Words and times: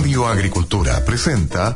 Radio 0.00 0.26
Agricultura 0.26 1.04
presenta 1.04 1.74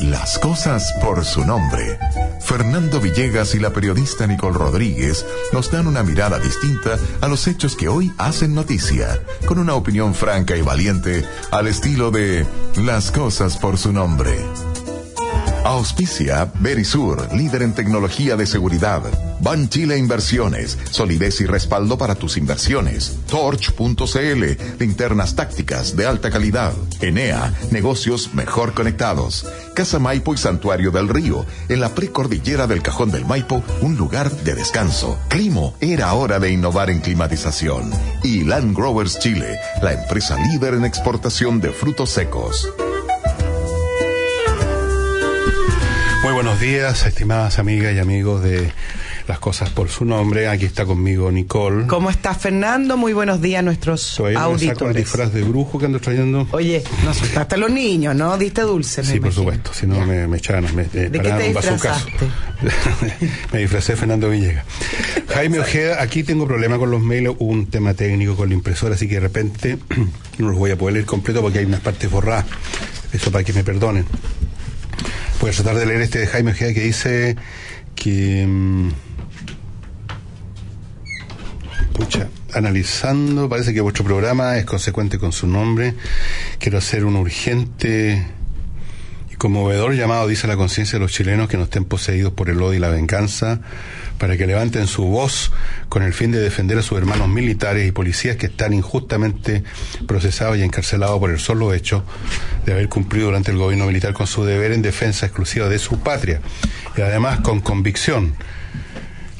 Las 0.00 0.40
cosas 0.40 0.92
por 1.00 1.24
su 1.24 1.44
nombre. 1.44 1.96
Fernando 2.40 2.98
Villegas 2.98 3.54
y 3.54 3.60
la 3.60 3.72
periodista 3.72 4.26
Nicole 4.26 4.58
Rodríguez 4.58 5.24
nos 5.52 5.70
dan 5.70 5.86
una 5.86 6.02
mirada 6.02 6.40
distinta 6.40 6.98
a 7.20 7.28
los 7.28 7.46
hechos 7.46 7.76
que 7.76 7.86
hoy 7.86 8.12
hacen 8.18 8.56
noticia, 8.56 9.22
con 9.46 9.60
una 9.60 9.74
opinión 9.74 10.12
franca 10.12 10.56
y 10.56 10.62
valiente 10.62 11.24
al 11.52 11.68
estilo 11.68 12.10
de 12.10 12.44
Las 12.78 13.12
cosas 13.12 13.56
por 13.58 13.78
su 13.78 13.92
nombre. 13.92 14.40
Auspicia 15.64 16.50
Berisur, 16.58 17.32
líder 17.34 17.62
en 17.62 17.72
tecnología 17.72 18.34
de 18.34 18.46
seguridad. 18.46 19.02
Ban 19.40 19.68
Chile 19.68 19.96
Inversiones, 19.96 20.76
solidez 20.90 21.40
y 21.40 21.46
respaldo 21.46 21.96
para 21.96 22.16
tus 22.16 22.36
inversiones. 22.36 23.16
Torch.cl, 23.28 24.44
linternas 24.80 25.36
tácticas 25.36 25.96
de 25.96 26.06
alta 26.06 26.30
calidad. 26.30 26.72
Enea, 27.00 27.54
negocios 27.70 28.34
mejor 28.34 28.74
conectados. 28.74 29.46
Casa 29.74 30.00
Maipo 30.00 30.34
y 30.34 30.36
Santuario 30.36 30.90
del 30.90 31.08
Río, 31.08 31.46
en 31.68 31.80
la 31.80 31.94
precordillera 31.94 32.66
del 32.66 32.82
Cajón 32.82 33.12
del 33.12 33.24
Maipo, 33.24 33.62
un 33.82 33.96
lugar 33.96 34.32
de 34.32 34.54
descanso. 34.54 35.16
Climo, 35.28 35.74
era 35.80 36.12
hora 36.14 36.40
de 36.40 36.50
innovar 36.50 36.90
en 36.90 37.00
climatización. 37.00 37.92
Y 38.24 38.42
Land 38.42 38.76
Growers 38.76 39.20
Chile, 39.20 39.58
la 39.80 39.92
empresa 39.92 40.36
líder 40.38 40.74
en 40.74 40.84
exportación 40.84 41.60
de 41.60 41.70
frutos 41.70 42.10
secos. 42.10 42.68
Buenos 46.42 46.58
días, 46.60 47.06
estimadas 47.06 47.60
amigas 47.60 47.94
y 47.94 48.00
amigos 48.00 48.42
de 48.42 48.72
Las 49.28 49.38
Cosas 49.38 49.70
por 49.70 49.88
su 49.88 50.04
nombre. 50.04 50.48
Aquí 50.48 50.64
está 50.64 50.84
conmigo 50.84 51.30
Nicole. 51.30 51.86
¿Cómo 51.86 52.10
estás, 52.10 52.36
Fernando? 52.38 52.96
Muy 52.96 53.12
buenos 53.12 53.40
días 53.40 53.60
a 53.60 53.62
nuestros 53.62 54.14
Todavía 54.16 54.40
no 54.40 54.50
me 54.50 54.58
saco 54.58 54.62
el 54.64 54.70
auditores. 54.70 54.96
disfraz 54.96 55.32
de 55.32 55.42
brujo 55.42 55.78
que 55.78 55.86
ando 55.86 56.00
trayendo. 56.00 56.48
Oye, 56.50 56.82
no 57.04 57.10
asustaste 57.10 57.54
a 57.54 57.58
los 57.58 57.70
niños, 57.70 58.16
¿no? 58.16 58.36
Diste 58.38 58.62
dulce, 58.62 59.02
me 59.02 59.06
Sí, 59.06 59.12
por 59.20 59.28
imagino. 59.28 59.40
supuesto, 59.40 59.70
si 59.72 59.86
no 59.86 60.04
me, 60.04 60.26
me 60.26 60.38
echaban, 60.38 60.64
me, 60.74 60.86
qué 60.86 61.10
paraban 61.10 61.38
te 61.38 61.48
un 61.48 61.54
bazucazo. 61.54 62.08
me 63.52 63.58
disfracé 63.60 63.92
de 63.92 63.98
Fernando 63.98 64.28
Villegas. 64.28 64.64
Jaime 65.28 65.60
Ojeda, 65.60 66.02
aquí 66.02 66.24
tengo 66.24 66.44
problema 66.48 66.76
con 66.76 66.90
los 66.90 67.00
mails, 67.00 67.36
hubo 67.38 67.52
un 67.52 67.66
tema 67.66 67.94
técnico 67.94 68.34
con 68.34 68.48
la 68.48 68.56
impresora, 68.56 68.96
así 68.96 69.06
que 69.06 69.14
de 69.14 69.20
repente 69.20 69.78
no 70.38 70.48
los 70.48 70.58
voy 70.58 70.72
a 70.72 70.76
poder 70.76 70.94
leer 70.94 71.06
completo 71.06 71.40
porque 71.40 71.60
hay 71.60 71.66
unas 71.66 71.82
partes 71.82 72.10
borradas. 72.10 72.46
Eso 73.12 73.30
para 73.30 73.44
que 73.44 73.52
me 73.52 73.62
perdonen. 73.62 74.06
Voy 75.42 75.50
a 75.50 75.54
tratar 75.54 75.74
de 75.74 75.86
leer 75.86 76.02
este 76.02 76.20
de 76.20 76.28
Jaime 76.28 76.52
Ojeda 76.52 76.72
que 76.72 76.82
dice 76.82 77.34
que... 77.96 78.46
mm, 78.46 78.90
Pucha, 81.94 82.28
analizando, 82.54 83.48
parece 83.48 83.74
que 83.74 83.80
vuestro 83.80 84.04
programa 84.04 84.56
es 84.56 84.64
consecuente 84.64 85.18
con 85.18 85.32
su 85.32 85.48
nombre. 85.48 85.94
Quiero 86.60 86.78
hacer 86.78 87.04
un 87.04 87.16
urgente 87.16 88.24
conmovedor 89.42 89.96
llamado, 89.96 90.28
dice 90.28 90.46
la 90.46 90.56
conciencia 90.56 91.00
de 91.00 91.04
los 91.04 91.10
chilenos 91.10 91.48
que 91.48 91.56
no 91.56 91.64
estén 91.64 91.84
poseídos 91.84 92.32
por 92.32 92.48
el 92.48 92.62
odio 92.62 92.74
y 92.74 92.78
la 92.78 92.90
venganza, 92.90 93.58
para 94.16 94.36
que 94.36 94.46
levanten 94.46 94.86
su 94.86 95.02
voz 95.06 95.50
con 95.88 96.04
el 96.04 96.14
fin 96.14 96.30
de 96.30 96.38
defender 96.38 96.78
a 96.78 96.82
sus 96.82 96.96
hermanos 96.96 97.28
militares 97.28 97.88
y 97.88 97.90
policías 97.90 98.36
que 98.36 98.46
están 98.46 98.72
injustamente 98.72 99.64
procesados 100.06 100.58
y 100.58 100.62
encarcelados 100.62 101.18
por 101.18 101.30
el 101.30 101.40
solo 101.40 101.74
hecho 101.74 102.04
de 102.64 102.70
haber 102.70 102.88
cumplido 102.88 103.26
durante 103.26 103.50
el 103.50 103.58
gobierno 103.58 103.86
militar 103.86 104.12
con 104.12 104.28
su 104.28 104.44
deber 104.44 104.70
en 104.70 104.80
defensa 104.80 105.26
exclusiva 105.26 105.68
de 105.68 105.80
su 105.80 105.98
patria 105.98 106.40
y 106.96 107.00
además 107.00 107.40
con 107.40 107.60
convicción 107.60 108.36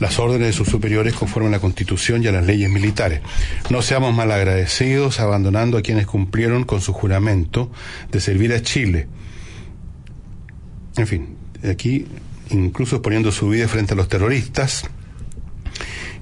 las 0.00 0.18
órdenes 0.18 0.48
de 0.48 0.52
sus 0.52 0.66
superiores 0.66 1.14
conforme 1.14 1.48
a 1.48 1.52
la 1.52 1.60
Constitución 1.60 2.24
y 2.24 2.26
a 2.26 2.32
las 2.32 2.44
leyes 2.44 2.68
militares. 2.68 3.20
No 3.70 3.82
seamos 3.82 4.12
malagradecidos 4.12 5.20
abandonando 5.20 5.78
a 5.78 5.82
quienes 5.82 6.08
cumplieron 6.08 6.64
con 6.64 6.80
su 6.80 6.92
juramento 6.92 7.70
de 8.10 8.20
servir 8.20 8.52
a 8.52 8.62
Chile. 8.62 9.06
En 10.96 11.06
fin, 11.06 11.36
aquí 11.68 12.06
incluso 12.50 12.96
exponiendo 12.96 13.32
su 13.32 13.48
vida 13.48 13.68
frente 13.68 13.94
a 13.94 13.96
los 13.96 14.08
terroristas 14.08 14.84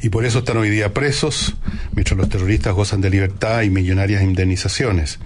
y 0.03 0.09
por 0.09 0.25
eso 0.25 0.39
están 0.41 0.57
hoy 0.57 0.71
día 0.71 0.95
presos, 0.95 1.57
mientras 1.93 2.17
los 2.17 2.29
terroristas 2.29 2.75
gozan 2.75 3.01
de 3.01 3.11
libertad 3.11 3.63
y 3.63 3.71
millonarias 3.71 4.23
indemnizaciones. 4.23 5.19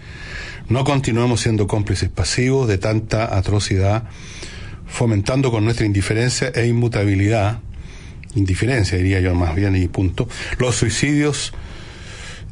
No 0.69 0.85
continuemos 0.85 1.43
siendo 1.43 1.67
cómplices 1.67 2.09
pasivos 2.09 2.67
de 2.67 2.79
tanta 2.79 3.37
atrocidad, 3.37 4.05
fomentando 4.87 5.51
con 5.51 5.65
nuestra 5.65 5.87
indiferencia 5.87 6.51
e 6.55 6.67
inmutabilidad 6.67 7.61
indiferencia, 8.35 8.99
diría 8.99 9.21
yo 9.21 9.35
más 9.35 9.55
bien, 9.55 9.77
y 9.77 9.87
punto, 9.87 10.29
los 10.59 10.75
suicidios 10.75 11.53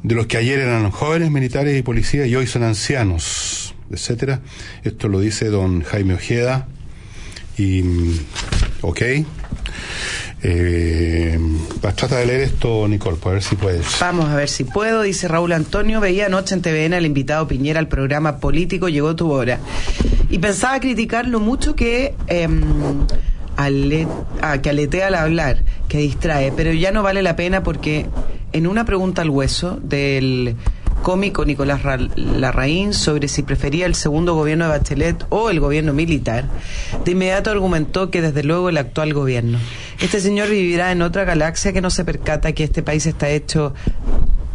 de 0.03 0.15
los 0.15 0.27
que 0.27 0.37
ayer 0.37 0.61
eran 0.61 0.91
jóvenes 0.91 1.31
militares 1.31 1.79
y 1.79 1.83
policías 1.83 2.29
y 2.29 2.37
hoy 2.37 2.47
son 2.47 2.63
ancianos, 2.63 3.75
etcétera. 3.91 4.41
Esto 4.85 5.09
lo 5.09 5.21
dice 5.21 5.47
don 5.47 5.83
Jaime 5.83 6.15
Ojeda. 6.15 6.69
Y, 7.63 8.21
ok. 8.81 9.01
Eh, 10.45 11.39
vas, 11.81 11.95
trata 11.95 12.17
de 12.19 12.27
leer 12.27 12.41
esto, 12.41 12.89
Nicole, 12.89 13.17
para 13.17 13.35
ver 13.35 13.43
si 13.45 13.55
puedes. 13.55 14.01
Vamos 14.01 14.29
a 14.29 14.35
ver 14.35 14.49
si 14.49 14.65
puedo, 14.65 15.03
dice 15.03 15.29
Raúl 15.29 15.53
Antonio. 15.53 16.01
Veía 16.01 16.27
anoche 16.27 16.57
en 16.57 16.63
TVN 16.63 16.95
al 16.95 17.07
invitado 17.07 17.47
Piñera 17.47 17.79
al 17.79 17.87
programa 17.87 18.39
político 18.39 18.89
Llegó 18.89 19.15
tu 19.15 19.31
hora. 19.31 19.61
Y 20.29 20.39
pensaba 20.39 20.81
criticar 20.81 21.29
lo 21.29 21.39
mucho 21.39 21.77
que, 21.77 22.15
ah, 23.57 24.59
que 24.61 24.71
aletea 24.71 25.07
al 25.07 25.15
hablar, 25.15 25.63
que 25.89 25.99
distrae, 25.99 26.53
pero 26.57 26.73
ya 26.73 26.91
no 26.91 27.05
vale 27.05 27.23
la 27.23 27.37
pena 27.37 27.63
porque 27.63 28.07
en 28.53 28.67
una 28.67 28.85
pregunta 28.85 29.23
al 29.23 29.31
hueso 29.31 29.79
del 29.81 30.57
cómico 31.03 31.45
Nicolás 31.45 31.83
Ra- 31.83 31.99
Larraín 32.17 32.95
sobre 32.95 33.29
si 33.29 33.43
prefería 33.43 33.87
el 33.87 33.95
segundo 33.95 34.35
gobierno 34.35 34.65
de 34.65 34.71
Bachelet 34.79 35.27
o 35.29 35.51
el 35.51 35.61
gobierno 35.61 35.93
militar, 35.93 36.45
de 37.05 37.11
inmediato 37.11 37.51
argumentó 37.51 38.11
que 38.11 38.23
desde 38.23 38.43
luego 38.45 38.69
el 38.69 38.79
actual 38.79 39.13
gobierno. 39.13 39.59
Este 40.01 40.21
señor 40.21 40.49
vivirá 40.49 40.93
en 40.93 41.03
otra 41.03 41.25
galaxia 41.25 41.73
que 41.73 41.81
no 41.81 41.91
se 41.91 42.05
percata 42.05 42.53
que 42.53 42.65
este 42.65 42.83
país 42.83 43.05
está 43.07 43.29
hecho 43.29 43.75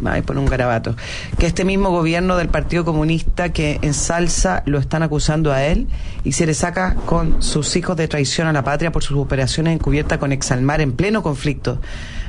Ay, 0.04 0.22
pone 0.22 0.38
un 0.38 0.46
garabato. 0.46 0.94
Que 1.40 1.46
este 1.46 1.64
mismo 1.64 1.90
gobierno 1.90 2.36
del 2.36 2.46
Partido 2.48 2.84
Comunista 2.84 3.48
que 3.52 3.80
en 3.82 3.94
salsa 3.94 4.62
lo 4.64 4.78
están 4.78 5.02
acusando 5.02 5.52
a 5.52 5.64
él 5.64 5.88
y 6.22 6.32
se 6.32 6.46
le 6.46 6.54
saca 6.54 6.94
con 7.04 7.42
sus 7.42 7.74
hijos 7.74 7.96
de 7.96 8.06
traición 8.06 8.46
a 8.46 8.52
la 8.52 8.62
patria 8.62 8.92
por 8.92 9.02
sus 9.02 9.18
operaciones 9.18 9.74
encubiertas 9.74 10.18
con 10.18 10.30
Exalmar 10.30 10.80
en 10.82 10.92
pleno 10.92 11.24
conflicto 11.24 11.80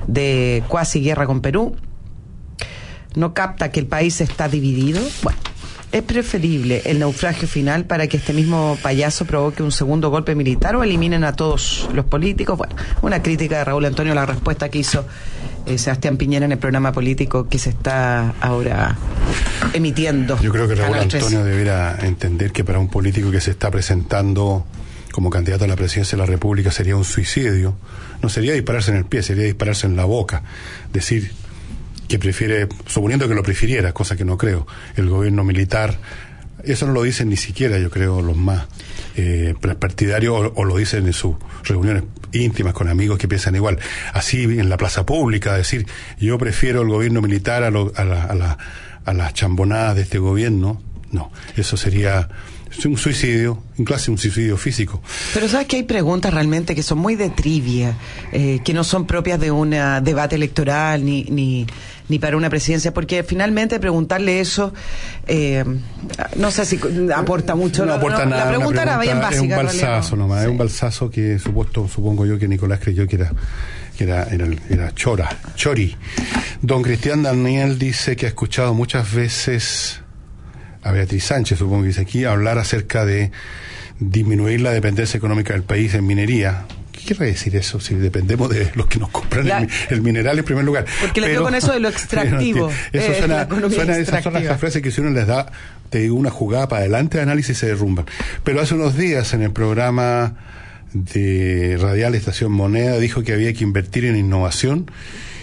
de 0.07 0.63
cuasi 0.67 1.01
guerra 1.03 1.27
con 1.27 1.41
Perú. 1.41 1.75
No 3.15 3.33
capta 3.33 3.71
que 3.71 3.79
el 3.79 3.87
país 3.87 4.21
está 4.21 4.47
dividido. 4.47 5.01
Bueno, 5.23 5.39
es 5.91 6.03
preferible 6.03 6.83
el 6.85 6.99
naufragio 6.99 7.47
final 7.47 7.85
para 7.85 8.07
que 8.07 8.17
este 8.17 8.33
mismo 8.33 8.77
payaso 8.81 9.25
provoque 9.25 9.63
un 9.63 9.71
segundo 9.71 10.09
golpe 10.09 10.35
militar 10.35 10.75
o 10.75 10.83
eliminen 10.83 11.23
a 11.23 11.33
todos 11.33 11.89
los 11.93 12.05
políticos. 12.05 12.57
Bueno, 12.57 12.75
una 13.01 13.23
crítica 13.23 13.57
de 13.57 13.65
Raúl 13.65 13.85
Antonio 13.85 14.13
la 14.13 14.25
respuesta 14.25 14.69
que 14.69 14.79
hizo 14.79 15.05
eh, 15.65 15.77
Sebastián 15.77 16.17
Piñera 16.17 16.45
en 16.45 16.51
el 16.51 16.59
programa 16.59 16.91
político 16.91 17.49
que 17.49 17.57
se 17.57 17.71
está 17.71 18.35
ahora 18.39 18.97
emitiendo. 19.73 20.39
Yo 20.41 20.51
creo 20.51 20.67
que 20.67 20.75
Raúl 20.75 20.93
Canal 20.93 21.07
13. 21.07 21.25
Antonio 21.25 21.45
debiera 21.45 21.97
entender 22.01 22.51
que 22.51 22.63
para 22.63 22.77
un 22.77 22.89
político 22.89 23.31
que 23.31 23.41
se 23.41 23.51
está 23.51 23.71
presentando 23.71 24.65
como 25.11 25.31
candidato 25.31 25.65
a 25.65 25.67
la 25.67 25.75
presidencia 25.75 26.15
de 26.15 26.21
la 26.21 26.27
República 26.27 26.71
sería 26.71 26.95
un 26.95 27.03
suicidio. 27.03 27.75
No 28.21 28.29
sería 28.29 28.53
dispararse 28.53 28.91
en 28.91 28.97
el 28.97 29.05
pie, 29.05 29.23
sería 29.23 29.45
dispararse 29.45 29.87
en 29.87 29.95
la 29.95 30.05
boca. 30.05 30.43
Decir 30.93 31.31
que 32.09 32.19
prefiere, 32.19 32.67
suponiendo 32.87 33.29
que 33.29 33.35
lo 33.35 33.43
prefiriera, 33.43 33.93
cosa 33.93 34.17
que 34.17 34.25
no 34.25 34.37
creo, 34.37 34.67
el 34.97 35.07
gobierno 35.07 35.45
militar. 35.45 35.97
Eso 36.63 36.85
no 36.87 36.91
lo 36.91 37.03
dicen 37.03 37.29
ni 37.29 37.37
siquiera, 37.37 37.77
yo 37.79 37.89
creo, 37.89 38.21
los 38.21 38.35
más 38.35 38.67
eh, 39.15 39.53
partidarios 39.79 40.35
o, 40.35 40.53
o 40.55 40.65
lo 40.65 40.75
dicen 40.75 41.05
en 41.07 41.13
sus 41.13 41.35
reuniones 41.63 42.03
íntimas 42.33 42.73
con 42.73 42.89
amigos 42.89 43.17
que 43.17 43.29
piensan 43.29 43.55
igual. 43.55 43.79
Así 44.13 44.43
en 44.43 44.67
la 44.67 44.75
plaza 44.75 45.05
pública, 45.05 45.55
decir, 45.55 45.85
yo 46.19 46.37
prefiero 46.37 46.81
el 46.81 46.89
gobierno 46.89 47.21
militar 47.21 47.63
a, 47.63 47.67
a, 47.67 47.71
la- 47.71 48.23
a 48.25 48.35
la- 48.35 48.57
a 49.05 49.13
las 49.13 49.33
chambonadas 49.33 49.95
de 49.95 50.01
este 50.01 50.17
gobierno. 50.19 50.81
No, 51.11 51.31
eso 51.55 51.77
sería 51.77 52.27
un 52.85 52.97
suicidio, 52.97 53.61
incluso 53.77 54.11
un 54.11 54.17
suicidio 54.17 54.57
físico. 54.57 55.01
Pero 55.33 55.47
sabes 55.47 55.67
que 55.67 55.77
hay 55.77 55.83
preguntas 55.83 56.33
realmente 56.33 56.75
que 56.75 56.83
son 56.83 56.97
muy 56.99 57.15
de 57.15 57.29
trivia, 57.29 57.95
eh, 58.31 58.59
que 58.63 58.73
no 58.73 58.83
son 58.83 59.05
propias 59.05 59.39
de 59.39 59.51
un 59.51 59.71
debate 59.71 60.35
electoral 60.35 61.03
ni, 61.05 61.23
ni, 61.25 61.65
ni 62.07 62.19
para 62.19 62.37
una 62.37 62.49
presidencia, 62.49 62.93
porque 62.93 63.23
finalmente 63.23 63.79
preguntarle 63.79 64.39
eso, 64.39 64.73
eh, 65.27 65.63
no 66.35 66.51
sé 66.51 66.65
si 66.65 66.79
aporta 67.15 67.55
mucho. 67.55 67.85
No 67.85 67.93
aporta 67.93 68.25
nada. 68.25 68.45
La 68.45 68.49
una 68.49 68.57
pregunta 68.57 68.81
era 68.83 68.97
bien 68.99 69.19
pregunta- 69.19 69.27
básica. 69.29 69.35
Es 69.35 69.41
un 69.41 69.51
en 69.59 69.65
balsazo 69.65 70.15
¿no? 70.15 70.21
nomás, 70.23 70.43
es 70.43 70.49
un 70.49 70.57
balsazo 70.57 71.09
que 71.09 71.39
supuesto, 71.39 71.87
supongo 71.87 72.25
yo 72.25 72.37
que 72.39 72.47
Nicolás 72.47 72.79
creyó 72.81 73.07
que 73.07 73.15
era 73.17 73.31
que 73.97 74.05
era, 74.05 74.23
era, 74.31 74.47
era 74.69 74.95
chora, 74.95 75.27
chori. 75.55 75.93
Don 76.61 76.81
Cristian 76.81 77.21
Daniel 77.21 77.77
dice 77.77 78.15
que 78.15 78.27
ha 78.27 78.29
escuchado 78.29 78.73
muchas 78.73 79.13
veces 79.13 79.99
a 80.83 80.91
Beatriz 80.91 81.25
Sánchez, 81.25 81.59
supongo 81.59 81.81
que 81.81 81.87
dice 81.87 82.01
aquí, 82.01 82.25
hablar 82.25 82.57
acerca 82.57 83.05
de 83.05 83.31
disminuir 83.99 84.61
la 84.61 84.71
dependencia 84.71 85.17
económica 85.17 85.53
del 85.53 85.63
país 85.63 85.93
en 85.93 86.05
minería, 86.07 86.65
¿Qué 86.99 87.15
quiere 87.15 87.31
decir 87.31 87.55
eso? 87.55 87.79
Si 87.79 87.95
dependemos 87.95 88.49
de 88.49 88.71
los 88.75 88.87
que 88.87 88.99
nos 88.99 89.09
compran 89.09 89.69
el, 89.89 90.01
mineral 90.01 90.37
en 90.37 90.43
primer 90.43 90.65
lugar. 90.65 90.85
Porque 90.99 91.21
le 91.21 91.29
dio 91.29 91.43
con 91.43 91.55
eso 91.55 91.71
de 91.71 91.79
lo 91.79 91.87
extractivo. 91.89 92.69
eso 92.91 93.13
suena, 93.13 93.47
suena 93.69 93.97
esas 93.97 94.21
son 94.21 94.33
las 94.33 94.59
frases 94.59 94.81
que 94.81 94.91
si 94.91 94.99
uno 94.99 95.11
les 95.11 95.25
da, 95.25 95.49
te 95.89 95.99
digo, 95.99 96.15
una 96.15 96.29
jugada 96.29 96.67
para 96.67 96.81
adelante 96.81 97.17
de 97.17 97.23
análisis 97.23 97.57
se 97.57 97.67
derrumban. 97.67 98.05
Pero 98.43 98.59
hace 98.59 98.75
unos 98.75 98.97
días 98.97 99.33
en 99.33 99.43
el 99.43 99.51
programa 99.51 100.35
de 100.91 101.77
Radial 101.79 102.15
Estación 102.15 102.51
Moneda 102.51 102.97
dijo 102.97 103.23
que 103.23 103.31
había 103.31 103.53
que 103.53 103.63
invertir 103.63 104.03
en 104.03 104.17
innovación 104.17 104.91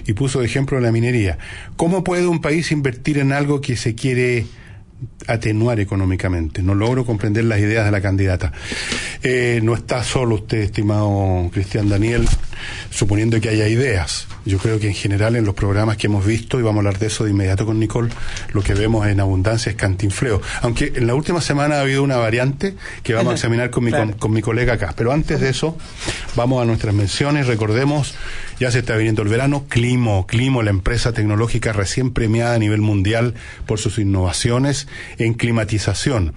y 0.06 0.12
puso 0.12 0.40
de 0.40 0.46
ejemplo 0.46 0.78
la 0.80 0.92
minería. 0.92 1.38
¿Cómo 1.76 2.04
puede 2.04 2.26
un 2.26 2.42
país 2.42 2.70
invertir 2.70 3.16
en 3.16 3.32
algo 3.32 3.62
que 3.62 3.76
se 3.76 3.94
quiere 3.94 4.46
atenuar 5.26 5.80
económicamente. 5.80 6.62
No 6.62 6.74
logro 6.74 7.04
comprender 7.04 7.44
las 7.44 7.60
ideas 7.60 7.84
de 7.84 7.90
la 7.90 8.00
candidata. 8.00 8.52
Eh, 9.22 9.60
no 9.62 9.74
está 9.74 10.02
solo 10.02 10.36
usted, 10.36 10.58
estimado 10.58 11.50
Cristian 11.52 11.88
Daniel, 11.88 12.26
suponiendo 12.90 13.40
que 13.40 13.48
haya 13.48 13.68
ideas. 13.68 14.26
Yo 14.44 14.58
creo 14.58 14.78
que 14.78 14.88
en 14.88 14.94
general 14.94 15.36
en 15.36 15.44
los 15.44 15.54
programas 15.54 15.96
que 15.96 16.06
hemos 16.06 16.24
visto, 16.24 16.58
y 16.58 16.62
vamos 16.62 16.84
a 16.84 16.88
hablar 16.88 16.98
de 17.00 17.06
eso 17.06 17.24
de 17.24 17.30
inmediato 17.30 17.66
con 17.66 17.78
Nicole, 17.80 18.10
lo 18.52 18.62
que 18.62 18.74
vemos 18.74 19.06
en 19.06 19.20
abundancia 19.20 19.70
es 19.70 19.76
cantinfleo. 19.76 20.40
Aunque 20.62 20.92
en 20.94 21.06
la 21.06 21.14
última 21.14 21.40
semana 21.40 21.76
ha 21.76 21.80
habido 21.80 22.02
una 22.02 22.16
variante 22.16 22.74
que 23.02 23.14
vamos 23.14 23.32
a 23.32 23.34
examinar 23.34 23.70
con 23.70 23.84
mi, 23.84 23.92
con 24.18 24.32
mi 24.32 24.42
colega 24.42 24.74
acá. 24.74 24.94
Pero 24.96 25.12
antes 25.12 25.40
de 25.40 25.48
eso, 25.48 25.76
vamos 26.36 26.62
a 26.62 26.64
nuestras 26.64 26.94
menciones. 26.94 27.46
Recordemos 27.46 28.14
ya 28.58 28.70
se 28.70 28.78
está 28.78 28.96
viniendo 28.96 29.22
el 29.22 29.28
verano. 29.28 29.66
Climo, 29.68 30.26
Climo, 30.26 30.62
la 30.62 30.70
empresa 30.70 31.12
tecnológica 31.12 31.72
recién 31.72 32.12
premiada 32.12 32.54
a 32.54 32.58
nivel 32.58 32.80
mundial 32.80 33.34
por 33.66 33.78
sus 33.78 33.98
innovaciones 33.98 34.88
en 35.18 35.34
climatización 35.34 36.34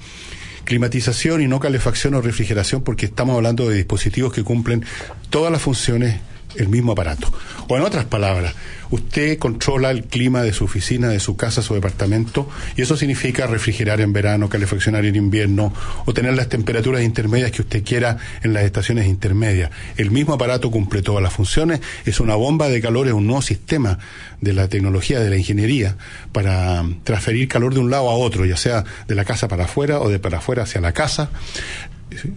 climatización 0.69 1.41
y 1.41 1.47
no 1.47 1.59
calefacción 1.59 2.13
o 2.13 2.21
refrigeración 2.21 2.83
porque 2.83 3.07
estamos 3.07 3.35
hablando 3.35 3.67
de 3.67 3.75
dispositivos 3.75 4.31
que 4.31 4.43
cumplen 4.43 4.85
todas 5.29 5.51
las 5.51 5.61
funciones 5.61 6.21
el 6.55 6.67
mismo 6.67 6.93
aparato. 6.93 7.31
O 7.67 7.77
en 7.77 7.83
otras 7.83 8.05
palabras, 8.05 8.55
usted 8.89 9.37
controla 9.37 9.91
el 9.91 10.03
clima 10.03 10.41
de 10.41 10.53
su 10.53 10.65
oficina, 10.65 11.09
de 11.09 11.19
su 11.19 11.35
casa, 11.35 11.61
su 11.61 11.73
departamento, 11.73 12.49
y 12.75 12.81
eso 12.81 12.97
significa 12.97 13.47
refrigerar 13.47 14.01
en 14.01 14.13
verano, 14.13 14.49
calefaccionar 14.49 15.05
en 15.05 15.15
invierno, 15.15 15.73
o 16.05 16.13
tener 16.13 16.33
las 16.33 16.49
temperaturas 16.49 17.03
intermedias 17.03 17.51
que 17.51 17.61
usted 17.61 17.83
quiera 17.83 18.17
en 18.43 18.53
las 18.53 18.63
estaciones 18.63 19.07
intermedias. 19.07 19.69
El 19.97 20.11
mismo 20.11 20.33
aparato 20.33 20.71
cumple 20.71 21.01
todas 21.01 21.21
las 21.21 21.33
funciones, 21.33 21.81
es 22.05 22.19
una 22.19 22.35
bomba 22.35 22.69
de 22.69 22.81
calor, 22.81 23.07
es 23.07 23.13
un 23.13 23.27
nuevo 23.27 23.41
sistema 23.41 23.99
de 24.41 24.53
la 24.53 24.67
tecnología, 24.67 25.19
de 25.19 25.29
la 25.29 25.37
ingeniería, 25.37 25.97
para 26.31 26.83
transferir 27.03 27.47
calor 27.47 27.73
de 27.73 27.79
un 27.79 27.91
lado 27.91 28.09
a 28.09 28.13
otro, 28.13 28.45
ya 28.45 28.57
sea 28.57 28.83
de 29.07 29.15
la 29.15 29.25
casa 29.25 29.47
para 29.47 29.65
afuera 29.65 29.99
o 29.99 30.09
de 30.09 30.19
para 30.19 30.39
afuera 30.39 30.63
hacia 30.63 30.81
la 30.81 30.93
casa 30.93 31.29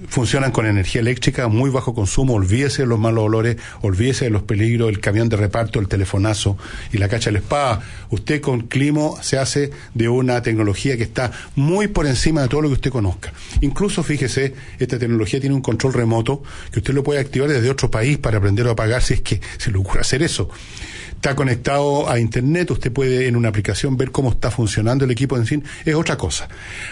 funcionan 0.09 0.53
con 0.53 0.67
energía 0.67 1.01
eléctrica, 1.01 1.49
muy 1.49 1.71
bajo 1.71 1.95
consumo, 1.95 2.35
olvídese 2.35 2.83
de 2.83 2.89
los 2.89 2.99
malos 2.99 3.25
olores, 3.25 3.57
olvídese 3.81 4.27
de 4.27 4.31
los 4.31 4.43
peligros, 4.43 4.89
el 4.89 5.01
camión 5.01 5.29
de 5.29 5.37
reparto, 5.37 5.81
el 5.81 5.89
telefonazo 5.89 6.57
y 6.93 6.99
la 6.99 7.09
cacha 7.09 7.31
de 7.31 7.33
la 7.33 7.39
espada. 7.39 7.81
Usted 8.11 8.41
con 8.41 8.63
Climo 8.63 9.19
se 9.23 9.39
hace 9.39 9.71
de 9.95 10.09
una 10.09 10.43
tecnología 10.43 10.97
que 10.97 11.03
está 11.03 11.33
muy 11.57 11.89
por 11.89 12.07
encima 12.07 12.43
de 12.43 12.49
todo 12.49 12.63
lo 12.63 12.69
que 12.69 12.75
usted 12.75 12.91
conozca. 12.91 13.33
Incluso, 13.61 14.03
fíjese, 14.03 14.55
esta 14.79 14.99
tecnología 14.99 15.41
tiene 15.41 15.55
un 15.55 15.63
control 15.63 15.93
remoto 15.93 16.43
que 16.71 16.81
usted 16.81 16.95
lo 16.95 17.03
puede 17.03 17.21
activar 17.21 17.49
desde 17.49 17.71
otro 17.71 17.91
país 17.91 18.19
para 18.19 18.39
aprender 18.39 18.67
a 18.67 18.73
apagar 18.73 19.03
si 19.03 19.15
es 19.15 19.21
que 19.21 19.41
se 19.59 19.71
le 19.71 19.79
ocurre 19.79 20.01
hacer 20.01 20.23
eso 20.23 20.49
está 21.23 21.37
conectado 21.37 22.11
a 22.11 22.19
internet, 22.19 22.73
usted 22.73 22.91
puede 22.91 23.29
en 23.29 23.37
una 23.37 23.49
aplicación 23.49 23.97
ver 23.97 24.11
cómo 24.11 24.33
está 24.33 24.51
funcionando 24.51 25.05
el 25.05 25.11
equipo 25.13 25.37
en 25.37 25.47
sí, 25.47 25.63
es 25.85 25.95
otra 25.95 26.17
cosa. 26.17 26.49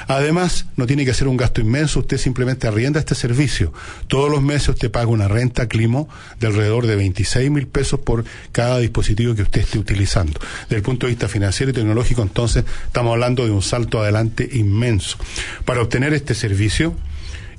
Además, 0.06 0.66
no 0.76 0.86
tiene 0.86 1.04
que 1.04 1.10
hacer 1.10 1.26
un 1.26 1.36
gasto 1.36 1.60
inmenso, 1.60 1.98
usted 1.98 2.16
simplemente 2.16 2.68
arrienda 2.68 3.00
este 3.00 3.16
servicio. 3.16 3.72
Todos 4.06 4.30
los 4.30 4.40
meses 4.40 4.68
usted 4.68 4.88
paga 4.88 5.08
una 5.08 5.26
renta 5.26 5.66
Climo 5.66 6.08
de 6.38 6.46
alrededor 6.46 6.86
de 6.86 6.94
26 6.94 7.50
mil 7.50 7.66
pesos 7.66 7.98
por 7.98 8.24
cada 8.52 8.78
dispositivo 8.78 9.34
que 9.34 9.42
usted 9.42 9.62
esté 9.62 9.80
utilizando. 9.80 10.38
Desde 10.62 10.76
el 10.76 10.82
punto 10.82 11.06
de 11.06 11.10
vista 11.10 11.26
financiero 11.26 11.70
y 11.70 11.74
tecnológico, 11.74 12.22
entonces, 12.22 12.64
estamos 12.86 13.10
hablando 13.10 13.44
de 13.44 13.50
un 13.50 13.62
salto 13.62 14.00
adelante 14.00 14.48
inmenso. 14.52 15.18
Para 15.64 15.82
obtener 15.82 16.14
este 16.14 16.36
servicio, 16.36 16.94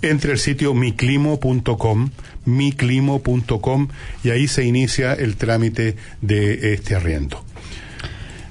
entre 0.01 0.33
el 0.33 0.38
sitio 0.38 0.74
miclimo.com, 0.74 2.09
miclimo.com, 2.45 3.88
y 4.24 4.30
ahí 4.30 4.48
se 4.48 4.63
inicia 4.65 5.13
el 5.13 5.36
trámite 5.36 5.95
de 6.21 6.74
este 6.74 6.95
arriendo. 6.95 7.44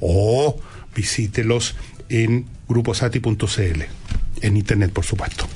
o 0.00 0.60
visítelos 0.94 1.76
en 2.08 2.46
gruposati.cl, 2.70 3.82
en 4.40 4.56
internet 4.56 4.92
por 4.92 5.04
supuesto. 5.04 5.46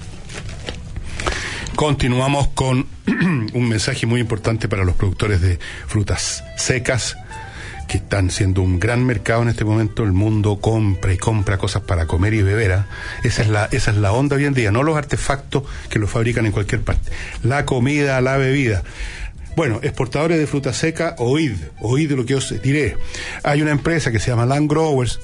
Continuamos 1.76 2.48
con 2.48 2.86
un 3.06 3.68
mensaje 3.68 4.06
muy 4.06 4.20
importante 4.20 4.68
para 4.68 4.84
los 4.84 4.96
productores 4.96 5.40
de 5.40 5.58
frutas 5.86 6.44
secas 6.56 7.16
que 7.88 7.98
están 7.98 8.30
siendo 8.30 8.62
un 8.62 8.80
gran 8.80 9.04
mercado 9.04 9.42
en 9.42 9.48
este 9.48 9.64
momento. 9.64 10.02
El 10.04 10.12
mundo 10.12 10.60
compra 10.60 11.12
y 11.12 11.18
compra 11.18 11.58
cosas 11.58 11.82
para 11.82 12.06
comer 12.06 12.34
y 12.34 12.42
beber. 12.42 12.72
¿ah? 12.72 12.86
Esa, 13.22 13.42
es 13.42 13.48
la, 13.48 13.68
esa 13.70 13.90
es 13.92 13.96
la 13.96 14.12
onda 14.12 14.36
hoy 14.36 14.44
en 14.44 14.54
día, 14.54 14.70
no 14.70 14.82
los 14.82 14.96
artefactos 14.96 15.64
que 15.88 15.98
los 15.98 16.10
fabrican 16.10 16.46
en 16.46 16.52
cualquier 16.52 16.82
parte. 16.82 17.10
La 17.42 17.64
comida, 17.64 18.20
la 18.20 18.36
bebida. 18.36 18.82
Bueno, 19.56 19.78
exportadores 19.82 20.38
de 20.38 20.48
fruta 20.48 20.72
seca, 20.72 21.14
oíd, 21.18 21.54
oíd 21.80 22.10
lo 22.12 22.26
que 22.26 22.34
os 22.34 22.60
diré. 22.60 22.96
Hay 23.44 23.62
una 23.62 23.70
empresa 23.70 24.10
que 24.10 24.18
se 24.18 24.30
llama 24.30 24.46
Land 24.46 24.68
Growers, 24.68 25.20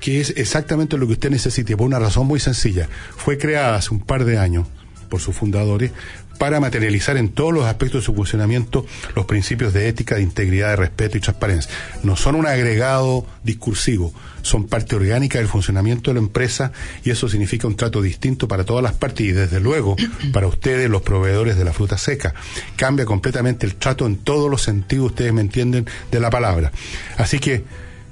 que 0.00 0.20
es 0.20 0.34
exactamente 0.36 0.98
lo 0.98 1.06
que 1.06 1.12
usted 1.12 1.30
necesite, 1.30 1.76
por 1.76 1.86
una 1.86 1.98
razón 1.98 2.26
muy 2.26 2.40
sencilla. 2.40 2.88
Fue 3.16 3.38
creada 3.38 3.76
hace 3.76 3.94
un 3.94 4.00
par 4.00 4.24
de 4.24 4.38
años 4.38 4.66
por 5.08 5.20
sus 5.20 5.36
fundadores 5.36 5.92
para 6.40 6.58
materializar 6.58 7.18
en 7.18 7.28
todos 7.28 7.52
los 7.52 7.66
aspectos 7.66 8.00
de 8.00 8.06
su 8.06 8.14
funcionamiento 8.14 8.86
los 9.14 9.26
principios 9.26 9.74
de 9.74 9.88
ética, 9.88 10.14
de 10.14 10.22
integridad, 10.22 10.70
de 10.70 10.76
respeto 10.76 11.18
y 11.18 11.20
transparencia. 11.20 11.70
No 12.02 12.16
son 12.16 12.34
un 12.34 12.46
agregado 12.46 13.26
discursivo, 13.44 14.14
son 14.40 14.66
parte 14.66 14.96
orgánica 14.96 15.38
del 15.38 15.48
funcionamiento 15.48 16.10
de 16.10 16.14
la 16.14 16.20
empresa 16.20 16.72
y 17.04 17.10
eso 17.10 17.28
significa 17.28 17.66
un 17.66 17.76
trato 17.76 18.00
distinto 18.00 18.48
para 18.48 18.64
todas 18.64 18.82
las 18.82 18.94
partes 18.94 19.26
y 19.26 19.32
desde 19.32 19.60
luego 19.60 19.96
para 20.32 20.46
ustedes, 20.46 20.88
los 20.88 21.02
proveedores 21.02 21.58
de 21.58 21.64
la 21.66 21.74
fruta 21.74 21.98
seca. 21.98 22.32
Cambia 22.74 23.04
completamente 23.04 23.66
el 23.66 23.74
trato 23.74 24.06
en 24.06 24.16
todos 24.16 24.50
los 24.50 24.62
sentidos, 24.62 25.08
ustedes 25.08 25.34
me 25.34 25.42
entienden, 25.42 25.84
de 26.10 26.20
la 26.20 26.30
palabra. 26.30 26.72
Así 27.18 27.38
que 27.38 27.64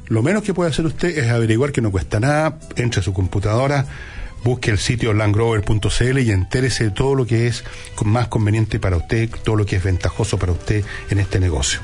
lo 0.08 0.22
menos 0.22 0.42
que 0.42 0.54
puede 0.54 0.70
hacer 0.70 0.86
usted 0.86 1.16
es 1.16 1.30
averiguar 1.30 1.72
que 1.72 1.80
no 1.80 1.90
cuesta 1.90 2.20
nada, 2.20 2.58
entre 2.76 3.00
a 3.00 3.02
su 3.02 3.12
computadora, 3.12 3.86
busque 4.44 4.70
el 4.70 4.78
sitio 4.78 5.12
landgrover.cl 5.12 6.18
y 6.18 6.30
entérese 6.30 6.84
de 6.84 6.90
todo 6.90 7.14
lo 7.14 7.26
que 7.26 7.46
es 7.46 7.64
más 8.04 8.28
conveniente 8.28 8.80
para 8.80 8.96
usted, 8.96 9.28
todo 9.44 9.56
lo 9.56 9.66
que 9.66 9.76
es 9.76 9.82
ventajoso 9.82 10.38
para 10.38 10.52
usted 10.52 10.84
en 11.10 11.18
este 11.18 11.40
negocio. 11.40 11.80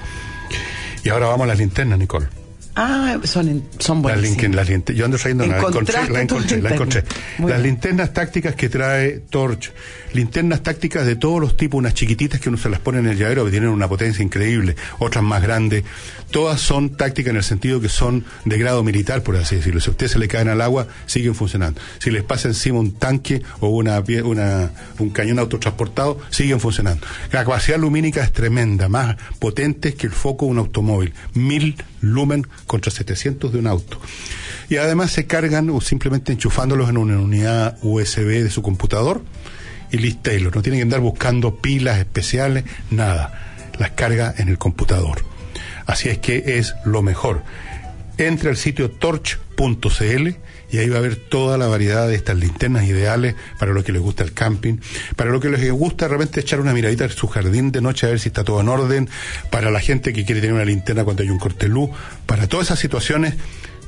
Y 1.04 1.10
ahora 1.10 1.26
vamos 1.26 1.44
a 1.44 1.48
las 1.48 1.58
linternas, 1.58 1.98
Nicole. 1.98 2.43
Ah, 2.76 3.18
son, 3.22 3.48
en- 3.48 3.64
son 3.78 3.98
Las 3.98 4.02
buenas. 4.02 4.20
linken- 4.22 4.52
las 4.54 4.68
linte- 4.68 4.94
yo 4.94 5.04
ando 5.04 5.16
trayendo 5.16 5.44
una, 5.44 5.58
la 5.58 5.68
encontré, 5.68 5.94
la 6.10 6.22
encontré, 6.22 6.60
la 7.38 7.48
Las 7.48 7.62
linternas 7.62 8.12
tácticas 8.12 8.56
que 8.56 8.68
trae 8.68 9.20
Torch, 9.30 9.72
linternas 10.12 10.60
tácticas 10.62 11.06
de 11.06 11.14
todos 11.14 11.40
los 11.40 11.56
tipos, 11.56 11.78
unas 11.78 11.94
chiquititas 11.94 12.40
que 12.40 12.48
uno 12.48 12.58
se 12.58 12.68
las 12.68 12.80
pone 12.80 12.98
en 12.98 13.06
el 13.06 13.16
llavero 13.16 13.44
que 13.44 13.52
tienen 13.52 13.68
una 13.68 13.86
potencia 13.88 14.24
increíble, 14.24 14.74
otras 14.98 15.22
más 15.22 15.40
grandes, 15.40 15.84
todas 16.32 16.60
son 16.60 16.96
tácticas 16.96 17.30
en 17.30 17.36
el 17.36 17.44
sentido 17.44 17.80
que 17.80 17.88
son 17.88 18.24
de 18.44 18.58
grado 18.58 18.82
militar, 18.82 19.22
por 19.22 19.36
así 19.36 19.54
decirlo. 19.54 19.80
Si 19.80 19.90
a 19.90 19.92
usted 19.92 20.08
se 20.08 20.18
le 20.18 20.26
caen 20.26 20.48
al 20.48 20.60
agua, 20.60 20.88
siguen 21.06 21.36
funcionando. 21.36 21.80
Si 22.00 22.10
les 22.10 22.24
pasa 22.24 22.48
encima 22.48 22.80
un 22.80 22.94
tanque 22.94 23.40
o 23.60 23.68
una, 23.68 24.02
una, 24.24 24.72
un 24.98 25.10
cañón 25.10 25.38
autotransportado, 25.38 26.18
siguen 26.30 26.58
funcionando. 26.58 27.06
La 27.30 27.44
capacidad 27.44 27.78
lumínica 27.78 28.24
es 28.24 28.32
tremenda, 28.32 28.88
más 28.88 29.14
potente 29.38 29.94
que 29.94 30.08
el 30.08 30.12
foco 30.12 30.46
de 30.46 30.50
un 30.50 30.58
automóvil. 30.58 31.12
Mil 31.34 31.76
lumen 32.06 32.46
contra 32.66 32.90
700 32.90 33.52
de 33.52 33.58
un 33.58 33.66
auto. 33.66 34.00
Y 34.68 34.76
además 34.76 35.10
se 35.10 35.26
cargan 35.26 35.70
o 35.70 35.80
simplemente 35.80 36.32
enchufándolos 36.32 36.88
en 36.88 36.96
una 36.96 37.18
unidad 37.18 37.78
USB 37.82 38.42
de 38.42 38.50
su 38.50 38.62
computador 38.62 39.22
y 39.90 39.98
listo. 39.98 40.30
No 40.54 40.62
tienen 40.62 40.78
que 40.78 40.82
andar 40.82 41.00
buscando 41.00 41.56
pilas 41.56 41.98
especiales, 41.98 42.64
nada. 42.90 43.70
Las 43.78 43.90
carga 43.90 44.34
en 44.38 44.48
el 44.48 44.58
computador. 44.58 45.24
Así 45.86 46.08
es 46.08 46.18
que 46.18 46.58
es 46.58 46.74
lo 46.84 47.02
mejor. 47.02 47.42
Entre 48.16 48.48
al 48.48 48.56
sitio 48.56 48.90
torch.cl 48.90 50.28
y 50.74 50.78
ahí 50.78 50.88
va 50.88 50.98
a 50.98 51.02
ver 51.02 51.14
toda 51.14 51.56
la 51.56 51.68
variedad 51.68 52.08
de 52.08 52.16
estas 52.16 52.36
linternas 52.36 52.84
ideales 52.84 53.36
para 53.60 53.72
lo 53.72 53.84
que 53.84 53.92
les 53.92 54.02
gusta 54.02 54.24
el 54.24 54.32
camping, 54.32 54.78
para 55.14 55.30
lo 55.30 55.38
que 55.38 55.48
les 55.48 55.70
gusta 55.70 56.08
realmente 56.08 56.40
echar 56.40 56.58
una 56.58 56.72
miradita 56.72 57.04
en 57.04 57.10
su 57.10 57.28
jardín 57.28 57.70
de 57.70 57.80
noche 57.80 58.08
a 58.08 58.10
ver 58.10 58.18
si 58.18 58.30
está 58.30 58.42
todo 58.42 58.60
en 58.60 58.68
orden, 58.68 59.08
para 59.50 59.70
la 59.70 59.78
gente 59.78 60.12
que 60.12 60.24
quiere 60.24 60.40
tener 60.40 60.52
una 60.52 60.64
linterna 60.64 61.04
cuando 61.04 61.22
hay 61.22 61.30
un 61.30 61.38
corte 61.38 61.68
luz, 61.68 61.90
para 62.26 62.48
todas 62.48 62.66
esas 62.66 62.80
situaciones, 62.80 63.34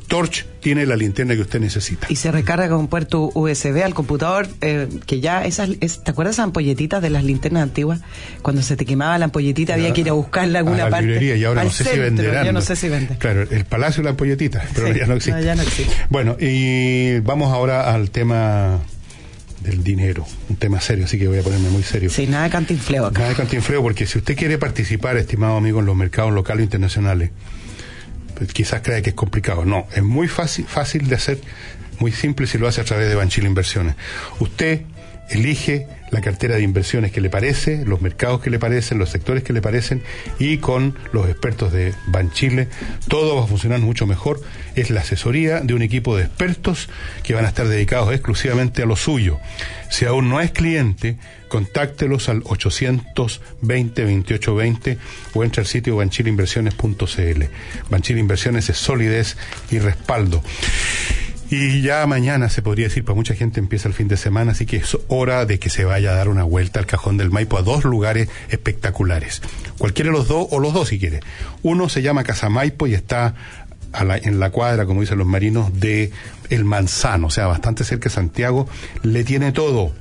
Torch 0.08 0.46
tiene 0.60 0.86
la 0.86 0.94
linterna 0.96 1.34
que 1.34 1.40
usted 1.40 1.58
necesita. 1.60 2.06
Y 2.08 2.16
se 2.16 2.30
recarga 2.30 2.68
con 2.68 2.86
puerto 2.88 3.30
USB 3.34 3.82
al 3.84 3.92
computador, 3.94 4.46
eh, 4.60 4.88
que 5.06 5.20
ya 5.20 5.44
esas, 5.44 5.70
es- 5.80 6.02
¿te 6.04 6.10
acuerdas 6.12 6.36
esas 6.36 6.44
ampolletitas 6.44 7.02
de 7.02 7.10
las 7.10 7.24
linternas 7.24 7.62
antiguas? 7.64 8.00
Cuando 8.42 8.62
se 8.62 8.76
te 8.76 8.84
quemaba 8.84 9.18
la 9.18 9.26
ampolletita 9.26 9.74
había 9.74 9.92
que 9.92 10.02
ir 10.02 10.08
a 10.08 10.12
buscarla 10.12 10.60
en 10.60 10.66
a 10.66 10.70
alguna 10.70 10.84
la 10.84 10.90
parte. 10.90 11.06
librería 11.06 11.36
y 11.36 11.44
ahora 11.44 11.62
al 11.62 11.66
no 11.68 11.72
sé 11.72 11.84
si 11.84 11.98
venderán. 11.98 12.46
Yo 12.46 12.52
no 12.52 12.60
sé 12.60 12.76
si 12.76 12.88
venden. 12.88 13.16
Claro, 13.18 13.42
el 13.42 13.64
Palacio 13.64 14.02
de 14.02 14.04
la 14.04 14.10
Ampolletita, 14.10 14.64
pero 14.74 14.92
Sí, 14.92 14.98
ya 15.00 15.06
no 15.06 15.14
existe. 15.14 15.38
no, 15.40 15.44
ya 15.44 15.54
no 15.56 15.62
existe. 15.62 15.94
Bueno, 16.08 16.36
y 16.40 17.18
vamos 17.20 17.52
ahora 17.52 17.92
al 17.92 18.10
tema 18.10 18.78
del 19.62 19.82
dinero, 19.82 20.24
un 20.48 20.56
tema 20.56 20.80
serio, 20.80 21.06
así 21.06 21.18
que 21.18 21.26
voy 21.26 21.38
a 21.38 21.42
ponerme 21.42 21.68
muy 21.70 21.82
serio. 21.82 22.10
Sí, 22.10 22.26
nada 22.28 22.44
de 22.44 22.50
cantinfleo 22.50 23.06
acá. 23.06 23.18
Nada 23.20 23.30
de 23.30 23.36
cantinfleo, 23.36 23.82
porque 23.82 24.06
si 24.06 24.18
usted 24.18 24.36
quiere 24.36 24.58
participar, 24.58 25.16
estimado 25.16 25.56
amigo, 25.56 25.80
en 25.80 25.86
los 25.86 25.96
mercados 25.96 26.32
locales 26.32 26.60
e 26.60 26.64
internacionales, 26.64 27.30
quizás 28.52 28.82
crea 28.82 29.02
que 29.02 29.10
es 29.10 29.16
complicado. 29.16 29.64
No, 29.64 29.86
es 29.94 30.02
muy 30.02 30.28
fácil, 30.28 30.66
fácil 30.66 31.08
de 31.08 31.16
hacer, 31.16 31.40
muy 31.98 32.12
simple 32.12 32.46
si 32.46 32.58
lo 32.58 32.68
hace 32.68 32.80
a 32.80 32.84
través 32.84 33.08
de 33.08 33.14
Banchile 33.14 33.46
Inversiones. 33.46 33.94
Usted 34.38 34.82
elige 35.30 35.88
la 36.10 36.20
cartera 36.20 36.56
de 36.56 36.62
inversiones 36.62 37.12
que 37.12 37.20
le 37.20 37.30
parece, 37.30 37.84
los 37.84 38.00
mercados 38.00 38.40
que 38.40 38.50
le 38.50 38.58
parecen, 38.58 38.98
los 38.98 39.10
sectores 39.10 39.42
que 39.42 39.52
le 39.52 39.62
parecen 39.62 40.02
y 40.38 40.58
con 40.58 40.96
los 41.12 41.28
expertos 41.28 41.72
de 41.72 41.94
Banchile 42.06 42.68
todo 43.08 43.36
va 43.36 43.44
a 43.44 43.46
funcionar 43.46 43.80
mucho 43.80 44.06
mejor. 44.06 44.40
Es 44.74 44.90
la 44.90 45.00
asesoría 45.00 45.60
de 45.60 45.74
un 45.74 45.82
equipo 45.82 46.16
de 46.16 46.24
expertos 46.24 46.88
que 47.22 47.34
van 47.34 47.44
a 47.44 47.48
estar 47.48 47.68
dedicados 47.68 48.12
exclusivamente 48.12 48.82
a 48.82 48.86
lo 48.86 48.96
suyo. 48.96 49.38
Si 49.90 50.04
aún 50.04 50.28
no 50.28 50.40
es 50.40 50.50
cliente, 50.50 51.16
contáctelos 51.48 52.28
al 52.28 52.42
820-2820 52.42 54.98
o 55.34 55.44
entre 55.44 55.60
al 55.60 55.66
sitio 55.66 55.94
banchileinversiones.cl. 55.96 57.44
Banchile 57.90 58.20
Inversiones 58.20 58.68
es 58.68 58.76
solidez 58.76 59.36
y 59.70 59.78
respaldo. 59.78 60.42
Y 61.48 61.80
ya 61.82 62.04
mañana 62.06 62.48
se 62.48 62.60
podría 62.60 62.88
decir, 62.88 63.04
para 63.04 63.14
mucha 63.14 63.34
gente 63.34 63.60
empieza 63.60 63.86
el 63.88 63.94
fin 63.94 64.08
de 64.08 64.16
semana, 64.16 64.52
así 64.52 64.66
que 64.66 64.78
es 64.78 64.98
hora 65.08 65.46
de 65.46 65.58
que 65.60 65.70
se 65.70 65.84
vaya 65.84 66.10
a 66.10 66.14
dar 66.16 66.28
una 66.28 66.42
vuelta 66.42 66.80
al 66.80 66.86
cajón 66.86 67.16
del 67.18 67.30
Maipo 67.30 67.56
a 67.56 67.62
dos 67.62 67.84
lugares 67.84 68.28
espectaculares. 68.48 69.42
Cualquiera 69.78 70.10
de 70.10 70.16
los 70.18 70.26
dos, 70.26 70.48
o 70.50 70.58
los 70.58 70.74
dos 70.74 70.88
si 70.88 70.98
quiere. 70.98 71.20
Uno 71.62 71.88
se 71.88 72.02
llama 72.02 72.24
Casa 72.24 72.48
Maipo 72.48 72.86
y 72.88 72.94
está 72.94 73.34
a 73.92 74.04
la- 74.04 74.18
en 74.18 74.40
la 74.40 74.50
cuadra, 74.50 74.86
como 74.86 75.00
dicen 75.02 75.18
los 75.18 75.26
marinos, 75.26 75.78
de 75.78 76.10
El 76.50 76.64
Manzano, 76.64 77.28
o 77.28 77.30
sea, 77.30 77.46
bastante 77.46 77.84
cerca 77.84 78.08
de 78.08 78.14
Santiago. 78.16 78.68
Le 79.02 79.22
tiene 79.22 79.52
todo. 79.52 79.92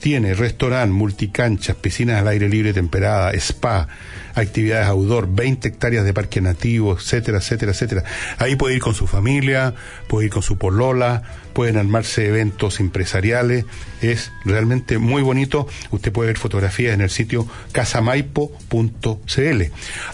Tiene 0.00 0.34
restaurante, 0.34 0.92
multicanchas, 0.92 1.76
piscinas 1.76 2.20
al 2.20 2.28
aire 2.28 2.48
libre 2.48 2.72
temperada, 2.72 3.32
spa, 3.32 3.88
actividades 4.34 4.86
outdoor, 4.86 5.28
20 5.34 5.68
hectáreas 5.68 6.04
de 6.04 6.14
parque 6.14 6.40
nativo, 6.40 6.94
etcétera, 6.94 7.38
etcétera, 7.38 7.72
etcétera. 7.72 8.04
Ahí 8.38 8.56
puede 8.56 8.76
ir 8.76 8.80
con 8.80 8.94
su 8.94 9.06
familia, 9.06 9.74
puede 10.06 10.26
ir 10.26 10.32
con 10.32 10.42
su 10.42 10.56
polola, 10.56 11.22
pueden 11.52 11.76
armarse 11.76 12.28
eventos 12.28 12.80
empresariales. 12.80 13.64
Es 14.00 14.30
realmente 14.44 14.98
muy 14.98 15.22
bonito. 15.22 15.66
Usted 15.90 16.12
puede 16.12 16.28
ver 16.28 16.38
fotografías 16.38 16.94
en 16.94 17.00
el 17.00 17.10
sitio 17.10 17.48
casamaipo.cl. 17.72 19.62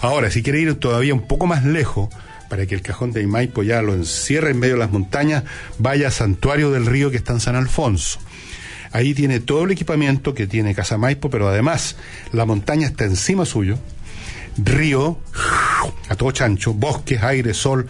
Ahora, 0.00 0.30
si 0.30 0.42
quiere 0.42 0.60
ir 0.60 0.74
todavía 0.76 1.14
un 1.14 1.26
poco 1.26 1.46
más 1.46 1.64
lejos, 1.64 2.08
para 2.48 2.66
que 2.66 2.74
el 2.74 2.82
cajón 2.82 3.12
de 3.12 3.26
Maipo 3.26 3.62
ya 3.62 3.82
lo 3.82 3.94
encierre 3.94 4.50
en 4.50 4.60
medio 4.60 4.74
de 4.74 4.80
las 4.80 4.92
montañas, 4.92 5.44
vaya 5.78 6.08
a 6.08 6.10
Santuario 6.10 6.70
del 6.70 6.86
Río 6.86 7.10
que 7.10 7.16
está 7.16 7.32
en 7.32 7.40
San 7.40 7.56
Alfonso. 7.56 8.20
Ahí 8.94 9.12
tiene 9.12 9.40
todo 9.40 9.64
el 9.64 9.72
equipamiento 9.72 10.34
que 10.34 10.46
tiene 10.46 10.72
Casa 10.72 10.96
Maipo, 10.98 11.28
pero 11.28 11.48
además 11.48 11.96
la 12.32 12.44
montaña 12.46 12.86
está 12.86 13.04
encima 13.04 13.44
suyo, 13.44 13.76
río, 14.56 15.18
a 16.08 16.14
todo 16.14 16.30
chancho, 16.30 16.72
bosques, 16.74 17.20
aire, 17.20 17.54
sol, 17.54 17.88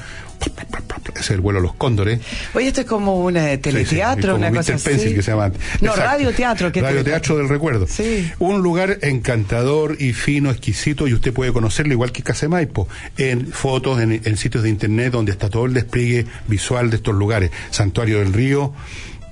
ese 1.14 1.20
es 1.20 1.30
el 1.30 1.40
vuelo 1.42 1.61
de 1.61 1.64
los 1.66 1.75
cóndores. 1.75 2.20
Oye, 2.54 2.68
esto 2.68 2.80
es 2.80 2.87
como 2.87 3.23
un 3.23 3.37
eh, 3.37 3.58
teleteatro, 3.58 4.32
como 4.32 4.46
una 4.46 4.50
Mr. 4.50 4.56
cosa 4.56 4.75
así. 4.76 4.88
Pencil 4.88 5.14
que 5.14 5.23
se 5.23 5.30
llama. 5.30 5.49
No, 5.82 5.90
Exacto. 5.90 6.00
radioteatro. 6.00 6.73
que 6.73 6.80
Radioteatro 6.80 7.37
del 7.37 7.49
recuerdo. 7.50 7.87
Sí. 7.87 8.30
Un 8.38 8.62
lugar 8.62 8.99
encantador 9.02 9.96
y 10.00 10.14
fino, 10.14 10.50
exquisito, 10.50 11.06
y 11.06 11.12
usted 11.12 11.34
puede 11.34 11.52
conocerlo 11.52 11.92
igual 11.92 12.12
que 12.12 12.23
Casemaipo, 12.23 12.88
en 13.18 13.46
fotos, 13.49 14.00
en, 14.00 14.23
en 14.25 14.37
sitios 14.38 14.62
de 14.62 14.70
internet 14.70 15.12
donde 15.12 15.32
está 15.32 15.50
todo 15.50 15.66
el 15.66 15.75
despliegue 15.75 16.25
visual 16.49 16.88
de 16.88 16.96
estos 16.96 17.14
lugares. 17.14 17.50
Santuario 17.70 18.20
del 18.20 18.32
Río. 18.32 18.73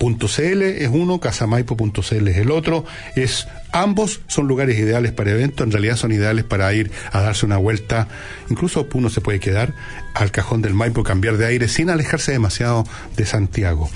.cl 0.02 0.62
es 0.62 0.88
uno, 0.92 1.20
casamaipo.cl 1.20 2.28
es 2.28 2.36
el 2.36 2.50
otro, 2.50 2.84
es 3.14 3.46
ambos 3.72 4.20
son 4.26 4.48
lugares 4.48 4.78
ideales 4.78 5.12
para 5.12 5.30
eventos, 5.30 5.64
en 5.64 5.72
realidad 5.72 5.96
son 5.96 6.12
ideales 6.12 6.44
para 6.44 6.72
ir 6.72 6.90
a 7.12 7.20
darse 7.20 7.46
una 7.46 7.56
vuelta, 7.56 8.08
incluso 8.50 8.86
uno 8.92 9.10
se 9.10 9.20
puede 9.20 9.40
quedar 9.40 9.74
al 10.14 10.30
cajón 10.30 10.60
del 10.60 10.74
Maipo, 10.74 11.04
cambiar 11.04 11.36
de 11.36 11.46
aire 11.46 11.68
sin 11.68 11.88
alejarse 11.88 12.32
demasiado 12.32 12.84
de 13.16 13.24
Santiago. 13.24 13.88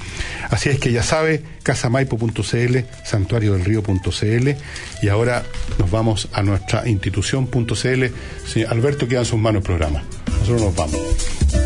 Así 0.50 0.68
es 0.68 0.78
que 0.78 0.92
ya 0.92 1.02
sabe, 1.02 1.42
casamaipo.cl, 1.62 2.78
santuario 3.04 3.52
del 3.54 3.64
río.cl 3.64 4.50
y 5.02 5.08
ahora 5.08 5.42
nos 5.78 5.90
vamos 5.90 6.28
a 6.32 6.42
nuestra 6.42 6.88
institución.cl. 6.88 8.04
Alberto 8.68 9.08
queda 9.08 9.20
en 9.20 9.26
sus 9.26 9.38
manos 9.38 9.60
el 9.60 9.66
programa. 9.66 10.02
Nosotros 10.26 10.62
nos 10.62 10.76
vamos. 10.76 11.65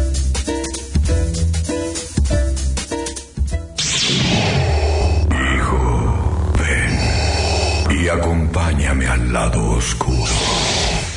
Al 9.10 9.32
lado 9.32 9.70
oscuro. 9.70 10.32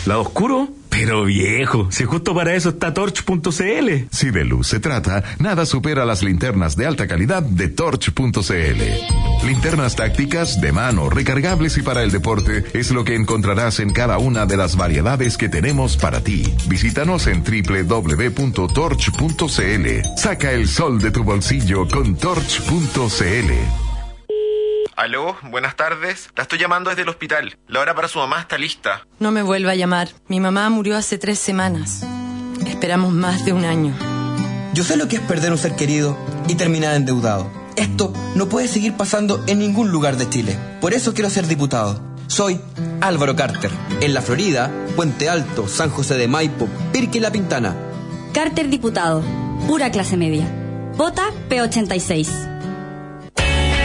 ¿Lado 0.05 0.21
oscuro? 0.21 0.69
Pero 0.89 1.25
viejo, 1.25 1.91
si 1.91 2.05
justo 2.05 2.33
para 2.35 2.55
eso 2.55 2.69
está 2.69 2.93
torch.cl. 2.93 3.89
Si 4.11 4.31
de 4.31 4.45
luz 4.45 4.67
se 4.67 4.79
trata, 4.79 5.23
nada 5.39 5.65
supera 5.65 6.05
las 6.05 6.23
linternas 6.23 6.75
de 6.75 6.85
alta 6.85 7.07
calidad 7.07 7.41
de 7.41 7.67
Torch.cl. 7.67 9.45
Linternas 9.45 9.95
tácticas, 9.95 10.61
de 10.61 10.71
mano, 10.71 11.09
recargables 11.09 11.77
y 11.77 11.81
para 11.81 12.03
el 12.03 12.11
deporte 12.11 12.63
es 12.73 12.91
lo 12.91 13.03
que 13.03 13.15
encontrarás 13.15 13.79
en 13.79 13.91
cada 13.91 14.17
una 14.17 14.45
de 14.45 14.57
las 14.57 14.75
variedades 14.75 15.37
que 15.37 15.49
tenemos 15.49 15.97
para 15.97 16.21
ti. 16.21 16.53
Visítanos 16.67 17.27
en 17.27 17.43
www.torch.cl. 17.43 18.37
Saca 20.17 20.51
el 20.51 20.67
sol 20.67 20.99
de 20.99 21.11
tu 21.11 21.23
bolsillo 21.23 21.87
con 21.87 22.15
Torch.cl. 22.15 23.92
Aló, 24.95 25.35
buenas 25.49 25.75
tardes. 25.75 26.29
La 26.35 26.43
estoy 26.43 26.59
llamando 26.59 26.89
desde 26.89 27.01
el 27.01 27.09
hospital. 27.09 27.57
La 27.67 27.79
hora 27.79 27.95
para 27.95 28.07
su 28.07 28.19
mamá 28.19 28.39
está 28.41 28.57
lista. 28.57 29.05
No 29.19 29.31
me 29.31 29.41
vuelva 29.41 29.71
a 29.71 29.75
llamar. 29.75 30.09
Mi 30.27 30.39
mamá 30.39 30.69
murió 30.69 30.97
hace 30.97 31.17
tres 31.17 31.39
semanas. 31.39 32.03
Esperamos 32.67 33.11
más 33.11 33.43
de 33.43 33.53
un 33.53 33.65
año. 33.65 33.93
Yo 34.73 34.83
sé 34.83 34.95
lo 34.97 35.07
que 35.07 35.15
es 35.17 35.21
perder 35.21 35.51
un 35.51 35.57
ser 35.57 35.75
querido 35.75 36.17
y 36.47 36.55
terminar 36.55 36.95
endeudado. 36.95 37.49
Esto 37.75 38.13
no 38.35 38.49
puede 38.49 38.67
seguir 38.67 38.93
pasando 38.93 39.43
en 39.47 39.59
ningún 39.59 39.89
lugar 39.89 40.17
de 40.17 40.29
Chile. 40.29 40.57
Por 40.79 40.93
eso 40.93 41.13
quiero 41.13 41.29
ser 41.29 41.47
diputado. 41.47 41.99
Soy 42.27 42.59
Álvaro 43.01 43.35
Carter. 43.35 43.71
En 44.01 44.13
la 44.13 44.21
Florida, 44.21 44.71
Puente 44.95 45.29
Alto, 45.29 45.67
San 45.67 45.89
José 45.89 46.15
de 46.17 46.27
Maipo, 46.27 46.67
Pirque 46.91 47.17
y 47.17 47.21
La 47.21 47.31
Pintana. 47.31 47.75
Carter 48.33 48.69
Diputado, 48.69 49.23
pura 49.67 49.91
clase 49.91 50.17
media. 50.17 50.47
Vota 50.95 51.23
P86. 51.49 52.52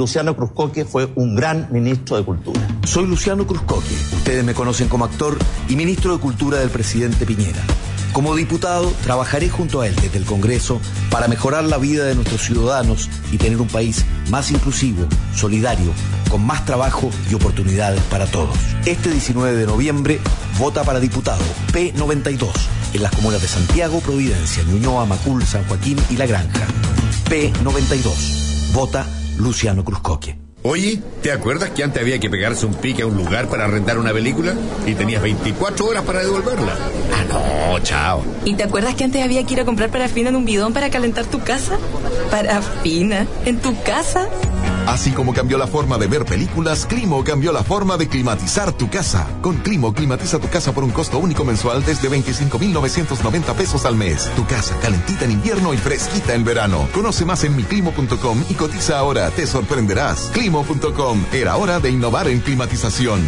Luciano 0.00 0.34
Cruzcoque 0.34 0.86
fue 0.86 1.12
un 1.14 1.36
gran 1.36 1.68
ministro 1.70 2.16
de 2.16 2.24
Cultura. 2.24 2.58
Soy 2.86 3.06
Luciano 3.06 3.46
Cruzcoque, 3.46 3.94
ustedes 4.14 4.42
me 4.42 4.54
conocen 4.54 4.88
como 4.88 5.04
actor 5.04 5.36
y 5.68 5.76
ministro 5.76 6.14
de 6.16 6.22
Cultura 6.22 6.58
del 6.58 6.70
presidente 6.70 7.26
Piñera. 7.26 7.60
Como 8.14 8.34
diputado, 8.34 8.90
trabajaré 9.02 9.50
junto 9.50 9.82
a 9.82 9.86
él 9.86 9.94
desde 9.96 10.16
el 10.16 10.24
Congreso 10.24 10.80
para 11.10 11.28
mejorar 11.28 11.64
la 11.64 11.76
vida 11.76 12.06
de 12.06 12.14
nuestros 12.14 12.40
ciudadanos 12.40 13.10
y 13.30 13.36
tener 13.36 13.60
un 13.60 13.68
país 13.68 14.06
más 14.30 14.50
inclusivo, 14.50 15.06
solidario, 15.36 15.92
con 16.30 16.46
más 16.46 16.64
trabajo 16.64 17.10
y 17.30 17.34
oportunidades 17.34 18.00
para 18.04 18.24
todos. 18.24 18.56
Este 18.86 19.10
19 19.10 19.54
de 19.54 19.66
noviembre, 19.66 20.18
vota 20.58 20.82
para 20.82 20.98
diputado 20.98 21.44
P92 21.74 22.48
en 22.94 23.02
las 23.02 23.14
comunas 23.14 23.42
de 23.42 23.48
Santiago, 23.48 24.00
Providencia, 24.00 24.62
Ñuñoa, 24.62 25.04
Macul, 25.04 25.44
San 25.44 25.62
Joaquín 25.64 25.98
y 26.08 26.16
La 26.16 26.24
Granja. 26.24 26.66
P92. 27.28 28.72
Vota 28.72 29.06
Luciano 29.40 29.84
Cruzcoque. 29.84 30.36
Oye, 30.62 31.00
¿te 31.22 31.32
acuerdas 31.32 31.70
que 31.70 31.82
antes 31.82 32.02
había 32.02 32.18
que 32.18 32.28
pegarse 32.28 32.66
un 32.66 32.74
pique 32.74 33.00
a 33.00 33.06
un 33.06 33.16
lugar 33.16 33.48
para 33.48 33.66
rentar 33.66 33.98
una 33.98 34.12
película? 34.12 34.54
Y 34.86 34.94
tenías 34.94 35.22
24 35.22 35.86
horas 35.86 36.04
para 36.04 36.20
devolverla. 36.20 36.76
Ah, 37.14 37.24
no, 37.72 37.78
chao. 37.82 38.22
¿Y 38.44 38.54
te 38.54 38.64
acuerdas 38.64 38.94
que 38.94 39.04
antes 39.04 39.24
había 39.24 39.42
que 39.46 39.54
ir 39.54 39.60
a 39.60 39.64
comprar 39.64 39.90
parafina 39.90 40.28
en 40.28 40.36
un 40.36 40.44
bidón 40.44 40.74
para 40.74 40.90
calentar 40.90 41.24
tu 41.24 41.40
casa? 41.40 41.78
¿Parafina? 42.30 43.26
¿En 43.46 43.58
tu 43.58 43.74
casa? 43.82 44.28
Así 44.90 45.12
como 45.12 45.32
cambió 45.32 45.56
la 45.56 45.68
forma 45.68 45.98
de 45.98 46.08
ver 46.08 46.24
películas, 46.24 46.84
Climo 46.84 47.22
cambió 47.22 47.52
la 47.52 47.62
forma 47.62 47.96
de 47.96 48.08
climatizar 48.08 48.72
tu 48.72 48.90
casa. 48.90 49.24
Con 49.40 49.58
Climo 49.58 49.94
climatiza 49.94 50.40
tu 50.40 50.48
casa 50.48 50.72
por 50.72 50.82
un 50.82 50.90
costo 50.90 51.18
único 51.18 51.44
mensual 51.44 51.84
desde 51.84 52.10
25.990 52.10 53.54
pesos 53.54 53.84
al 53.84 53.94
mes. 53.94 54.28
Tu 54.34 54.44
casa 54.46 54.76
calentita 54.82 55.26
en 55.26 55.30
invierno 55.30 55.72
y 55.72 55.76
fresquita 55.76 56.34
en 56.34 56.44
verano. 56.44 56.88
Conoce 56.92 57.24
más 57.24 57.44
en 57.44 57.54
miclimo.com 57.54 58.42
y 58.48 58.54
cotiza 58.54 58.98
ahora. 58.98 59.30
Te 59.30 59.46
sorprenderás. 59.46 60.32
Climo.com. 60.32 61.24
Era 61.32 61.56
hora 61.56 61.78
de 61.78 61.90
innovar 61.90 62.26
en 62.26 62.40
climatización. 62.40 63.22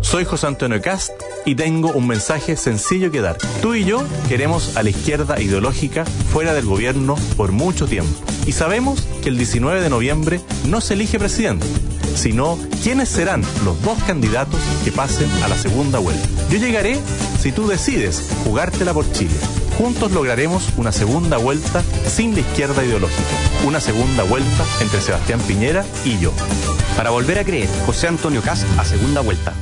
Soy 0.00 0.24
José 0.24 0.46
Antonio 0.46 0.80
Cast 0.80 1.12
y 1.44 1.54
tengo 1.54 1.90
un 1.92 2.06
mensaje 2.06 2.56
sencillo 2.56 3.10
que 3.10 3.20
dar. 3.20 3.38
Tú 3.60 3.74
y 3.74 3.84
yo 3.84 4.02
queremos 4.28 4.76
a 4.76 4.82
la 4.82 4.90
izquierda 4.90 5.40
ideológica 5.40 6.04
fuera 6.32 6.54
del 6.54 6.66
gobierno 6.66 7.16
por 7.36 7.52
mucho 7.52 7.86
tiempo. 7.86 8.12
Y 8.46 8.52
sabemos 8.52 9.02
que 9.22 9.28
el 9.28 9.36
19 9.36 9.80
de 9.80 9.90
noviembre 9.90 10.40
no 10.68 10.80
se 10.80 10.94
elige 10.94 11.18
presidente, 11.18 11.66
sino 12.14 12.58
quiénes 12.82 13.08
serán 13.08 13.42
los 13.64 13.80
dos 13.82 13.98
candidatos 14.04 14.60
que 14.84 14.92
pasen 14.92 15.30
a 15.42 15.48
la 15.48 15.56
segunda 15.56 15.98
vuelta. 15.98 16.28
Yo 16.50 16.58
llegaré 16.58 16.98
si 17.40 17.52
tú 17.52 17.66
decides 17.66 18.30
jugártela 18.44 18.92
por 18.92 19.10
Chile. 19.12 19.34
Juntos 19.78 20.12
lograremos 20.12 20.68
una 20.76 20.92
segunda 20.92 21.38
vuelta 21.38 21.82
sin 22.06 22.34
la 22.34 22.40
izquierda 22.40 22.84
ideológica. 22.84 23.22
Una 23.66 23.80
segunda 23.80 24.22
vuelta 24.24 24.64
entre 24.80 25.00
Sebastián 25.00 25.40
Piñera 25.40 25.84
y 26.04 26.18
yo. 26.18 26.32
Para 26.96 27.10
volver 27.10 27.38
a 27.38 27.44
creer, 27.44 27.68
José 27.86 28.08
Antonio 28.08 28.42
Cast 28.42 28.64
a 28.78 28.84
segunda 28.84 29.22
vuelta. 29.22 29.54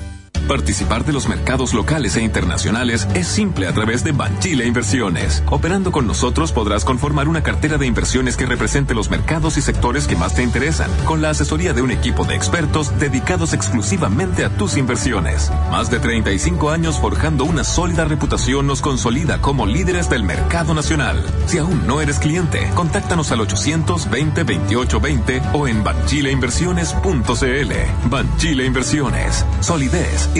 Participar 0.51 1.05
de 1.05 1.13
los 1.13 1.29
mercados 1.29 1.75
locales 1.75 2.17
e 2.17 2.23
internacionales 2.23 3.07
es 3.15 3.29
simple 3.29 3.69
a 3.69 3.73
través 3.73 4.03
de 4.03 4.11
Banchile 4.11 4.67
Inversiones. 4.67 5.45
Operando 5.49 5.93
con 5.93 6.09
nosotros 6.09 6.51
podrás 6.51 6.85
conformar 6.85 7.29
una 7.29 7.45
cartera 7.45 7.79
de 7.79 7.87
inversiones 7.87 8.37
que 8.37 8.47
represente 8.47 8.93
los 8.93 9.11
mercados 9.11 9.57
y 9.59 9.63
sectores 9.63 10.09
que 10.09 10.17
más 10.17 10.35
te 10.35 10.43
interesan, 10.43 10.91
con 11.05 11.23
la 11.23 11.31
asesoría 11.31 11.73
de 11.73 11.83
un 11.83 11.93
equipo 11.93 12.25
de 12.25 12.35
expertos 12.35 12.99
dedicados 12.99 13.53
exclusivamente 13.53 14.45
a 14.45 14.49
tus 14.49 14.77
inversiones. 14.77 15.53
Más 15.71 15.89
de 15.89 16.01
35 16.01 16.71
años 16.71 16.99
forjando 16.99 17.45
una 17.45 17.63
sólida 17.63 18.05
reputación 18.05 18.67
nos 18.67 18.81
consolida 18.81 19.41
como 19.41 19.67
líderes 19.67 20.11
del 20.11 20.25
mercado 20.25 20.75
nacional. 20.75 21.25
Si 21.47 21.59
aún 21.59 21.87
no 21.87 22.01
eres 22.01 22.19
cliente, 22.19 22.69
contáctanos 22.75 23.31
al 23.31 23.43
820 23.43 24.43
2820 24.43 25.43
o 25.53 25.69
en 25.69 25.85
banchileinversiones.cl. 25.85 28.11
Banchile 28.11 28.65
Inversiones. 28.65 29.47
Solidez 29.61 30.29
y 30.35 30.40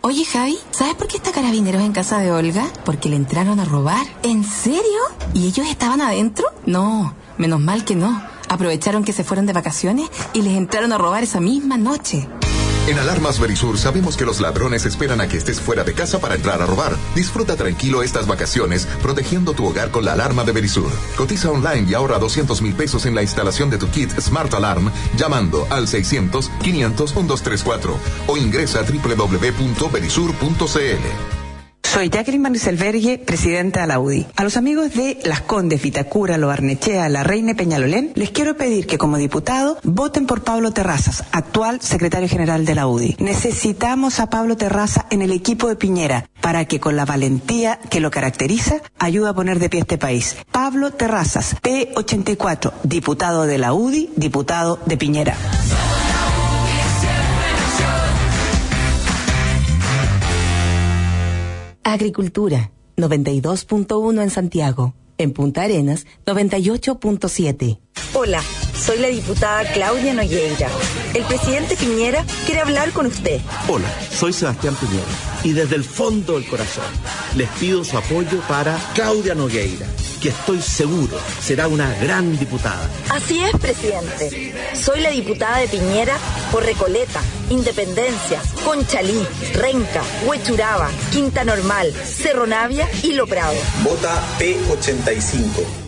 Oye, 0.00 0.24
Javi, 0.24 0.56
¿sabes 0.70 0.94
por 0.94 1.08
qué 1.08 1.16
está 1.16 1.32
carabineros 1.32 1.82
en 1.82 1.92
casa 1.92 2.18
de 2.20 2.30
Olga? 2.30 2.64
Porque 2.84 3.08
le 3.08 3.16
entraron 3.16 3.58
a 3.58 3.64
robar. 3.64 4.06
¿En 4.22 4.44
serio? 4.44 4.80
¿Y 5.34 5.46
ellos 5.48 5.66
estaban 5.68 6.00
adentro? 6.00 6.46
No, 6.66 7.14
menos 7.36 7.58
mal 7.60 7.84
que 7.84 7.96
no. 7.96 8.22
Aprovecharon 8.48 9.04
que 9.04 9.12
se 9.12 9.24
fueron 9.24 9.46
de 9.46 9.52
vacaciones 9.52 10.08
y 10.32 10.42
les 10.42 10.56
entraron 10.56 10.92
a 10.92 10.98
robar 10.98 11.24
esa 11.24 11.40
misma 11.40 11.76
noche. 11.76 12.28
En 12.88 12.98
Alarmas 12.98 13.38
Verisur 13.38 13.76
sabemos 13.76 14.16
que 14.16 14.24
los 14.24 14.40
ladrones 14.40 14.86
esperan 14.86 15.20
a 15.20 15.28
que 15.28 15.36
estés 15.36 15.60
fuera 15.60 15.84
de 15.84 15.92
casa 15.92 16.20
para 16.20 16.36
entrar 16.36 16.62
a 16.62 16.66
robar. 16.66 16.96
Disfruta 17.14 17.54
tranquilo 17.54 18.02
estas 18.02 18.26
vacaciones 18.26 18.86
protegiendo 19.02 19.52
tu 19.52 19.66
hogar 19.66 19.90
con 19.90 20.06
la 20.06 20.14
alarma 20.14 20.42
de 20.42 20.52
Verisur. 20.52 20.90
Cotiza 21.14 21.50
online 21.50 21.84
y 21.86 21.92
ahorra 21.92 22.18
200 22.18 22.62
mil 22.62 22.72
pesos 22.72 23.04
en 23.04 23.14
la 23.14 23.20
instalación 23.20 23.68
de 23.68 23.76
tu 23.76 23.90
kit 23.90 24.10
Smart 24.18 24.54
Alarm 24.54 24.90
llamando 25.18 25.66
al 25.68 25.86
600 25.86 26.48
500 26.62 27.14
1234 27.14 27.98
o 28.26 28.38
ingresa 28.38 28.80
a 28.80 28.84
www.verisur.cl. 28.84 31.37
Soy 31.92 32.10
Jacqueline 32.10 32.42
Maniselvergue, 32.42 33.18
presidenta 33.18 33.80
de 33.80 33.86
la 33.86 33.98
UDI. 33.98 34.26
A 34.36 34.44
los 34.44 34.58
amigos 34.58 34.92
de 34.92 35.18
Las 35.24 35.40
Condes, 35.40 35.80
Vitacura, 35.80 36.36
Lo 36.36 36.46
Barnechea, 36.46 37.08
La 37.08 37.24
Reina 37.24 37.54
Peñalolén, 37.54 38.12
les 38.14 38.30
quiero 38.30 38.58
pedir 38.58 38.86
que 38.86 38.98
como 38.98 39.16
diputado 39.16 39.78
voten 39.82 40.26
por 40.26 40.44
Pablo 40.44 40.70
Terrazas, 40.70 41.24
actual 41.32 41.80
secretario 41.80 42.28
general 42.28 42.66
de 42.66 42.74
la 42.74 42.86
UDI. 42.86 43.16
Necesitamos 43.20 44.20
a 44.20 44.28
Pablo 44.28 44.58
Terraza 44.58 45.06
en 45.10 45.22
el 45.22 45.32
equipo 45.32 45.66
de 45.68 45.76
Piñera 45.76 46.28
para 46.42 46.66
que 46.66 46.78
con 46.78 46.94
la 46.94 47.06
valentía 47.06 47.80
que 47.88 48.00
lo 48.00 48.10
caracteriza 48.10 48.82
ayude 48.98 49.30
a 49.30 49.34
poner 49.34 49.58
de 49.58 49.70
pie 49.70 49.80
este 49.80 49.96
país. 49.96 50.36
Pablo 50.52 50.92
Terrazas, 50.92 51.56
P84, 51.62 52.74
diputado 52.82 53.46
de 53.46 53.56
la 53.56 53.72
UDI, 53.72 54.10
diputado 54.14 54.78
de 54.84 54.98
Piñera. 54.98 55.36
Agricultura, 61.92 62.70
92.1 62.96 64.22
en 64.22 64.30
Santiago. 64.30 64.94
En 65.16 65.32
Punta 65.32 65.62
Arenas, 65.62 66.06
98.7. 66.26 67.80
Hola, 68.14 68.40
soy 68.74 68.98
la 68.98 69.08
diputada 69.08 69.64
Claudia 69.72 70.14
Nogueira. 70.14 70.68
El 71.14 71.24
presidente 71.24 71.76
Piñera 71.76 72.24
quiere 72.46 72.60
hablar 72.60 72.92
con 72.92 73.06
usted. 73.06 73.40
Hola, 73.68 73.88
soy 74.10 74.32
Sebastián 74.32 74.76
Piñera. 74.76 75.06
Y 75.44 75.52
desde 75.52 75.76
el 75.76 75.84
fondo 75.84 76.34
del 76.34 76.46
corazón 76.46 76.84
les 77.36 77.48
pido 77.58 77.84
su 77.84 77.98
apoyo 77.98 78.40
para 78.48 78.78
Claudia 78.94 79.34
Nogueira, 79.34 79.86
que 80.20 80.30
estoy 80.30 80.60
seguro 80.60 81.18
será 81.40 81.68
una 81.68 81.94
gran 81.94 82.38
diputada. 82.38 82.88
Así 83.10 83.42
es, 83.42 83.52
presidente. 83.58 84.54
Soy 84.74 85.00
la 85.00 85.10
diputada 85.10 85.58
de 85.58 85.68
Piñera 85.68 86.16
por 86.50 86.64
Recoleta, 86.64 87.20
Independencia, 87.50 88.40
Conchalí, 88.64 89.26
Renca, 89.54 90.02
Huechuraba, 90.26 90.90
Quinta 91.12 91.44
Normal, 91.44 91.92
Cerro 91.92 92.46
Navia 92.46 92.88
y 93.02 93.12
Lo 93.12 93.26
Prado. 93.26 93.54
Vota 93.82 94.22
P85. 94.38 95.87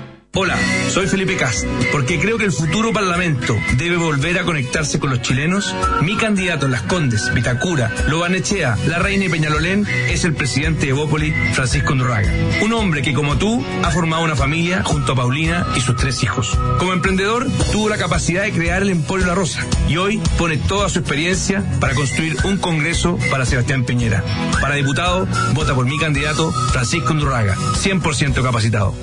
Hola, 0.33 0.57
soy 0.87 1.07
Felipe 1.07 1.35
Cast. 1.35 1.65
Porque 1.91 2.17
creo 2.17 2.37
que 2.37 2.45
el 2.45 2.53
futuro 2.53 2.93
Parlamento 2.93 3.53
debe 3.75 3.97
volver 3.97 4.39
a 4.39 4.43
conectarse 4.43 4.97
con 4.97 5.09
los 5.09 5.21
chilenos, 5.21 5.75
mi 6.03 6.15
candidato 6.15 6.67
en 6.67 6.71
Las 6.71 6.83
Condes, 6.83 7.33
Vitacura, 7.33 7.93
Lobanechea, 8.07 8.77
La 8.87 8.99
Reina 8.99 9.25
y 9.25 9.29
Peñalolén 9.29 9.85
es 10.07 10.23
el 10.23 10.33
presidente 10.33 10.85
de 10.85 10.93
Bópoli, 10.93 11.33
Francisco 11.51 11.93
Ndurraga. 11.93 12.31
Un 12.63 12.71
hombre 12.71 13.01
que, 13.01 13.13
como 13.13 13.37
tú, 13.37 13.61
ha 13.83 13.91
formado 13.91 14.23
una 14.23 14.37
familia 14.37 14.83
junto 14.85 15.11
a 15.11 15.15
Paulina 15.15 15.67
y 15.75 15.81
sus 15.81 15.97
tres 15.97 16.23
hijos. 16.23 16.57
Como 16.79 16.93
emprendedor, 16.93 17.45
tuvo 17.73 17.89
la 17.89 17.97
capacidad 17.97 18.43
de 18.43 18.53
crear 18.53 18.83
el 18.83 18.89
Emporio 18.89 19.27
La 19.27 19.35
Rosa 19.35 19.65
y 19.89 19.97
hoy 19.97 20.21
pone 20.37 20.55
toda 20.55 20.87
su 20.87 20.99
experiencia 20.99 21.61
para 21.81 21.93
construir 21.93 22.37
un 22.45 22.55
congreso 22.55 23.19
para 23.29 23.45
Sebastián 23.45 23.83
Piñera. 23.83 24.23
Para 24.61 24.75
diputado, 24.75 25.27
vota 25.53 25.75
por 25.75 25.85
mi 25.85 25.99
candidato, 25.99 26.53
Francisco 26.71 27.13
Ndurraga, 27.13 27.57
100% 27.57 28.41
capacitado. 28.41 28.95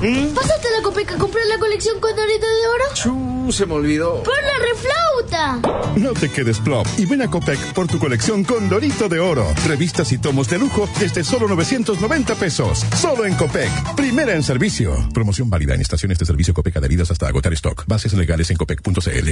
Papá, 0.00 0.34
¿pasaste 0.34 0.68
a 0.68 0.78
la 0.78 0.82
Copeca 0.82 1.14
a 1.14 1.18
comprar 1.18 1.44
la 1.46 1.58
colección 1.58 2.00
con 2.00 2.16
Dorito 2.16 2.46
de 2.46 2.66
Oro? 2.68 2.84
Chu, 2.94 3.52
se 3.52 3.66
me 3.66 3.74
olvidó. 3.74 4.22
¡Por 4.22 4.34
la 4.42 4.58
reflauta! 4.66 5.94
No 5.96 6.14
te 6.14 6.30
quedes 6.30 6.58
plop 6.58 6.86
y 6.96 7.04
ven 7.04 7.20
a 7.20 7.28
Copec 7.28 7.58
por 7.74 7.86
tu 7.86 7.98
colección 7.98 8.42
con 8.44 8.70
Dorito 8.70 9.10
de 9.10 9.20
Oro. 9.20 9.46
Revistas 9.66 10.10
y 10.12 10.18
tomos 10.18 10.48
de 10.48 10.58
lujo 10.58 10.88
desde 10.98 11.22
solo 11.22 11.48
990 11.48 12.34
pesos. 12.36 12.86
Solo 12.96 13.26
en 13.26 13.34
Copec. 13.34 13.70
Primera 13.94 14.34
en 14.34 14.42
servicio. 14.42 14.96
Promoción 15.12 15.50
válida 15.50 15.74
en 15.74 15.82
estaciones 15.82 16.18
de 16.18 16.24
servicio 16.24 16.54
Copec 16.54 16.78
adheridas 16.78 17.10
hasta 17.10 17.28
agotar 17.28 17.52
stock. 17.52 17.84
Bases 17.86 18.14
legales 18.14 18.50
en 18.50 18.56
copec.cl. 18.56 19.30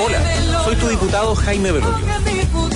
Hola, 0.00 0.64
soy 0.64 0.76
tu 0.76 0.88
diputado 0.88 1.34
Jaime 1.34 1.72
Belolio. 1.72 2.06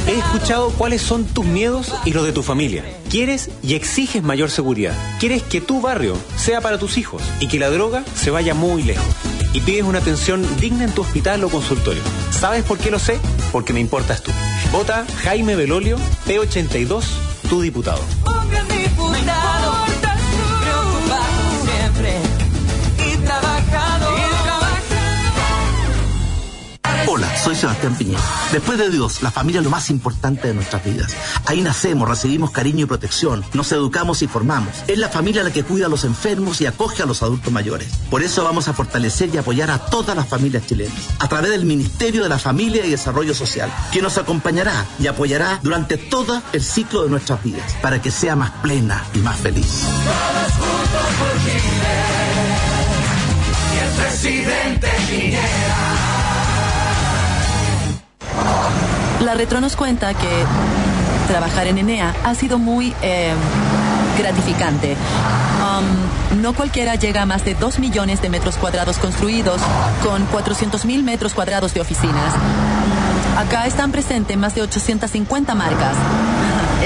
He 0.06 0.18
escuchado 0.18 0.70
cuáles 0.70 1.02
son 1.02 1.24
tus 1.24 1.44
miedos 1.44 1.92
y 2.04 2.12
los 2.12 2.24
de 2.24 2.32
tu 2.32 2.44
familia. 2.44 2.84
Quieres 3.10 3.50
y 3.60 3.74
exiges 3.74 4.22
mayor 4.22 4.50
seguridad. 4.50 4.94
Quieres 5.18 5.42
que 5.42 5.60
tu 5.60 5.80
barrio 5.80 6.16
sea 6.36 6.60
para 6.60 6.78
tus 6.78 6.96
hijos 6.96 7.22
y 7.40 7.48
que 7.48 7.58
la 7.58 7.70
droga 7.70 8.04
se 8.14 8.30
vaya 8.30 8.54
muy 8.54 8.84
lejos. 8.84 9.04
Y 9.52 9.60
pides 9.60 9.82
una 9.82 9.98
atención 9.98 10.46
digna 10.60 10.84
en 10.84 10.92
tu 10.92 11.02
hospital 11.02 11.42
o 11.42 11.48
consultorio. 11.48 12.02
¿Sabes 12.30 12.62
por 12.62 12.78
qué 12.78 12.92
lo 12.92 13.00
sé? 13.00 13.18
Porque 13.50 13.72
me 13.72 13.80
importas 13.80 14.22
tú. 14.22 14.30
Vota 14.70 15.04
Jaime 15.24 15.56
Belolio, 15.56 15.96
P82, 16.26 17.02
tu 17.48 17.60
diputado. 17.60 18.00
Hola, 27.16 27.34
soy 27.34 27.54
Sebastián 27.54 27.96
Piñera. 27.96 28.20
Después 28.52 28.76
de 28.76 28.90
Dios, 28.90 29.22
la 29.22 29.30
familia 29.30 29.60
es 29.60 29.64
lo 29.64 29.70
más 29.70 29.88
importante 29.88 30.48
de 30.48 30.52
nuestras 30.52 30.84
vidas. 30.84 31.16
Ahí 31.46 31.62
nacemos, 31.62 32.06
recibimos 32.06 32.50
cariño 32.50 32.84
y 32.84 32.86
protección, 32.86 33.42
nos 33.54 33.72
educamos 33.72 34.20
y 34.20 34.28
formamos. 34.28 34.74
Es 34.86 34.98
la 34.98 35.08
familia 35.08 35.42
la 35.42 35.50
que 35.50 35.64
cuida 35.64 35.86
a 35.86 35.88
los 35.88 36.04
enfermos 36.04 36.60
y 36.60 36.66
acoge 36.66 37.02
a 37.02 37.06
los 37.06 37.22
adultos 37.22 37.50
mayores. 37.50 37.88
Por 38.10 38.22
eso 38.22 38.44
vamos 38.44 38.68
a 38.68 38.74
fortalecer 38.74 39.30
y 39.34 39.38
apoyar 39.38 39.70
a 39.70 39.78
todas 39.78 40.14
las 40.14 40.28
familias 40.28 40.66
chilenas, 40.66 40.92
a 41.18 41.26
través 41.26 41.52
del 41.52 41.64
Ministerio 41.64 42.22
de 42.22 42.28
la 42.28 42.38
Familia 42.38 42.84
y 42.84 42.90
Desarrollo 42.90 43.32
Social, 43.32 43.72
que 43.92 44.02
nos 44.02 44.18
acompañará 44.18 44.84
y 44.98 45.06
apoyará 45.06 45.58
durante 45.62 45.96
todo 45.96 46.42
el 46.52 46.62
ciclo 46.62 47.04
de 47.04 47.08
nuestras 47.08 47.42
vidas, 47.42 47.76
para 47.80 48.02
que 48.02 48.10
sea 48.10 48.36
más 48.36 48.50
plena 48.62 49.02
y 49.14 49.20
más 49.20 49.38
feliz. 49.38 49.86
Todos 50.04 50.52
juntos 50.52 51.14
por 51.18 51.32
Chile. 51.44 51.96
Y 53.74 53.78
el 53.78 54.04
presidente 54.04 54.90
Piñera. 55.08 55.95
La 59.26 59.34
retro 59.34 59.60
nos 59.60 59.74
cuenta 59.74 60.14
que 60.14 60.44
trabajar 61.26 61.66
en 61.66 61.78
Enea 61.78 62.14
ha 62.22 62.36
sido 62.36 62.60
muy 62.60 62.94
eh, 63.02 63.34
gratificante. 64.16 64.94
Um, 66.30 66.40
no 66.42 66.54
cualquiera 66.54 66.94
llega 66.94 67.22
a 67.22 67.26
más 67.26 67.44
de 67.44 67.56
2 67.56 67.80
millones 67.80 68.22
de 68.22 68.28
metros 68.28 68.54
cuadrados 68.54 68.98
construidos 68.98 69.60
con 70.04 70.24
400 70.26 70.84
mil 70.84 71.02
metros 71.02 71.34
cuadrados 71.34 71.74
de 71.74 71.80
oficinas. 71.80 72.34
Acá 73.36 73.66
están 73.66 73.90
presentes 73.90 74.36
más 74.36 74.54
de 74.54 74.62
850 74.62 75.56
marcas. 75.56 75.96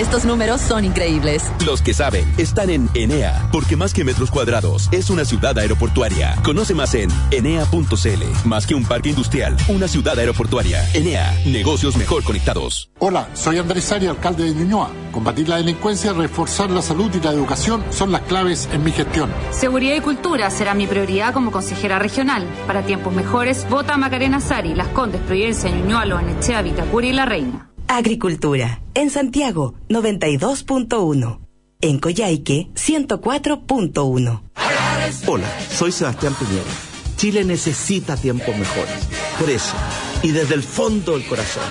Estos 0.00 0.24
números 0.24 0.62
son 0.62 0.86
increíbles. 0.86 1.44
Los 1.66 1.82
que 1.82 1.92
saben 1.92 2.24
están 2.38 2.70
en 2.70 2.88
Enea, 2.94 3.50
porque 3.52 3.76
más 3.76 3.92
que 3.92 4.02
metros 4.02 4.30
cuadrados, 4.30 4.88
es 4.92 5.10
una 5.10 5.26
ciudad 5.26 5.58
aeroportuaria. 5.58 6.36
Conoce 6.42 6.74
más 6.74 6.94
en 6.94 7.10
enea.cl. 7.30 8.48
Más 8.48 8.66
que 8.66 8.74
un 8.74 8.86
parque 8.86 9.10
industrial, 9.10 9.58
una 9.68 9.88
ciudad 9.88 10.18
aeroportuaria. 10.18 10.82
Enea, 10.94 11.38
negocios 11.44 11.98
mejor 11.98 12.24
conectados. 12.24 12.90
Hola, 12.98 13.28
soy 13.34 13.58
Andrés 13.58 13.92
Ari, 13.92 14.06
alcalde 14.06 14.44
de 14.44 14.54
Ñuñoa. 14.54 14.90
Combatir 15.12 15.50
la 15.50 15.58
delincuencia, 15.58 16.14
reforzar 16.14 16.70
la 16.70 16.80
salud 16.80 17.14
y 17.14 17.20
la 17.20 17.32
educación 17.32 17.84
son 17.90 18.10
las 18.10 18.22
claves 18.22 18.70
en 18.72 18.82
mi 18.82 18.92
gestión. 18.92 19.30
Seguridad 19.50 19.96
y 19.96 20.00
cultura 20.00 20.48
será 20.48 20.72
mi 20.72 20.86
prioridad 20.86 21.34
como 21.34 21.52
consejera 21.52 21.98
regional. 21.98 22.46
Para 22.66 22.86
tiempos 22.86 23.12
mejores, 23.12 23.68
vota 23.68 23.92
a 23.92 23.98
Macarena 23.98 24.40
Sari, 24.40 24.74
Las 24.74 24.88
Condes, 24.88 25.20
Providencia, 25.20 25.68
Ñuñoa, 25.68 26.06
Loanechea, 26.06 26.62
Vitacura 26.62 27.06
y 27.06 27.12
La 27.12 27.26
Reina. 27.26 27.69
Agricultura. 27.92 28.80
En 28.94 29.10
Santiago, 29.10 29.74
92.1. 29.88 31.40
En 31.80 31.98
Coyhaique, 31.98 32.70
104.1. 32.76 34.42
Hola, 35.26 35.46
soy 35.70 35.90
Sebastián 35.90 36.36
Piñera. 36.38 36.70
Chile 37.16 37.42
necesita 37.42 38.16
tiempos 38.16 38.56
mejores. 38.56 38.94
Por 39.40 39.50
eso, 39.50 39.74
y 40.22 40.30
desde 40.32 40.54
el 40.54 40.62
fondo 40.62 41.12
del 41.12 41.26
corazón, 41.26 41.64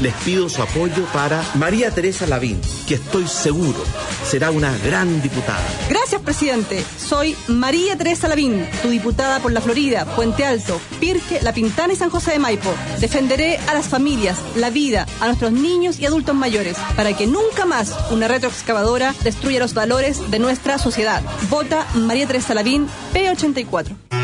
les 0.00 0.14
pido 0.24 0.48
su 0.48 0.62
apoyo 0.62 1.04
para 1.12 1.42
María 1.54 1.90
Teresa 1.90 2.26
Lavín, 2.26 2.60
que 2.86 2.94
estoy 2.94 3.26
seguro 3.26 3.84
será 4.26 4.50
una 4.50 4.76
gran 4.78 5.22
diputada. 5.22 5.62
Gracias, 5.88 6.20
presidente. 6.20 6.84
Soy 6.98 7.36
María 7.46 7.96
Teresa 7.96 8.26
Lavín, 8.26 8.66
tu 8.82 8.88
diputada 8.88 9.38
por 9.38 9.52
la 9.52 9.60
Florida, 9.60 10.04
Puente 10.04 10.44
Alto, 10.44 10.80
Pirque, 10.98 11.40
La 11.42 11.52
Pintana 11.52 11.92
y 11.92 11.96
San 11.96 12.10
José 12.10 12.32
de 12.32 12.38
Maipo. 12.40 12.74
Defenderé 12.98 13.58
a 13.68 13.74
las 13.74 13.86
familias, 13.86 14.36
la 14.56 14.70
vida, 14.70 15.06
a 15.20 15.26
nuestros 15.26 15.52
niños 15.52 16.00
y 16.00 16.06
adultos 16.06 16.34
mayores, 16.34 16.76
para 16.96 17.16
que 17.16 17.26
nunca 17.26 17.66
más 17.66 17.94
una 18.10 18.26
retroexcavadora 18.26 19.14
destruya 19.22 19.60
los 19.60 19.74
valores 19.74 20.30
de 20.30 20.38
nuestra 20.40 20.78
sociedad. 20.78 21.22
Vota 21.48 21.86
María 21.94 22.26
Teresa 22.26 22.54
Lavín, 22.54 22.88
P84. 23.14 24.15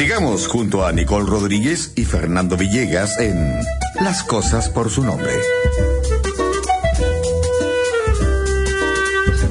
Sigamos 0.00 0.48
junto 0.48 0.86
a 0.86 0.92
Nicole 0.92 1.26
Rodríguez 1.28 1.92
y 1.94 2.06
Fernando 2.06 2.56
Villegas 2.56 3.20
en 3.20 3.60
Las 4.02 4.22
cosas 4.22 4.70
por 4.70 4.88
su 4.88 5.04
nombre. 5.04 5.30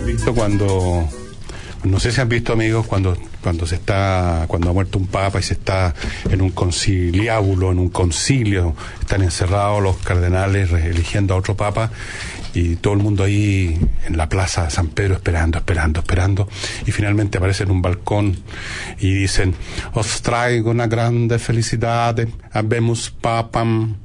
visto 0.08 0.34
cuando 0.34 1.08
no 1.84 2.00
sé 2.00 2.12
si 2.12 2.20
han 2.20 2.30
visto 2.30 2.54
amigos 2.54 2.88
cuando 2.88 3.16
cuando 3.44 3.68
se 3.68 3.76
está 3.76 4.46
cuando 4.48 4.72
ha 4.72 4.74
muerto 4.74 4.98
un 4.98 5.06
papa 5.06 5.40
y 5.40 5.44
se 5.44 5.54
está 5.54 5.94
en 6.32 6.42
un 6.42 6.50
conciliábulo 6.50 7.72
en 7.72 7.78
un 7.78 7.90
concilio 7.90 8.76
están 9.00 9.22
encerrados 9.22 9.84
los 9.84 9.98
cardenales 9.98 10.72
eligiendo 10.72 11.36
a 11.36 11.38
otro 11.38 11.56
papa 11.56 11.92
y 12.54 12.76
todo 12.78 12.94
el 12.94 13.00
mundo 13.00 13.24
ahí 13.24 13.80
en 14.08 14.18
la 14.18 14.28
plaza 14.30 14.64
de 14.66 14.72
San 14.72 14.88
Pedro 14.88 15.16
esperando, 15.16 15.58
esperando, 15.60 16.00
esperando 16.00 16.48
y 16.86 16.92
finalmente 16.92 17.38
aparece 17.38 17.64
en 17.64 17.72
un 17.72 17.82
balcón 17.82 18.38
y 19.00 19.14
dicen 19.14 19.54
os 19.94 20.22
traigo 20.22 20.72
una 20.72 20.88
grande 20.88 21.38
felicidad 21.40 22.18
habemos 22.52 23.12
papam 23.12 23.98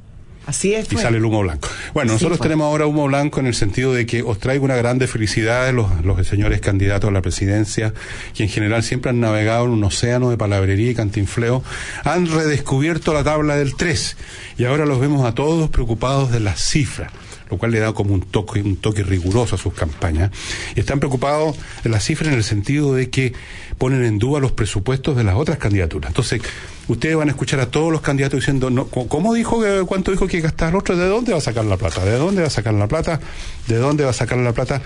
Así 0.47 0.75
es. 0.75 0.91
y 0.93 0.97
sale 0.97 1.17
el 1.17 1.25
humo 1.25 1.41
blanco. 1.41 1.67
Bueno, 1.95 2.11
Así 2.11 2.17
nosotros 2.17 2.37
fue. 2.37 2.45
tenemos 2.45 2.65
ahora 2.65 2.85
humo 2.85 3.07
blanco 3.07 3.39
en 3.39 3.47
el 3.47 3.55
sentido 3.55 3.93
de 3.93 4.05
que 4.05 4.21
os 4.21 4.37
traigo 4.37 4.63
una 4.63 4.75
grande 4.75 5.07
felicidad 5.07 5.73
los, 5.73 6.05
los 6.05 6.27
señores 6.27 6.61
candidatos 6.61 7.07
a 7.09 7.11
la 7.11 7.23
presidencia, 7.23 7.95
que 8.35 8.43
en 8.43 8.49
general 8.49 8.83
siempre 8.83 9.09
han 9.09 9.19
navegado 9.19 9.65
en 9.65 9.71
un 9.71 9.83
océano 9.83 10.29
de 10.29 10.37
palabrería 10.37 10.91
y 10.91 10.93
cantinfleo, 10.93 11.63
han 12.03 12.27
redescubierto 12.27 13.11
la 13.11 13.23
tabla 13.23 13.55
del 13.57 13.75
3 13.75 14.17
y 14.59 14.65
ahora 14.65 14.85
los 14.85 14.99
vemos 14.99 15.25
a 15.25 15.33
todos 15.33 15.71
preocupados 15.71 16.31
de 16.31 16.41
las 16.41 16.61
cifras. 16.61 17.11
Lo 17.49 17.57
cual 17.57 17.71
le 17.71 17.79
da 17.79 17.93
como 17.93 18.13
un 18.13 18.21
toque, 18.21 18.61
un 18.61 18.77
toque 18.77 19.03
riguroso 19.03 19.55
a 19.55 19.57
sus 19.57 19.73
campañas. 19.73 20.31
Y 20.75 20.79
están 20.79 20.99
preocupados 20.99 21.57
de 21.83 21.89
las 21.89 22.03
cifras 22.03 22.29
en 22.31 22.37
el 22.37 22.43
sentido 22.43 22.93
de 22.93 23.09
que 23.09 23.33
ponen 23.77 24.03
en 24.03 24.19
duda 24.19 24.39
los 24.39 24.51
presupuestos 24.51 25.15
de 25.15 25.23
las 25.23 25.35
otras 25.35 25.57
candidaturas. 25.57 26.09
Entonces, 26.09 26.41
ustedes 26.87 27.15
van 27.15 27.29
a 27.29 27.31
escuchar 27.31 27.59
a 27.59 27.67
todos 27.67 27.91
los 27.91 28.01
candidatos 28.01 28.39
diciendo, 28.39 28.69
no, 28.69 28.87
¿cómo 28.87 29.33
dijo, 29.33 29.61
cuánto 29.85 30.11
dijo 30.11 30.27
que 30.27 30.41
gastar 30.41 30.69
el 30.69 30.75
otro? 30.75 30.95
¿De 30.95 31.07
dónde 31.07 31.31
va 31.31 31.39
a 31.39 31.41
sacar 31.41 31.65
la 31.65 31.77
plata? 31.77 32.03
¿De 32.03 32.17
dónde 32.17 32.41
va 32.41 32.47
a 32.47 32.51
sacar 32.51 32.73
la 32.73 32.87
plata? 32.87 33.19
¿De 33.67 33.77
dónde 33.77 34.03
va 34.03 34.11
a 34.11 34.13
sacar 34.13 34.37
la 34.37 34.53
plata? 34.53 34.81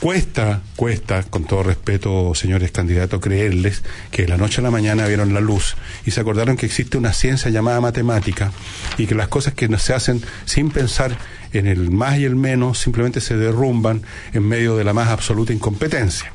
Cuesta, 0.00 0.60
cuesta, 0.76 1.22
con 1.22 1.44
todo 1.44 1.62
respeto, 1.62 2.34
señores 2.34 2.70
candidatos, 2.72 3.20
creerles 3.20 3.82
que 4.10 4.22
de 4.22 4.28
la 4.28 4.36
noche 4.36 4.60
a 4.60 4.64
la 4.64 4.70
mañana 4.70 5.06
vieron 5.06 5.32
la 5.32 5.40
luz 5.40 5.76
y 6.04 6.10
se 6.10 6.20
acordaron 6.20 6.56
que 6.56 6.66
existe 6.66 6.98
una 6.98 7.12
ciencia 7.14 7.50
llamada 7.50 7.80
matemática 7.80 8.52
y 8.98 9.06
que 9.06 9.14
las 9.14 9.28
cosas 9.28 9.54
que 9.54 9.66
se 9.78 9.94
hacen 9.94 10.22
sin 10.44 10.70
pensar 10.70 11.16
en 11.52 11.66
el 11.66 11.90
más 11.90 12.18
y 12.18 12.24
el 12.24 12.36
menos 12.36 12.78
simplemente 12.78 13.20
se 13.20 13.36
derrumban 13.36 14.02
en 14.34 14.46
medio 14.46 14.76
de 14.76 14.84
la 14.84 14.92
más 14.92 15.08
absoluta 15.08 15.52
incompetencia. 15.54 16.30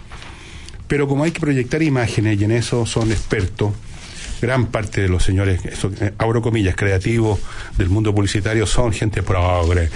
Pero 0.87 1.07
como 1.07 1.23
hay 1.23 1.31
que 1.31 1.39
proyectar 1.39 1.83
imágenes 1.83 2.41
y 2.41 2.45
en 2.45 2.51
eso 2.51 2.87
son 2.87 3.11
expertos, 3.11 3.73
gran 4.41 4.67
parte 4.67 5.01
de 5.01 5.09
los 5.09 5.23
señores, 5.23 5.63
eso, 5.65 5.91
eh, 6.01 6.13
abro 6.17 6.41
comillas, 6.41 6.75
creativos 6.75 7.39
del 7.77 7.89
mundo 7.89 8.15
publicitario 8.15 8.65
son 8.65 8.93
gente 8.93 9.21
progre. 9.21 9.89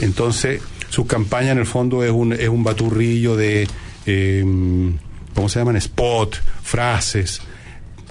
Entonces, 0.00 0.60
su 0.90 1.06
campaña 1.06 1.52
en 1.52 1.58
el 1.58 1.66
fondo 1.66 2.04
es 2.04 2.10
un, 2.10 2.32
es 2.32 2.48
un 2.48 2.62
baturrillo 2.62 3.36
de, 3.36 3.66
eh, 4.06 4.44
¿cómo 5.34 5.48
se 5.48 5.60
llaman? 5.60 5.76
Spot, 5.76 6.36
frases, 6.62 7.40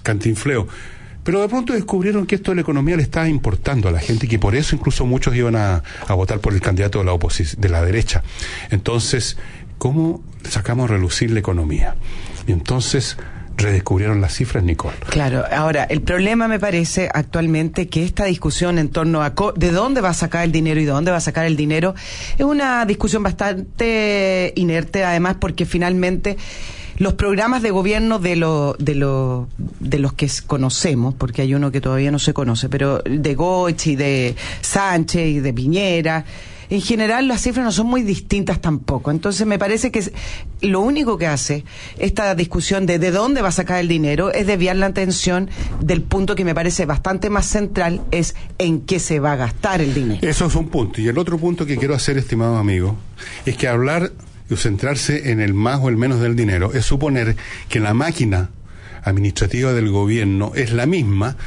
cantinfleo. 0.01 0.67
Pero 1.23 1.41
de 1.41 1.49
pronto 1.49 1.73
descubrieron 1.73 2.25
que 2.25 2.35
esto 2.35 2.51
de 2.51 2.55
la 2.55 2.61
economía 2.61 2.95
le 2.95 3.03
estaba 3.03 3.27
importando 3.27 3.89
a 3.89 3.91
la 3.91 3.99
gente 3.99 4.25
y 4.25 4.29
que 4.29 4.39
por 4.39 4.55
eso 4.55 4.75
incluso 4.75 5.05
muchos 5.05 5.35
iban 5.35 5.55
a, 5.55 5.83
a 6.07 6.13
votar 6.15 6.39
por 6.39 6.53
el 6.53 6.61
candidato 6.61 6.99
de 6.99 7.05
la 7.05 7.13
oposición, 7.13 7.61
de 7.61 7.69
la 7.69 7.83
derecha. 7.83 8.23
Entonces, 8.71 9.37
¿cómo 9.77 10.23
sacamos 10.49 10.89
a 10.89 10.93
relucir 10.93 11.31
la 11.31 11.39
economía? 11.39 11.95
Y 12.47 12.53
entonces 12.53 13.17
redescubrieron 13.59 14.21
las 14.21 14.33
cifras, 14.33 14.63
Nicole. 14.63 14.95
Claro, 15.09 15.43
ahora, 15.51 15.83
el 15.83 16.01
problema 16.01 16.47
me 16.47 16.59
parece 16.59 17.09
actualmente 17.13 17.87
que 17.87 18.03
esta 18.03 18.25
discusión 18.25 18.79
en 18.79 18.89
torno 18.89 19.21
a 19.21 19.35
co- 19.35 19.53
de 19.53 19.71
dónde 19.71 20.01
va 20.01 20.09
a 20.09 20.13
sacar 20.13 20.43
el 20.43 20.51
dinero 20.51 20.79
y 20.81 20.85
de 20.85 20.91
dónde 20.91 21.11
va 21.11 21.17
a 21.17 21.21
sacar 21.21 21.45
el 21.45 21.55
dinero 21.55 21.93
es 22.37 22.45
una 22.45 22.85
discusión 22.85 23.23
bastante 23.23 24.53
inerte, 24.55 25.03
además, 25.03 25.37
porque 25.39 25.65
finalmente 25.65 26.37
los 26.97 27.13
programas 27.13 27.61
de 27.61 27.71
gobierno 27.71 28.19
de, 28.19 28.35
lo, 28.35 28.75
de, 28.77 28.95
lo, 28.95 29.47
de 29.79 29.99
los 29.99 30.13
que 30.13 30.29
conocemos, 30.45 31.13
porque 31.15 31.41
hay 31.43 31.53
uno 31.53 31.71
que 31.71 31.79
todavía 31.79 32.11
no 32.11 32.19
se 32.19 32.33
conoce, 32.33 32.67
pero 32.67 32.99
de 33.05 33.35
Goich 33.35 33.87
y 33.87 33.95
de 33.95 34.35
Sánchez 34.61 35.27
y 35.27 35.39
de 35.39 35.53
Piñera, 35.53 36.25
en 36.69 36.81
general 36.81 37.27
las 37.27 37.41
cifras 37.41 37.65
no 37.65 37.71
son 37.71 37.87
muy 37.87 38.03
distintas 38.03 38.61
tampoco. 38.61 39.11
Entonces 39.11 39.45
me 39.47 39.57
parece 39.57 39.91
que 39.91 40.11
lo 40.61 40.81
único 40.81 41.17
que 41.17 41.27
hace 41.27 41.65
esta 41.97 42.35
discusión 42.35 42.85
de 42.85 42.99
de 42.99 43.11
dónde 43.11 43.41
va 43.41 43.49
a 43.49 43.51
sacar 43.51 43.79
el 43.79 43.87
dinero 43.87 44.31
es 44.31 44.45
desviar 44.47 44.75
la 44.75 44.87
atención 44.87 45.49
del 45.81 46.01
punto 46.01 46.35
que 46.35 46.45
me 46.45 46.53
parece 46.53 46.85
bastante 46.85 47.29
más 47.29 47.45
central, 47.45 48.01
es 48.11 48.35
en 48.57 48.81
qué 48.81 48.99
se 48.99 49.19
va 49.19 49.33
a 49.33 49.35
gastar 49.35 49.81
el 49.81 49.93
dinero. 49.93 50.27
Eso 50.27 50.45
es 50.45 50.55
un 50.55 50.69
punto. 50.69 51.01
Y 51.01 51.07
el 51.07 51.17
otro 51.17 51.37
punto 51.37 51.65
que 51.65 51.77
quiero 51.77 51.95
hacer, 51.95 52.17
estimado 52.17 52.57
amigo, 52.57 52.95
es 53.45 53.57
que 53.57 53.67
hablar 53.67 54.11
y 54.49 54.55
centrarse 54.55 55.31
en 55.31 55.41
el 55.41 55.53
más 55.53 55.79
o 55.81 55.89
el 55.89 55.97
menos 55.97 56.19
del 56.19 56.35
dinero 56.35 56.73
es 56.73 56.85
suponer 56.85 57.35
que 57.67 57.79
la 57.79 57.93
máquina 57.93 58.49
administrativa 59.03 59.73
del 59.73 59.89
gobierno 59.89 60.51
es 60.55 60.73
la 60.73 60.85
misma 60.85 61.37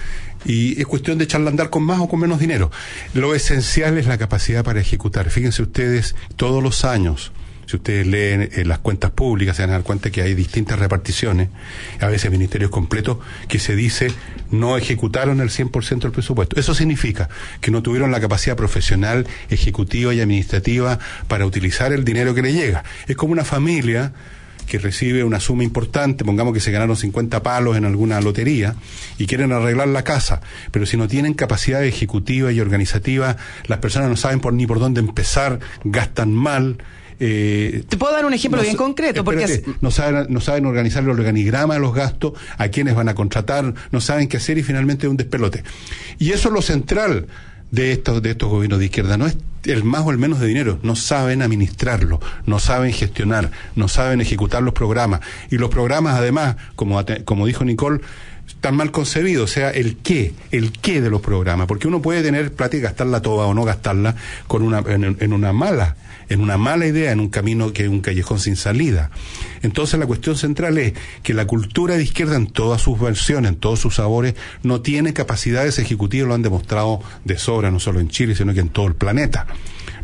y 0.44 0.80
es 0.80 0.86
cuestión 0.86 1.18
de 1.18 1.24
echarla 1.24 1.48
a 1.48 1.50
andar 1.50 1.70
con 1.70 1.82
más 1.82 2.00
o 2.00 2.08
con 2.08 2.20
menos 2.20 2.40
dinero. 2.40 2.70
Lo 3.14 3.34
esencial 3.34 3.98
es 3.98 4.06
la 4.06 4.18
capacidad 4.18 4.64
para 4.64 4.80
ejecutar. 4.80 5.30
Fíjense 5.30 5.62
ustedes, 5.62 6.14
todos 6.36 6.62
los 6.62 6.84
años, 6.84 7.32
si 7.66 7.76
ustedes 7.76 8.06
leen 8.06 8.50
eh, 8.52 8.64
las 8.64 8.80
cuentas 8.80 9.12
públicas, 9.12 9.56
se 9.56 9.62
van 9.62 9.70
a 9.70 9.74
dar 9.74 9.82
cuenta 9.82 10.10
que 10.10 10.22
hay 10.22 10.34
distintas 10.34 10.78
reparticiones, 10.78 11.48
a 12.00 12.06
veces 12.06 12.30
ministerios 12.30 12.70
completos, 12.70 13.18
que 13.48 13.58
se 13.58 13.76
dice 13.76 14.12
no 14.50 14.76
ejecutaron 14.76 15.40
el 15.40 15.48
100% 15.48 16.00
del 16.00 16.12
presupuesto. 16.12 16.58
Eso 16.58 16.74
significa 16.74 17.28
que 17.60 17.70
no 17.70 17.82
tuvieron 17.82 18.10
la 18.10 18.20
capacidad 18.20 18.56
profesional, 18.56 19.26
ejecutiva 19.48 20.12
y 20.12 20.20
administrativa 20.20 20.98
para 21.28 21.46
utilizar 21.46 21.92
el 21.92 22.04
dinero 22.04 22.34
que 22.34 22.42
le 22.42 22.52
llega. 22.52 22.84
Es 23.06 23.16
como 23.16 23.32
una 23.32 23.44
familia 23.44 24.12
que 24.66 24.78
recibe 24.78 25.24
una 25.24 25.40
suma 25.40 25.64
importante, 25.64 26.24
pongamos 26.24 26.54
que 26.54 26.60
se 26.60 26.70
ganaron 26.70 26.96
50 26.96 27.42
palos 27.42 27.76
en 27.76 27.84
alguna 27.84 28.20
lotería 28.20 28.74
y 29.18 29.26
quieren 29.26 29.52
arreglar 29.52 29.88
la 29.88 30.02
casa, 30.04 30.40
pero 30.70 30.86
si 30.86 30.96
no 30.96 31.08
tienen 31.08 31.34
capacidad 31.34 31.84
ejecutiva 31.84 32.52
y 32.52 32.60
organizativa, 32.60 33.36
las 33.66 33.78
personas 33.78 34.08
no 34.08 34.16
saben 34.16 34.40
por 34.40 34.52
ni 34.54 34.66
por 34.66 34.78
dónde 34.80 35.00
empezar, 35.00 35.60
gastan 35.84 36.32
mal. 36.32 36.78
eh, 37.20 37.84
Te 37.88 37.96
puedo 37.96 38.12
dar 38.12 38.24
un 38.24 38.32
ejemplo 38.34 38.58
no 38.58 38.64
bien 38.64 38.76
concreto, 38.76 39.22
porque 39.24 39.44
espérate, 39.44 39.78
no 39.80 39.90
saben, 39.90 40.26
no 40.28 40.40
saben 40.40 40.66
organizar 40.66 41.02
el 41.02 41.10
organigrama 41.10 41.74
de 41.74 41.80
los 41.80 41.94
gastos, 41.94 42.32
a 42.58 42.68
quiénes 42.68 42.94
van 42.94 43.08
a 43.08 43.14
contratar, 43.14 43.74
no 43.90 44.00
saben 44.00 44.28
qué 44.28 44.38
hacer 44.38 44.58
y 44.58 44.62
finalmente 44.62 45.06
es 45.06 45.10
un 45.10 45.16
despelote. 45.16 45.62
Y 46.18 46.30
eso 46.32 46.48
es 46.48 46.54
lo 46.54 46.62
central 46.62 47.26
de 47.72 47.90
estos, 47.90 48.22
de 48.22 48.30
estos 48.30 48.48
gobiernos 48.48 48.78
de 48.78 48.84
izquierda, 48.84 49.16
no 49.16 49.26
es 49.26 49.36
el 49.64 49.82
más 49.82 50.02
o 50.02 50.10
el 50.10 50.18
menos 50.18 50.38
de 50.38 50.46
dinero, 50.46 50.78
no 50.82 50.94
saben 50.94 51.42
administrarlo, 51.42 52.20
no 52.46 52.58
saben 52.58 52.92
gestionar, 52.92 53.50
no 53.74 53.88
saben 53.88 54.20
ejecutar 54.20 54.62
los 54.62 54.74
programas. 54.74 55.20
Y 55.50 55.56
los 55.56 55.70
programas, 55.70 56.16
además, 56.16 56.56
como, 56.76 57.02
como 57.24 57.46
dijo 57.46 57.64
Nicole, 57.64 58.00
están 58.46 58.76
mal 58.76 58.90
concebidos, 58.90 59.50
o 59.50 59.52
sea, 59.52 59.70
el 59.70 59.96
qué, 59.96 60.34
el 60.50 60.72
qué 60.72 61.00
de 61.00 61.10
los 61.10 61.20
programas, 61.20 61.66
porque 61.66 61.88
uno 61.88 62.02
puede 62.02 62.22
tener 62.22 62.52
plata 62.52 62.76
y 62.76 62.80
gastarla 62.80 63.22
toda 63.22 63.46
o 63.46 63.54
no 63.54 63.64
gastarla 63.64 64.14
con 64.46 64.62
una, 64.62 64.82
en 64.86 65.32
una 65.32 65.52
mala, 65.52 65.96
en 66.32 66.40
una 66.40 66.56
mala 66.56 66.86
idea, 66.86 67.12
en 67.12 67.20
un 67.20 67.28
camino 67.28 67.72
que 67.72 67.84
es 67.84 67.88
un 67.88 68.00
callejón 68.00 68.38
sin 68.38 68.56
salida. 68.56 69.10
Entonces 69.62 69.98
la 69.98 70.06
cuestión 70.06 70.36
central 70.36 70.78
es 70.78 70.94
que 71.22 71.34
la 71.34 71.46
cultura 71.46 71.96
de 71.96 72.02
izquierda 72.02 72.36
en 72.36 72.46
todas 72.46 72.82
sus 72.82 72.98
versiones, 72.98 73.52
en 73.52 73.58
todos 73.58 73.80
sus 73.80 73.96
sabores, 73.96 74.34
no 74.62 74.80
tiene 74.80 75.12
capacidades 75.12 75.78
ejecutivas, 75.78 76.28
lo 76.28 76.34
han 76.34 76.42
demostrado 76.42 77.00
de 77.24 77.38
sobra, 77.38 77.70
no 77.70 77.80
solo 77.80 78.00
en 78.00 78.08
Chile, 78.08 78.34
sino 78.34 78.54
que 78.54 78.60
en 78.60 78.68
todo 78.68 78.86
el 78.86 78.94
planeta. 78.94 79.46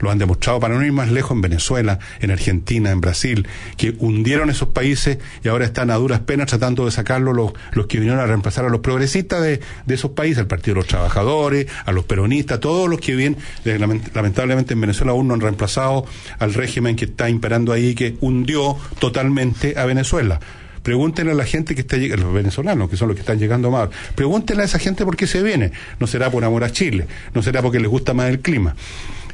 Lo 0.00 0.10
han 0.10 0.18
demostrado 0.18 0.60
para 0.60 0.74
no 0.74 0.84
ir 0.84 0.92
más 0.92 1.10
lejos 1.10 1.32
en 1.32 1.40
Venezuela, 1.40 1.98
en 2.20 2.30
Argentina, 2.30 2.90
en 2.90 3.00
Brasil, 3.00 3.46
que 3.76 3.94
hundieron 3.98 4.50
esos 4.50 4.68
países 4.68 5.18
y 5.44 5.48
ahora 5.48 5.64
están 5.64 5.90
a 5.90 5.96
duras 5.96 6.20
penas 6.20 6.46
tratando 6.48 6.84
de 6.84 6.90
sacarlo 6.90 7.32
los, 7.32 7.52
los 7.72 7.86
que 7.86 7.98
vinieron 7.98 8.20
a 8.20 8.26
reemplazar 8.26 8.64
a 8.64 8.68
los 8.68 8.80
progresistas 8.80 9.42
de, 9.42 9.60
de 9.86 9.94
esos 9.94 10.12
países, 10.12 10.38
al 10.38 10.46
Partido 10.46 10.74
de 10.74 10.80
los 10.80 10.86
Trabajadores, 10.88 11.66
a 11.84 11.92
los 11.92 12.04
peronistas, 12.04 12.60
todos 12.60 12.88
los 12.88 13.00
que 13.00 13.14
vienen, 13.16 13.38
lament- 13.64 14.12
lamentablemente 14.14 14.74
en 14.74 14.80
Venezuela 14.80 15.12
aún 15.12 15.28
no 15.28 15.34
han 15.34 15.40
reemplazado 15.40 16.06
al 16.38 16.54
régimen 16.54 16.96
que 16.96 17.06
está 17.06 17.28
imperando 17.28 17.72
ahí, 17.72 17.94
que 17.94 18.16
hundió 18.20 18.76
totalmente 18.98 19.78
a 19.78 19.84
Venezuela. 19.84 20.40
Pregúntenle 20.88 21.32
a 21.32 21.34
la 21.34 21.44
gente 21.44 21.74
que 21.74 21.82
está 21.82 21.98
llegando, 21.98 22.24
los 22.24 22.34
venezolanos, 22.34 22.88
que 22.88 22.96
son 22.96 23.08
los 23.08 23.14
que 23.14 23.20
están 23.20 23.38
llegando 23.38 23.70
más, 23.70 23.90
pregúntenle 24.14 24.62
a 24.62 24.64
esa 24.64 24.78
gente 24.78 25.04
por 25.04 25.18
qué 25.18 25.26
se 25.26 25.42
viene. 25.42 25.70
No 26.00 26.06
será 26.06 26.30
por 26.30 26.42
amor 26.46 26.64
a 26.64 26.72
Chile, 26.72 27.06
no 27.34 27.42
será 27.42 27.60
porque 27.60 27.78
les 27.78 27.90
gusta 27.90 28.14
más 28.14 28.30
el 28.30 28.40
clima. 28.40 28.74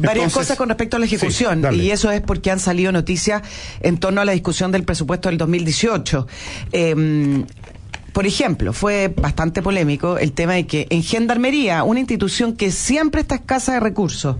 Varias 0.00 0.32
cosas 0.32 0.58
con 0.58 0.68
respecto 0.68 0.96
a 0.96 0.98
la 0.98 1.06
ejecución, 1.06 1.64
Sí, 1.70 1.82
y 1.82 1.90
eso 1.92 2.10
es 2.10 2.22
porque 2.22 2.50
han 2.50 2.58
salido 2.58 2.90
noticias 2.90 3.42
en 3.82 3.98
torno 3.98 4.20
a 4.20 4.24
la 4.24 4.32
discusión 4.32 4.72
del 4.72 4.82
presupuesto 4.82 5.28
del 5.28 5.38
2018. 5.38 6.26
Eh, 6.72 7.44
por 8.14 8.28
ejemplo, 8.28 8.72
fue 8.72 9.08
bastante 9.08 9.60
polémico 9.60 10.18
el 10.18 10.30
tema 10.30 10.52
de 10.52 10.68
que 10.68 10.86
en 10.90 11.02
Gendarmería, 11.02 11.82
una 11.82 11.98
institución 11.98 12.54
que 12.54 12.70
siempre 12.70 13.22
está 13.22 13.34
escasa 13.34 13.72
de 13.74 13.80
recursos, 13.80 14.36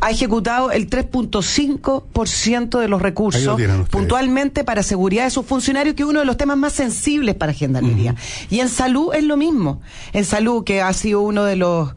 ha 0.00 0.10
ejecutado 0.10 0.72
el 0.72 0.88
3.5% 0.88 2.80
de 2.80 2.88
los 2.88 3.02
recursos 3.02 3.60
lo 3.60 3.84
puntualmente 3.84 4.64
para 4.64 4.82
seguridad 4.82 5.24
de 5.24 5.30
sus 5.30 5.44
funcionarios, 5.44 5.94
que 5.94 6.04
es 6.04 6.08
uno 6.08 6.20
de 6.20 6.24
los 6.24 6.38
temas 6.38 6.56
más 6.56 6.72
sensibles 6.72 7.34
para 7.34 7.52
Gendarmería. 7.52 8.14
Y 8.48 8.60
en 8.60 8.70
salud 8.70 9.14
es 9.14 9.24
lo 9.24 9.36
mismo. 9.36 9.82
En 10.14 10.24
salud, 10.24 10.64
que 10.64 10.80
ha 10.80 10.92
sido 10.94 11.20
uno 11.20 11.44
de 11.44 11.56
los 11.56 11.90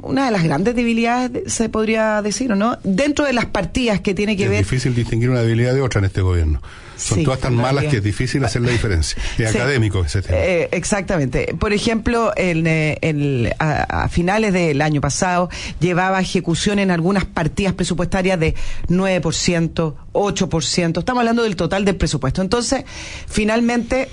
una 0.00 0.24
de 0.24 0.30
las 0.30 0.42
grandes 0.44 0.74
debilidades, 0.74 1.52
se 1.52 1.68
podría 1.68 2.22
decir, 2.22 2.50
¿o 2.50 2.56
no? 2.56 2.78
Dentro 2.82 3.26
de 3.26 3.34
las 3.34 3.44
partidas 3.44 4.00
que 4.00 4.14
tiene 4.14 4.34
que 4.34 4.44
es 4.44 4.50
ver 4.50 4.58
difícil 4.60 4.94
distinguir 4.94 5.28
una 5.28 5.40
debilidad 5.40 5.74
de 5.74 5.82
otra 5.82 5.98
en 5.98 6.06
este 6.06 6.22
gobierno. 6.22 6.62
Son 7.02 7.18
Sí, 7.18 7.24
todas 7.24 7.40
tan 7.40 7.52
en 7.54 7.58
malas 7.58 7.72
realidad. 7.74 7.90
que 7.90 7.96
es 7.98 8.04
difícil 8.04 8.44
hacer 8.44 8.62
la 8.62 8.70
diferencia. 8.72 9.20
Es 9.38 9.50
Sí. 9.50 9.58
académico 9.58 10.04
ese 10.04 10.22
tema. 10.22 10.38
Eh, 10.38 10.68
exactamente. 10.72 11.54
Por 11.58 11.72
ejemplo, 11.72 12.32
en, 12.36 12.66
eh, 12.66 12.98
el- 13.02 13.52
a, 13.58 14.04
a 14.04 14.08
finales 14.08 14.52
del 14.52 14.80
año 14.80 15.00
pasado 15.00 15.50
llevaba 15.80 16.20
ejecución 16.20 16.78
en 16.78 16.90
algunas 16.90 17.24
partidas 17.24 17.72
presupuestarias 17.74 18.38
de 18.38 18.54
9%, 18.88 19.94
8%. 20.12 21.00
Estamos 21.00 21.20
hablando 21.20 21.42
del 21.42 21.56
total 21.56 21.84
del 21.84 21.96
presupuesto. 21.96 22.40
Entonces, 22.42 22.84
finalmente 23.28 24.08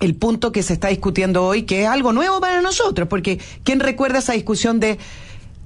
el 0.00 0.14
punto 0.16 0.52
que 0.52 0.62
se 0.62 0.72
está 0.74 0.88
discutiendo 0.88 1.44
hoy, 1.44 1.62
que 1.62 1.82
es 1.84 1.88
algo 1.88 2.12
nuevo 2.12 2.40
para 2.40 2.60
nosotros, 2.60 3.08
porque 3.08 3.38
¿quién 3.62 3.80
recuerda 3.80 4.18
esa 4.18 4.32
discusión 4.32 4.80
de 4.80 4.98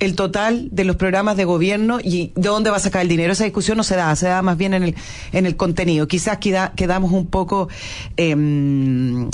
el 0.01 0.15
total 0.15 0.69
de 0.71 0.85
los 0.85 0.97
programas 0.97 1.37
de 1.37 1.45
gobierno 1.45 1.99
y 2.03 2.33
de 2.35 2.49
dónde 2.49 2.71
va 2.71 2.77
a 2.77 2.81
sacar 2.81 3.03
el 3.03 3.09
dinero? 3.09 3.33
Esa 3.33 3.45
discusión 3.45 3.77
no 3.77 3.83
se 3.83 3.97
da, 3.97 4.15
se 4.17 4.29
da 4.29 4.43
más 4.43 4.57
bien 4.57 4.75
en 4.75 4.83
el, 4.85 4.95
en 5.33 5.47
el 5.47 5.57
contenido. 5.57 6.07
Quizás 6.09 6.39
queda- 6.39 6.73
quedamos 6.77 7.13
un 7.13 7.27
poco... 7.27 7.69
em, 8.17 9.29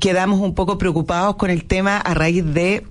quedamos 0.00 0.40
un 0.40 0.54
poco 0.54 0.76
preocupados 0.76 1.36
con 1.36 1.48
el 1.50 1.64
tema 1.64 1.96
a 1.96 2.12
raíz 2.12 2.44
de 2.44 2.86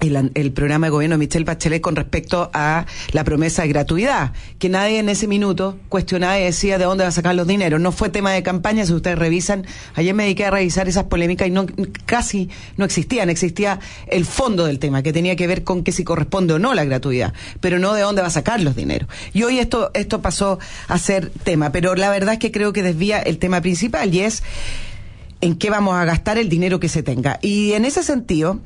el, 0.00 0.30
el, 0.34 0.52
programa 0.52 0.86
de 0.86 0.90
gobierno 0.90 1.14
de 1.14 1.18
Michelle 1.18 1.44
Bachelet 1.44 1.80
con 1.80 1.96
respecto 1.96 2.50
a 2.52 2.86
la 3.12 3.24
promesa 3.24 3.62
de 3.62 3.68
gratuidad, 3.68 4.32
que 4.58 4.68
nadie 4.68 4.98
en 4.98 5.08
ese 5.08 5.26
minuto 5.26 5.78
cuestionaba 5.88 6.38
y 6.38 6.44
decía 6.44 6.78
de 6.78 6.84
dónde 6.84 7.04
va 7.04 7.08
a 7.08 7.12
sacar 7.12 7.34
los 7.34 7.46
dineros. 7.46 7.80
No 7.80 7.92
fue 7.92 8.08
tema 8.08 8.32
de 8.32 8.42
campaña, 8.42 8.86
si 8.86 8.92
ustedes 8.92 9.18
revisan, 9.18 9.66
ayer 9.94 10.14
me 10.14 10.24
dediqué 10.24 10.46
a 10.46 10.50
revisar 10.50 10.88
esas 10.88 11.04
polémicas 11.04 11.48
y 11.48 11.50
no 11.50 11.66
casi 12.06 12.48
no 12.76 12.84
existían, 12.84 13.30
existía 13.30 13.80
el 14.06 14.24
fondo 14.24 14.66
del 14.66 14.78
tema, 14.78 15.02
que 15.02 15.12
tenía 15.12 15.36
que 15.36 15.46
ver 15.46 15.64
con 15.64 15.84
que 15.84 15.92
si 15.92 16.04
corresponde 16.04 16.54
o 16.54 16.58
no 16.58 16.74
la 16.74 16.84
gratuidad, 16.84 17.34
pero 17.60 17.78
no 17.78 17.92
de 17.94 18.02
dónde 18.02 18.22
va 18.22 18.28
a 18.28 18.32
sacar 18.32 18.60
los 18.60 18.76
dineros. 18.76 19.08
Y 19.32 19.42
hoy 19.42 19.58
esto, 19.58 19.90
esto 19.94 20.22
pasó 20.22 20.58
a 20.88 20.98
ser 20.98 21.30
tema, 21.30 21.72
pero 21.72 21.94
la 21.94 22.10
verdad 22.10 22.34
es 22.34 22.38
que 22.38 22.52
creo 22.52 22.72
que 22.72 22.82
desvía 22.82 23.20
el 23.20 23.38
tema 23.38 23.60
principal 23.60 24.14
y 24.14 24.20
es 24.20 24.42
en 25.40 25.56
qué 25.56 25.70
vamos 25.70 25.94
a 25.94 26.04
gastar 26.04 26.38
el 26.38 26.48
dinero 26.48 26.80
que 26.80 26.88
se 26.88 27.02
tenga. 27.02 27.38
Y 27.42 27.72
en 27.72 27.84
ese 27.84 28.02
sentido, 28.02 28.60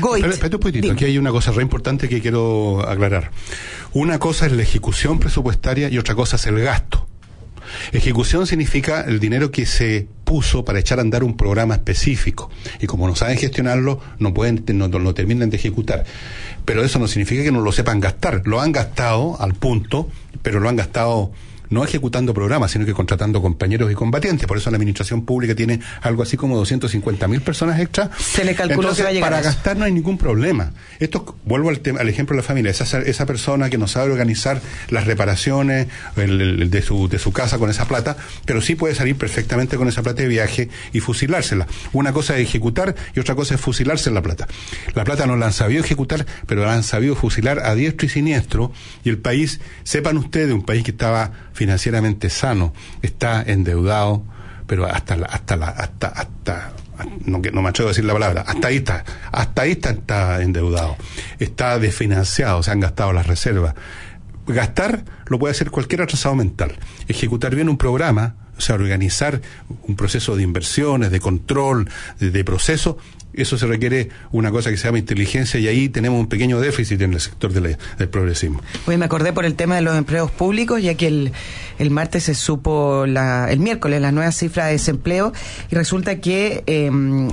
Goit, 0.00 0.24
un 0.24 0.60
poquitito, 0.60 0.92
aquí 0.92 1.04
hay 1.04 1.18
una 1.18 1.30
cosa 1.30 1.52
re 1.52 1.62
importante 1.62 2.08
que 2.08 2.20
quiero 2.20 2.88
aclarar. 2.88 3.30
Una 3.92 4.18
cosa 4.18 4.46
es 4.46 4.52
la 4.52 4.62
ejecución 4.62 5.18
presupuestaria 5.18 5.88
y 5.88 5.98
otra 5.98 6.14
cosa 6.14 6.36
es 6.36 6.46
el 6.46 6.58
gasto. 6.60 7.06
Ejecución 7.92 8.46
significa 8.46 9.02
el 9.02 9.20
dinero 9.20 9.50
que 9.50 9.66
se 9.66 10.06
puso 10.24 10.64
para 10.64 10.78
echar 10.78 10.98
a 10.98 11.02
andar 11.02 11.24
un 11.24 11.36
programa 11.36 11.74
específico. 11.74 12.50
Y 12.80 12.86
como 12.86 13.06
no 13.06 13.14
saben 13.14 13.38
gestionarlo, 13.38 14.00
no 14.18 14.34
pueden, 14.34 14.64
no, 14.74 14.88
no 14.88 15.14
terminan 15.14 15.50
de 15.50 15.56
ejecutar. 15.56 16.04
Pero 16.64 16.84
eso 16.84 16.98
no 16.98 17.06
significa 17.06 17.42
que 17.42 17.52
no 17.52 17.60
lo 17.60 17.72
sepan 17.72 18.00
gastar. 18.00 18.42
Lo 18.44 18.60
han 18.60 18.72
gastado 18.72 19.40
al 19.40 19.54
punto, 19.54 20.08
pero 20.42 20.60
lo 20.60 20.68
han 20.68 20.76
gastado 20.76 21.32
no 21.70 21.84
ejecutando 21.84 22.32
programas, 22.34 22.70
sino 22.72 22.84
que 22.86 22.92
contratando 22.92 23.40
compañeros 23.42 23.90
y 23.90 23.94
combatientes. 23.94 24.46
Por 24.46 24.58
eso 24.58 24.70
la 24.70 24.76
administración 24.76 25.24
pública 25.24 25.54
tiene 25.54 25.80
algo 26.02 26.22
así 26.22 26.36
como 26.36 26.56
250 26.56 27.28
mil 27.28 27.40
personas 27.40 27.80
extra. 27.80 28.10
Se 28.18 28.44
le 28.44 28.54
calculó 28.54 28.80
Entonces, 28.82 28.98
que 28.98 29.02
va 29.04 29.08
a 29.10 29.12
llegar 29.12 29.26
para 29.30 29.36
a 29.38 29.40
eso. 29.40 29.48
gastar 29.50 29.76
no 29.76 29.84
hay 29.84 29.92
ningún 29.92 30.18
problema. 30.18 30.72
Esto, 31.00 31.36
vuelvo 31.44 31.68
al, 31.70 31.80
tema, 31.80 32.00
al 32.00 32.08
ejemplo 32.08 32.34
de 32.36 32.42
la 32.42 32.46
familia, 32.46 32.70
esa, 32.70 33.00
esa 33.00 33.26
persona 33.26 33.70
que 33.70 33.78
no 33.78 33.86
sabe 33.88 34.10
organizar 34.12 34.60
las 34.90 35.06
reparaciones 35.06 35.88
el- 36.16 36.40
el- 36.40 36.70
de, 36.70 36.82
su, 36.82 37.08
de 37.08 37.18
su 37.18 37.32
casa 37.32 37.58
con 37.58 37.70
esa 37.70 37.86
plata, 37.86 38.16
pero 38.44 38.60
sí 38.60 38.74
puede 38.74 38.94
salir 38.94 39.16
perfectamente 39.16 39.76
con 39.76 39.88
esa 39.88 40.02
plata 40.02 40.22
de 40.22 40.28
viaje 40.28 40.68
y 40.92 41.00
fusilársela. 41.00 41.66
Una 41.92 42.12
cosa 42.12 42.36
es 42.36 42.42
ejecutar 42.48 42.94
y 43.14 43.20
otra 43.20 43.34
cosa 43.34 43.54
es 43.54 43.60
fusilarse 43.60 44.10
la 44.10 44.22
plata. 44.22 44.46
La 44.94 45.04
plata 45.04 45.26
no 45.26 45.36
la 45.36 45.46
han 45.46 45.52
sabido 45.52 45.82
ejecutar, 45.82 46.26
pero 46.46 46.64
la 46.64 46.74
han 46.74 46.82
sabido 46.82 47.14
fusilar 47.16 47.60
a 47.60 47.74
diestro 47.74 48.06
y 48.06 48.10
siniestro 48.10 48.72
y 49.04 49.08
el 49.08 49.18
país, 49.18 49.60
sepan 49.84 50.16
ustedes, 50.18 50.52
un 50.52 50.62
país 50.64 50.84
que 50.84 50.90
estaba 50.92 51.32
financieramente 51.56 52.28
sano, 52.28 52.74
está 53.00 53.42
endeudado, 53.42 54.22
pero 54.66 54.84
hasta 54.86 55.16
la, 55.16 55.26
hasta 55.26 55.56
la, 55.56 55.68
hasta, 55.68 56.08
hasta, 56.08 56.72
no, 57.24 57.38
no 57.38 57.62
me 57.62 57.68
atrevo 57.70 57.88
a 57.88 57.92
decir 57.92 58.04
la 58.04 58.12
palabra, 58.12 58.42
hasta 58.46 58.68
ahí 58.68 58.76
está, 58.76 59.04
hasta 59.32 59.62
ahí 59.62 59.72
está, 59.72 59.90
está 59.90 60.42
endeudado, 60.42 60.96
está 61.38 61.78
desfinanciado, 61.78 62.62
se 62.62 62.70
han 62.70 62.80
gastado 62.80 63.12
las 63.12 63.26
reservas. 63.26 63.74
Gastar 64.46 65.04
lo 65.26 65.38
puede 65.38 65.52
hacer 65.52 65.70
cualquier 65.70 66.02
atrasado 66.02 66.36
mental. 66.36 66.76
Ejecutar 67.08 67.54
bien 67.54 67.68
un 67.68 67.78
programa, 67.78 68.36
o 68.56 68.60
sea, 68.60 68.76
organizar 68.76 69.40
un 69.82 69.96
proceso 69.96 70.36
de 70.36 70.42
inversiones, 70.42 71.10
de 71.10 71.20
control, 71.20 71.88
de 72.20 72.44
proceso, 72.44 72.98
eso 73.36 73.58
se 73.58 73.66
requiere 73.66 74.08
una 74.32 74.50
cosa 74.50 74.70
que 74.70 74.76
se 74.76 74.84
llama 74.88 74.98
inteligencia 74.98 75.60
y 75.60 75.68
ahí 75.68 75.88
tenemos 75.88 76.18
un 76.20 76.26
pequeño 76.28 76.60
déficit 76.60 77.00
en 77.02 77.12
el 77.14 77.20
sector 77.20 77.52
de 77.52 77.60
la- 77.60 77.78
del 77.98 78.08
progresismo. 78.08 78.60
Hoy 78.86 78.96
me 78.96 79.04
acordé 79.04 79.32
por 79.32 79.44
el 79.44 79.54
tema 79.54 79.74
de 79.76 79.82
los 79.82 79.96
empleos 79.96 80.30
públicos, 80.30 80.82
ya 80.82 80.94
que 80.94 81.06
el, 81.08 81.32
el 81.78 81.90
martes 81.90 82.24
se 82.24 82.34
supo, 82.34 83.04
la, 83.06 83.50
el 83.50 83.60
miércoles, 83.60 84.00
las 84.00 84.12
nuevas 84.12 84.36
cifras 84.36 84.66
de 84.66 84.72
desempleo, 84.72 85.32
y 85.70 85.74
resulta 85.74 86.20
que 86.20 86.64
eh, 86.66 86.90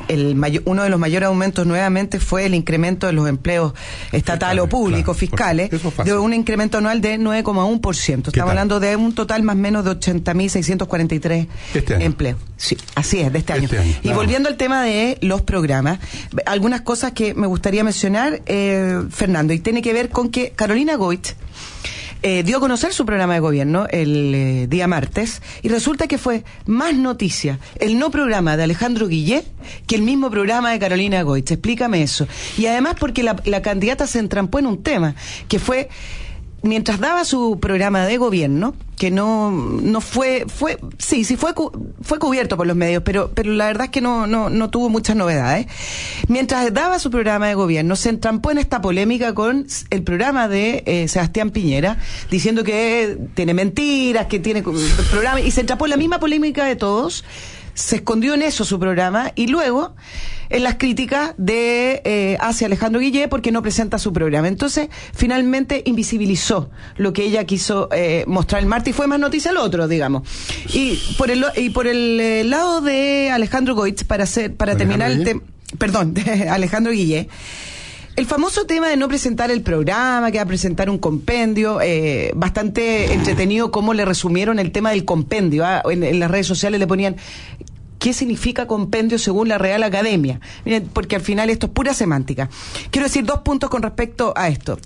el 0.08 0.36
mayo- 0.36 0.62
uno 0.66 0.84
de 0.84 0.89
los 0.89 1.00
mayores 1.00 1.28
aumentos 1.28 1.66
nuevamente 1.66 2.20
fue 2.20 2.46
el 2.46 2.56
incremento 2.56 3.08
de 3.08 3.13
los 3.13 3.28
empleos 3.30 3.74
estatal 4.12 4.60
o 4.60 4.68
públicos, 4.68 5.18
fiscales, 5.18 5.70
de 6.06 6.13
un 6.18 6.34
incremento 6.34 6.78
anual 6.80 7.02
de 7.02 7.18
9,1%. 7.20 8.28
Estamos 8.28 8.50
hablando 8.50 8.80
de 8.80 8.96
un 8.96 9.13
total 9.16 9.44
más 9.44 9.56
o 9.56 9.60
menos 9.60 9.86
de 9.86 9.92
80.643 9.92 11.48
Este 11.74 12.04
empleos. 12.04 12.38
Sí, 12.63 12.78
así 12.95 13.19
es, 13.19 13.34
de 13.34 13.39
este 13.39 13.52
año. 13.52 13.65
Este 13.65 13.78
año, 13.78 13.93
y 14.04 14.13
volviendo 14.13 14.47
al 14.47 14.56
tema 14.56 14.84
de 14.84 15.17
los 15.19 15.41
programas, 15.41 15.99
algunas 16.45 16.80
cosas 16.80 17.12
que 17.12 17.34
me 17.34 17.45
gustaría 17.45 17.84
mencionar, 17.84 18.41
eh, 18.45 19.02
Fernando, 19.10 19.52
y 19.52 19.60
tiene 19.60 19.82
que 19.82 19.91
ver 19.91 20.08
con 20.08 20.30
que 20.30 20.52
Carolina 20.52 20.95
Goit 20.95 21.28
eh, 22.21 22.41
dio 22.43 22.56
a 22.56 22.60
conocer 22.62 22.93
su 22.93 23.06
programa 23.06 23.34
de 23.34 23.41
gobierno 23.41 23.86
el 23.89 24.34
eh, 24.34 24.67
día 24.69 24.88
martes 24.88 25.41
y 25.62 25.67
resulta 25.67 26.08
que 26.08 26.17
fue 26.17 26.45
más 26.65 26.95
noticia 26.95 27.60
el 27.80 27.99
no 27.99 28.12
programa 28.12 28.56
de 28.56 28.63
Alejandro 28.63 29.10
Guillet 29.10 29.43
que 29.86 29.95
el 29.95 30.04
mismo 30.04 30.32
programa 30.32 30.71
de 30.71 30.80
Carolina 30.80 31.21
Goit. 31.23 31.52
Explícame 31.52 32.02
eso. 32.02 32.26
Y 32.58 32.67
además 32.67 32.95
porque 32.97 33.23
la, 33.23 33.36
la 33.43 33.62
candidata 33.62 34.08
se 34.08 34.19
entrampó 34.19 34.60
en 34.60 34.67
un 34.67 34.82
tema 34.82 35.15
que 35.49 35.60
fue 35.60 35.89
mientras 36.63 36.99
daba 36.99 37.26
su 37.26 37.60
programa 37.60 38.06
de 38.06 38.17
gobierno, 38.17 38.73
que 38.97 39.12
no, 39.12 39.52
no 39.52 40.02
fue, 40.02 40.45
fue, 40.47 40.80
sí, 40.97 41.26
sí 41.26 41.36
fue, 41.36 41.54
fue 42.02 42.19
cubierto 42.19 42.56
por 42.56 42.65
los 42.65 42.76
medios, 42.76 43.04
pero, 43.04 43.32
pero 43.34 43.52
la 43.52 43.67
verdad 43.67 43.86
es 43.86 43.91
que 43.91 44.02
no, 44.02 44.28
no, 44.28 44.49
no 44.49 44.69
tuvo 44.69 44.89
muchas 44.89 45.15
novedades. 45.15 45.67
Mientras 46.30 46.73
daba 46.73 46.99
su 46.99 47.12
programa 47.12 47.47
de 47.47 47.56
gobierno, 47.56 47.95
se 47.95 48.10
entrampó 48.10 48.52
en 48.52 48.60
esta 48.60 48.82
polémica 48.82 49.34
con 49.34 49.67
el 49.89 50.04
programa 50.04 50.47
de 50.47 50.84
eh, 50.86 51.08
Sebastián 51.10 51.52
Piñera, 51.52 51.97
diciendo 52.32 52.63
que 52.63 53.17
tiene 53.36 53.54
mentiras, 53.54 54.28
que 54.28 54.39
tiene 54.39 54.63
programa, 54.63 55.41
y 55.41 55.52
se 55.52 55.62
entrampó 55.62 55.86
en 55.86 55.91
la 55.91 55.97
misma 55.97 56.19
polémica 56.19 56.65
de 56.65 56.78
todos. 56.78 57.26
Se 57.74 57.98
escondió 57.98 58.34
en 58.34 58.42
eso 58.42 58.66
su 58.66 58.80
programa 58.80 59.32
y 59.36 59.48
luego 59.48 59.96
en 60.50 60.64
las 60.64 60.76
críticas 60.76 61.34
de 61.38 62.02
eh, 62.06 62.38
hacia 62.40 62.68
Alejandro 62.68 63.02
Guillé 63.02 63.28
porque 63.28 63.52
no 63.52 63.62
presenta 63.62 63.98
su 63.98 64.14
programa. 64.14 64.48
Entonces, 64.48 64.90
finalmente 65.14 65.82
invisibilizó 65.86 66.70
lo 66.98 67.12
que 67.12 67.24
ella 67.24 67.44
quiso 67.46 67.90
eh, 67.92 68.24
mostrar 68.28 68.62
el 68.62 68.68
martes 68.68 68.92
y 68.92 68.94
fue 68.94 69.08
más 69.08 69.20
noticia 69.20 69.52
el 69.52 69.58
otro, 69.58 69.88
digamos. 69.88 70.28
Y 70.74 71.00
por 71.18 71.32
el 71.32 71.44
y 71.56 71.72
por 71.72 71.88
el 71.88 72.20
eh, 72.20 72.44
lado 72.44 72.82
de 72.82 73.32
Alejandro 73.32 73.76
Goitz 73.76 74.04
para 74.04 74.26
hacer 74.26 74.56
para 74.56 74.78
terminar 74.78 75.12
el 75.12 75.24
tema, 75.24 75.42
perdón, 75.78 76.14
de 76.16 76.50
Alejandro 76.50 76.92
Guillé. 76.92 77.28
El 78.15 78.28
famoso 78.28 78.65
tema 78.65 78.89
de 78.89 78.95
no 78.95 79.08
presentar 79.08 79.49
el 79.49 79.63
programa, 79.63 80.32
que 80.32 80.38
va 80.38 80.43
a 80.43 80.47
presentar 80.47 80.88
un 80.88 80.99
compendio, 80.99 81.82
eh, 81.82 82.32
bastante 82.36 83.12
entretenido 83.12 83.71
cómo 83.71 83.95
le 83.95 84.06
resumieron 84.06 84.60
el 84.60 84.71
tema 84.71 84.91
del 84.91 85.04
compendio. 85.04 85.65
¿ah? 85.65 85.82
En, 85.86 86.04
en 86.04 86.19
las 86.19 86.30
redes 86.30 86.45
sociales 86.45 86.80
le 86.80 86.86
ponían 86.86 87.15
qué 87.97 88.13
significa 88.13 88.67
compendio 88.67 89.17
según 89.17 89.47
la 89.47 89.58
Real 89.58 89.82
Academia. 89.82 90.39
Miren, 90.63 90.89
porque 90.93 91.15
al 91.15 91.23
final 91.23 91.49
esto 91.49 91.67
es 91.67 91.71
pura 91.71 91.95
semántica. 91.95 92.49
Quiero 92.91 93.08
decir 93.08 93.26
dos 93.26 93.39
puntos 93.39 93.71
con 93.71 93.82
respecto 93.82 94.32
a 94.36 94.47
esto. 94.47 94.78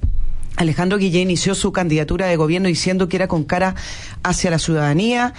Alejandro 0.57 0.97
Guillén 0.97 1.23
inició 1.23 1.55
su 1.55 1.71
candidatura 1.71 2.25
de 2.25 2.35
gobierno 2.35 2.67
diciendo 2.67 3.07
que 3.07 3.15
era 3.15 3.27
con 3.27 3.43
cara 3.43 3.75
hacia 4.23 4.49
la 4.49 4.59
ciudadanía, 4.59 5.33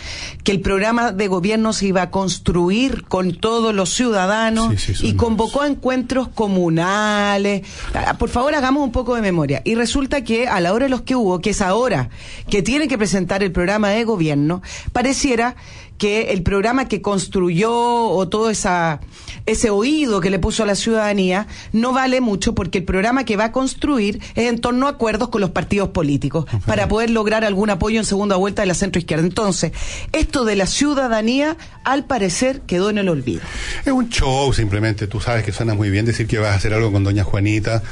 que 0.44 0.52
el 0.52 0.60
programa 0.60 1.12
de 1.12 1.28
gobierno 1.28 1.72
se 1.72 1.86
iba 1.86 2.02
a 2.02 2.10
construir 2.10 3.04
con 3.04 3.34
todos 3.34 3.74
los 3.74 3.90
ciudadanos 3.90 4.74
y 5.02 5.14
convocó 5.14 5.62
a 5.62 5.66
encuentros 5.66 6.28
comunales. 6.28 7.62
Ah, 7.94 8.16
Por 8.18 8.28
favor, 8.28 8.54
hagamos 8.54 8.82
un 8.82 8.92
poco 8.92 9.14
de 9.16 9.22
memoria. 9.22 9.60
Y 9.64 9.74
resulta 9.74 10.22
que 10.22 10.48
a 10.48 10.60
la 10.60 10.72
hora 10.72 10.86
de 10.86 10.90
los 10.90 11.02
que 11.02 11.16
hubo, 11.16 11.40
que 11.40 11.50
es 11.50 11.60
ahora 11.60 12.10
que 12.48 12.62
tiene 12.62 12.88
que 12.88 12.96
presentar 12.96 13.42
el 13.42 13.52
programa 13.52 13.90
de 13.90 14.04
gobierno, 14.04 14.62
pareciera 14.92 15.56
que 15.98 16.30
el 16.30 16.42
programa 16.42 16.88
que 16.88 17.02
construyó 17.02 17.72
o 17.72 18.28
todo 18.28 18.50
esa, 18.50 19.00
ese 19.46 19.70
oído 19.70 20.20
que 20.20 20.30
le 20.30 20.38
puso 20.38 20.62
a 20.62 20.66
la 20.66 20.76
ciudadanía 20.76 21.48
no 21.72 21.92
vale 21.92 22.20
mucho 22.20 22.54
porque 22.54 22.78
el 22.78 22.84
programa 22.84 23.24
que 23.24 23.36
va 23.36 23.46
a 23.46 23.52
construir 23.52 24.20
es 24.36 24.48
en 24.48 24.60
torno 24.60 24.86
a 24.86 24.90
acuerdos 24.90 25.28
con 25.28 25.40
los 25.40 25.50
partidos 25.50 25.90
políticos 25.90 26.46
para 26.66 26.88
poder 26.88 27.10
lograr 27.10 27.44
algún 27.44 27.70
apoyo 27.70 27.98
en 27.98 28.06
segunda 28.06 28.36
vuelta 28.36 28.62
de 28.62 28.66
la 28.66 28.74
centroizquierda. 28.74 29.24
Entonces, 29.24 29.72
esto 30.12 30.44
de 30.44 30.56
la 30.56 30.66
ciudadanía 30.66 31.56
al 31.84 32.04
parecer 32.04 32.60
quedó 32.62 32.90
en 32.90 32.98
el 32.98 33.08
olvido. 33.08 33.42
Es 33.84 33.92
un 33.92 34.08
show 34.08 34.52
simplemente, 34.52 35.08
tú 35.08 35.20
sabes 35.20 35.44
que 35.44 35.52
suena 35.52 35.74
muy 35.74 35.90
bien 35.90 36.06
decir 36.06 36.26
que 36.26 36.38
vas 36.38 36.52
a 36.52 36.54
hacer 36.54 36.72
algo 36.74 36.92
con 36.92 37.02
Doña 37.02 37.24
Juanita 37.24 37.82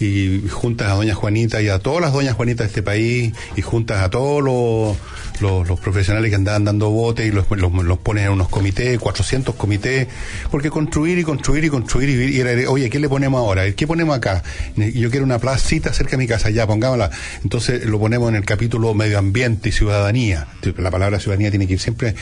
y 0.00 0.48
juntas 0.48 0.90
a 0.90 0.94
Doña 0.94 1.14
Juanita 1.14 1.60
y 1.60 1.68
a 1.68 1.78
todas 1.78 2.00
las 2.00 2.12
Doñas 2.12 2.34
Juanitas 2.34 2.64
de 2.64 2.68
este 2.68 2.82
país 2.82 3.34
y 3.54 3.60
juntas 3.60 4.02
a 4.02 4.08
todos 4.08 4.42
los, 4.42 4.96
los, 5.40 5.80
profesionales 5.80 6.30
que 6.30 6.36
andaban 6.36 6.64
dando 6.64 6.90
botes 6.90 7.26
y 7.26 7.30
los, 7.30 7.50
los, 7.50 7.72
los 7.72 7.98
pones 7.98 8.26
en 8.26 8.32
unos 8.32 8.48
comités, 8.48 8.98
400 8.98 9.54
comités, 9.54 10.08
porque 10.50 10.70
construir 10.70 11.18
y 11.18 11.24
construir 11.24 11.64
y 11.64 11.68
construir 11.68 12.08
y, 12.10 12.36
y 12.36 12.40
era, 12.40 12.70
oye, 12.70 12.90
¿qué 12.90 12.98
le 12.98 13.08
ponemos 13.08 13.40
ahora? 13.40 13.70
¿Qué 13.72 13.86
ponemos 13.86 14.16
acá? 14.16 14.42
Yo 14.76 15.10
quiero 15.10 15.24
una 15.24 15.38
placita 15.38 15.92
cerca 15.92 16.12
de 16.12 16.18
mi 16.18 16.26
casa, 16.26 16.50
ya, 16.50 16.66
pongámosla. 16.66 17.10
Entonces 17.42 17.84
lo 17.84 17.98
ponemos 17.98 18.28
en 18.28 18.36
el 18.36 18.44
capítulo 18.44 18.94
medio 18.94 19.18
ambiente 19.18 19.70
y 19.70 19.72
ciudadanía. 19.72 20.46
La 20.76 20.90
palabra 20.90 21.18
ciudadanía 21.18 21.50
tiene 21.50 21.66
que 21.66 21.74
ir 21.74 21.80
siempre... 21.80 22.14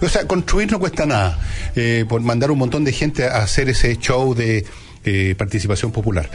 O 0.00 0.08
sea, 0.08 0.26
construir 0.26 0.70
no 0.70 0.78
cuesta 0.78 1.06
nada. 1.06 1.38
Eh, 1.76 2.04
por 2.08 2.20
mandar 2.20 2.50
un 2.50 2.58
montón 2.58 2.84
de 2.84 2.92
gente 2.92 3.24
a 3.24 3.38
hacer 3.38 3.68
ese 3.68 3.96
show 3.96 4.34
de 4.34 4.64
eh, 5.04 5.34
participación 5.36 5.90
popular. 5.90 6.30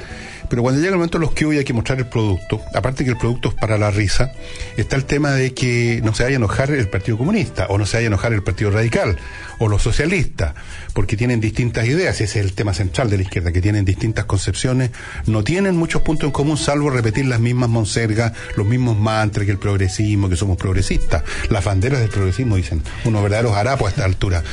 Pero 0.50 0.62
cuando 0.62 0.80
llega 0.80 0.92
el 0.92 0.98
momento 0.98 1.20
de 1.20 1.26
los 1.26 1.34
que 1.34 1.46
hoy 1.46 1.58
hay 1.58 1.64
que 1.64 1.74
mostrar 1.74 1.98
el 2.00 2.08
producto, 2.08 2.62
aparte 2.74 3.04
que 3.04 3.12
el 3.12 3.18
producto 3.18 3.50
es 3.50 3.56
para 3.56 3.78
la 3.78 3.92
risa, 3.92 4.32
está 4.78 4.96
el 4.96 5.06
tema 5.06 5.32
de 5.32 5.54
que 5.54 6.02
no 6.04 6.14
se 6.14 6.24
vaya 6.24 6.36
a 6.36 6.38
enojar 6.38 6.72
el 6.72 6.88
Partido 6.88 7.18
Comunista, 7.18 7.68
o 7.70 7.78
no 7.78 7.86
se 7.86 7.98
vaya 7.98 8.08
a 8.08 8.08
enojar 8.08 8.34
el 8.34 8.44
Partido 8.44 8.72
Radical, 8.72 9.18
o 9.60 9.68
los 9.68 9.82
socialistas, 9.82 10.54
porque 10.94 11.18
tienen 11.18 11.42
distintas 11.42 11.86
ideas, 11.86 12.16
ese 12.22 12.40
es 12.40 12.46
el 12.46 12.54
tema 12.54 12.74
central 12.74 13.10
de 13.10 13.18
la 13.18 13.24
izquierda, 13.24 13.52
que 13.52 13.62
tienen 13.62 13.86
distintas 13.86 14.26
concepciones, 14.26 14.92
no 15.26 15.44
tienen 15.44 15.76
muchos 15.76 16.02
puntos 16.02 16.28
en 16.28 16.32
común, 16.32 16.58
salvo 16.58 16.90
repetir 16.90 17.26
las 17.26 17.40
mismas 17.40 17.70
monsergas, 17.70 18.34
los 18.56 18.66
mismos 18.66 18.98
mantras 18.98 19.46
que 19.46 19.52
el 19.52 19.60
progresismo, 19.60 20.30
que 20.30 20.36
somos 20.36 20.58
progresistas. 20.58 21.24
Las 21.50 21.64
banderas 21.66 22.00
del 22.00 22.10
progresismo 22.10 22.56
dicen, 22.56 22.82
unos 23.06 23.24
verdaderos 23.24 23.56
harapos 23.56 23.88
a 23.88 23.90
esta 23.90 24.06
altura. 24.06 24.44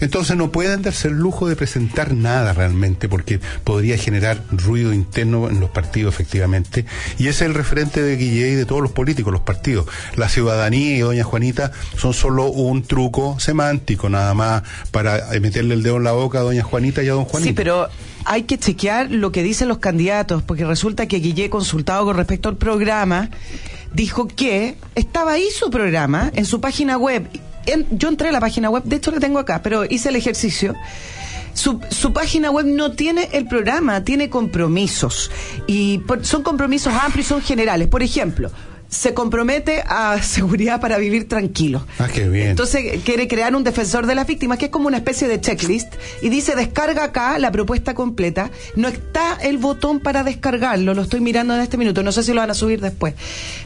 Entonces 0.00 0.36
no 0.36 0.50
pueden 0.50 0.82
darse 0.82 1.08
el 1.08 1.14
lujo 1.14 1.48
de 1.48 1.56
presentar 1.56 2.14
nada 2.14 2.52
realmente 2.52 3.08
porque 3.08 3.40
podría 3.64 3.96
generar 3.98 4.42
ruido 4.50 4.92
interno 4.92 5.48
en 5.48 5.60
los 5.60 5.70
partidos 5.70 6.14
efectivamente. 6.14 6.84
Y 7.18 7.28
ese 7.28 7.44
es 7.44 7.50
el 7.50 7.54
referente 7.54 8.02
de 8.02 8.16
Guille 8.16 8.50
y 8.50 8.54
de 8.54 8.64
todos 8.64 8.82
los 8.82 8.92
políticos, 8.92 9.32
los 9.32 9.42
partidos. 9.42 9.86
La 10.16 10.28
ciudadanía 10.28 10.96
y 10.96 11.00
doña 11.00 11.24
Juanita 11.24 11.72
son 11.96 12.14
solo 12.14 12.46
un 12.46 12.82
truco 12.82 13.38
semántico 13.38 14.08
nada 14.08 14.34
más 14.34 14.62
para 14.90 15.28
meterle 15.40 15.74
el 15.74 15.82
dedo 15.82 15.96
en 15.96 16.04
la 16.04 16.12
boca 16.12 16.38
a 16.38 16.42
doña 16.42 16.62
Juanita 16.62 17.02
y 17.02 17.08
a 17.08 17.12
don 17.12 17.24
Juanita. 17.24 17.48
Sí, 17.48 17.54
pero 17.54 17.88
hay 18.24 18.42
que 18.42 18.58
chequear 18.58 19.10
lo 19.10 19.32
que 19.32 19.42
dicen 19.42 19.68
los 19.68 19.78
candidatos, 19.78 20.42
porque 20.42 20.64
resulta 20.64 21.06
que 21.06 21.18
Guille, 21.18 21.50
consultado 21.50 22.04
con 22.04 22.16
respecto 22.16 22.48
al 22.48 22.56
programa, 22.56 23.30
dijo 23.92 24.28
que 24.28 24.76
estaba 24.94 25.32
ahí 25.32 25.46
su 25.50 25.70
programa 25.70 26.30
en 26.34 26.44
su 26.44 26.60
página 26.60 26.98
web 26.98 27.28
yo 27.90 28.08
entré 28.08 28.28
a 28.28 28.32
la 28.32 28.40
página 28.40 28.70
web, 28.70 28.82
de 28.84 28.96
hecho 28.96 29.10
la 29.10 29.20
tengo 29.20 29.38
acá, 29.38 29.62
pero 29.62 29.84
hice 29.84 30.08
el 30.08 30.16
ejercicio. 30.16 30.74
Su, 31.54 31.80
su, 31.90 32.12
página 32.12 32.52
web 32.52 32.66
no 32.66 32.92
tiene 32.92 33.30
el 33.32 33.48
programa, 33.48 34.04
tiene 34.04 34.30
compromisos. 34.30 35.30
Y 35.66 36.00
son 36.22 36.44
compromisos 36.44 36.94
amplios 36.94 37.26
son 37.26 37.42
generales. 37.42 37.88
Por 37.88 38.02
ejemplo, 38.02 38.50
se 38.88 39.14
compromete 39.14 39.82
a 39.86 40.20
seguridad 40.22 40.80
para 40.80 40.98
vivir 40.98 41.28
tranquilo. 41.28 41.86
Ah, 41.98 42.08
qué 42.12 42.28
bien. 42.28 42.48
Entonces 42.48 43.00
quiere 43.04 43.28
crear 43.28 43.54
un 43.54 43.64
defensor 43.64 44.06
de 44.06 44.14
las 44.14 44.26
víctimas, 44.26 44.58
que 44.58 44.66
es 44.66 44.70
como 44.70 44.88
una 44.88 44.96
especie 44.96 45.28
de 45.28 45.40
checklist, 45.40 45.94
y 46.22 46.28
dice 46.28 46.54
descarga 46.54 47.04
acá 47.04 47.38
la 47.38 47.52
propuesta 47.52 47.94
completa. 47.94 48.50
No 48.76 48.88
está 48.88 49.36
el 49.42 49.58
botón 49.58 50.00
para 50.00 50.24
descargarlo, 50.24 50.94
lo 50.94 51.02
estoy 51.02 51.20
mirando 51.20 51.54
en 51.54 51.60
este 51.60 51.76
minuto, 51.76 52.02
no 52.02 52.12
sé 52.12 52.22
si 52.22 52.32
lo 52.32 52.40
van 52.40 52.50
a 52.50 52.54
subir 52.54 52.80
después. 52.80 53.14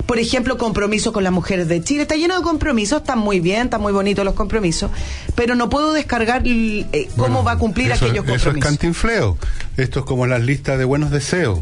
Por 0.06 0.18
ejemplo, 0.18 0.58
compromiso 0.58 1.12
con 1.12 1.24
las 1.24 1.32
mujeres 1.32 1.68
de 1.68 1.82
Chile. 1.82 2.02
Está 2.02 2.16
lleno 2.16 2.36
de 2.36 2.42
compromisos, 2.42 3.00
están 3.00 3.18
muy 3.18 3.40
bien, 3.40 3.62
están 3.62 3.80
muy 3.80 3.92
bonitos 3.92 4.24
los 4.24 4.34
compromisos, 4.34 4.90
pero 5.34 5.54
no 5.54 5.68
puedo 5.68 5.92
descargar 5.92 6.42
eh, 6.44 7.08
cómo 7.16 7.44
va 7.44 7.52
a 7.52 7.58
cumplir 7.58 7.92
aquellos 7.92 8.16
compromisos. 8.16 8.48
Eso 8.48 8.56
es 8.56 8.64
cantinfleo. 8.64 9.38
Esto 9.76 10.00
es 10.00 10.04
como 10.04 10.26
las 10.26 10.42
listas 10.42 10.78
de 10.78 10.84
buenos 10.84 11.10
deseos. 11.10 11.60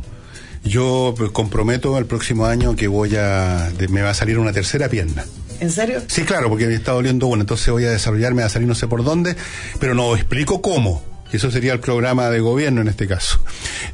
Yo 0.65 1.15
comprometo 1.33 1.97
el 1.99 2.07
próximo 2.07 2.47
año 2.47 2.77
que 2.77 2.89
voy 2.89 3.17
a. 3.17 3.73
me 3.89 4.03
va 4.03 4.11
a 4.11 4.15
salir 4.15 4.39
una 4.39 4.53
tercera 4.53 4.89
pierna. 4.89 5.25
¿En 5.61 5.71
serio? 5.71 6.01
Sí, 6.07 6.23
claro, 6.23 6.49
porque 6.49 6.67
me 6.67 6.75
está 6.75 6.93
doliendo 6.93 7.27
una, 7.27 7.43
entonces 7.43 7.69
voy 7.69 7.85
a 7.85 7.91
desarrollarme, 7.91 8.37
me 8.37 8.43
va 8.43 8.47
a 8.47 8.51
salir 8.51 8.67
no 8.67 8.75
sé 8.75 8.89
por 8.89 9.05
dónde, 9.05 9.37
pero 9.79 9.95
no 9.95 10.15
explico 10.15 10.63
cómo. 10.63 11.03
Eso 11.33 11.51
sería 11.51 11.73
el 11.73 11.81
programa 11.81 12.29
de 12.31 12.41
gobierno 12.41 12.81
en 12.81 12.89
este 12.89 13.07
caso. 13.07 13.41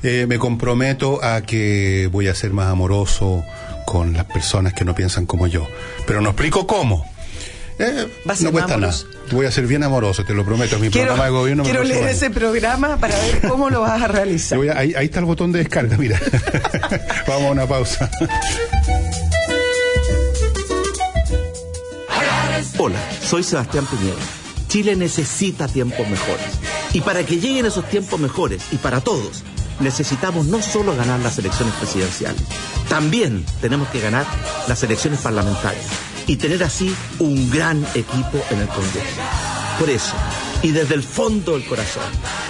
Eh, 0.03 0.27
me 0.29 0.39
comprometo 0.39 1.23
a 1.23 1.43
que 1.43 2.09
voy 2.11 2.29
a 2.29 2.35
ser 2.35 2.53
más 2.53 2.69
amoroso 2.69 3.45
con 3.85 4.15
las 4.15 4.25
personas 4.25 4.73
que 4.73 4.85
no 4.85 4.95
piensan 4.95 5.27
como 5.27 5.47
yo. 5.47 5.67
Pero 6.07 6.21
no 6.21 6.31
explico 6.31 6.67
cómo. 6.67 7.05
Eh, 7.79 8.07
no 8.41 8.53
cuesta 8.53 8.77
nada. 8.79 8.95
Voy 9.33 9.47
a 9.47 9.51
ser 9.51 9.67
bien 9.67 9.83
amoroso, 9.83 10.25
te 10.25 10.35
lo 10.35 10.45
prometo. 10.45 10.79
Mi 10.79 10.91
programa 10.91 11.25
de 11.25 11.31
gobierno. 11.31 11.65
Quiero 11.65 11.83
leer 11.83 12.09
ese 12.09 12.31
programa 12.31 12.97
para 12.97 13.17
ver 13.19 13.41
cómo 13.49 13.71
lo 13.71 13.81
vas 13.81 14.01
a 14.01 14.09
realizar. 14.09 14.59
ahí, 14.77 14.95
ahí 14.95 15.07
está 15.07 15.21
el 15.21 15.25
botón 15.25 15.53
de 15.53 15.61
descarga, 15.61 15.97
mira. 15.97 16.21
Vamos 17.27 17.49
a 17.49 17.51
una 17.53 17.67
pausa. 17.67 18.11
Hola, 22.79 22.99
soy 23.23 23.43
Sebastián 23.43 23.87
Piñera. 23.87 24.17
Chile 24.69 24.97
necesita 24.97 25.67
tiempos 25.67 26.07
mejores. 26.09 26.47
Y 26.93 27.01
para 27.01 27.25
que 27.25 27.39
lleguen 27.39 27.67
esos 27.67 27.89
tiempos 27.89 28.21
mejores, 28.21 28.63
y 28.73 28.77
para 28.77 29.01
todos, 29.01 29.43
necesitamos 29.81 30.47
no 30.47 30.63
solo 30.63 30.95
ganar 30.97 31.21
las 31.21 31.39
elecciones 31.39 31.75
presidenciales, 31.75 32.43
también 32.89 33.45
tenemos 33.61 33.89
que 33.89 34.01
ganar 34.01 34.27
las 34.69 34.83
elecciones 34.83 35.21
parlamentarias 35.21 35.85
y 36.27 36.37
tener 36.37 36.63
así 36.63 36.95
un 37.19 37.51
gran 37.51 37.85
equipo 37.95 38.43
en 38.51 38.61
el 38.61 38.69
Congreso. 38.69 39.21
Por 39.79 39.91
eso, 39.91 40.15
y 40.63 40.71
desde 40.71 40.95
el 40.95 41.03
fondo 41.03 41.53
del 41.53 41.65
corazón, 41.65 42.03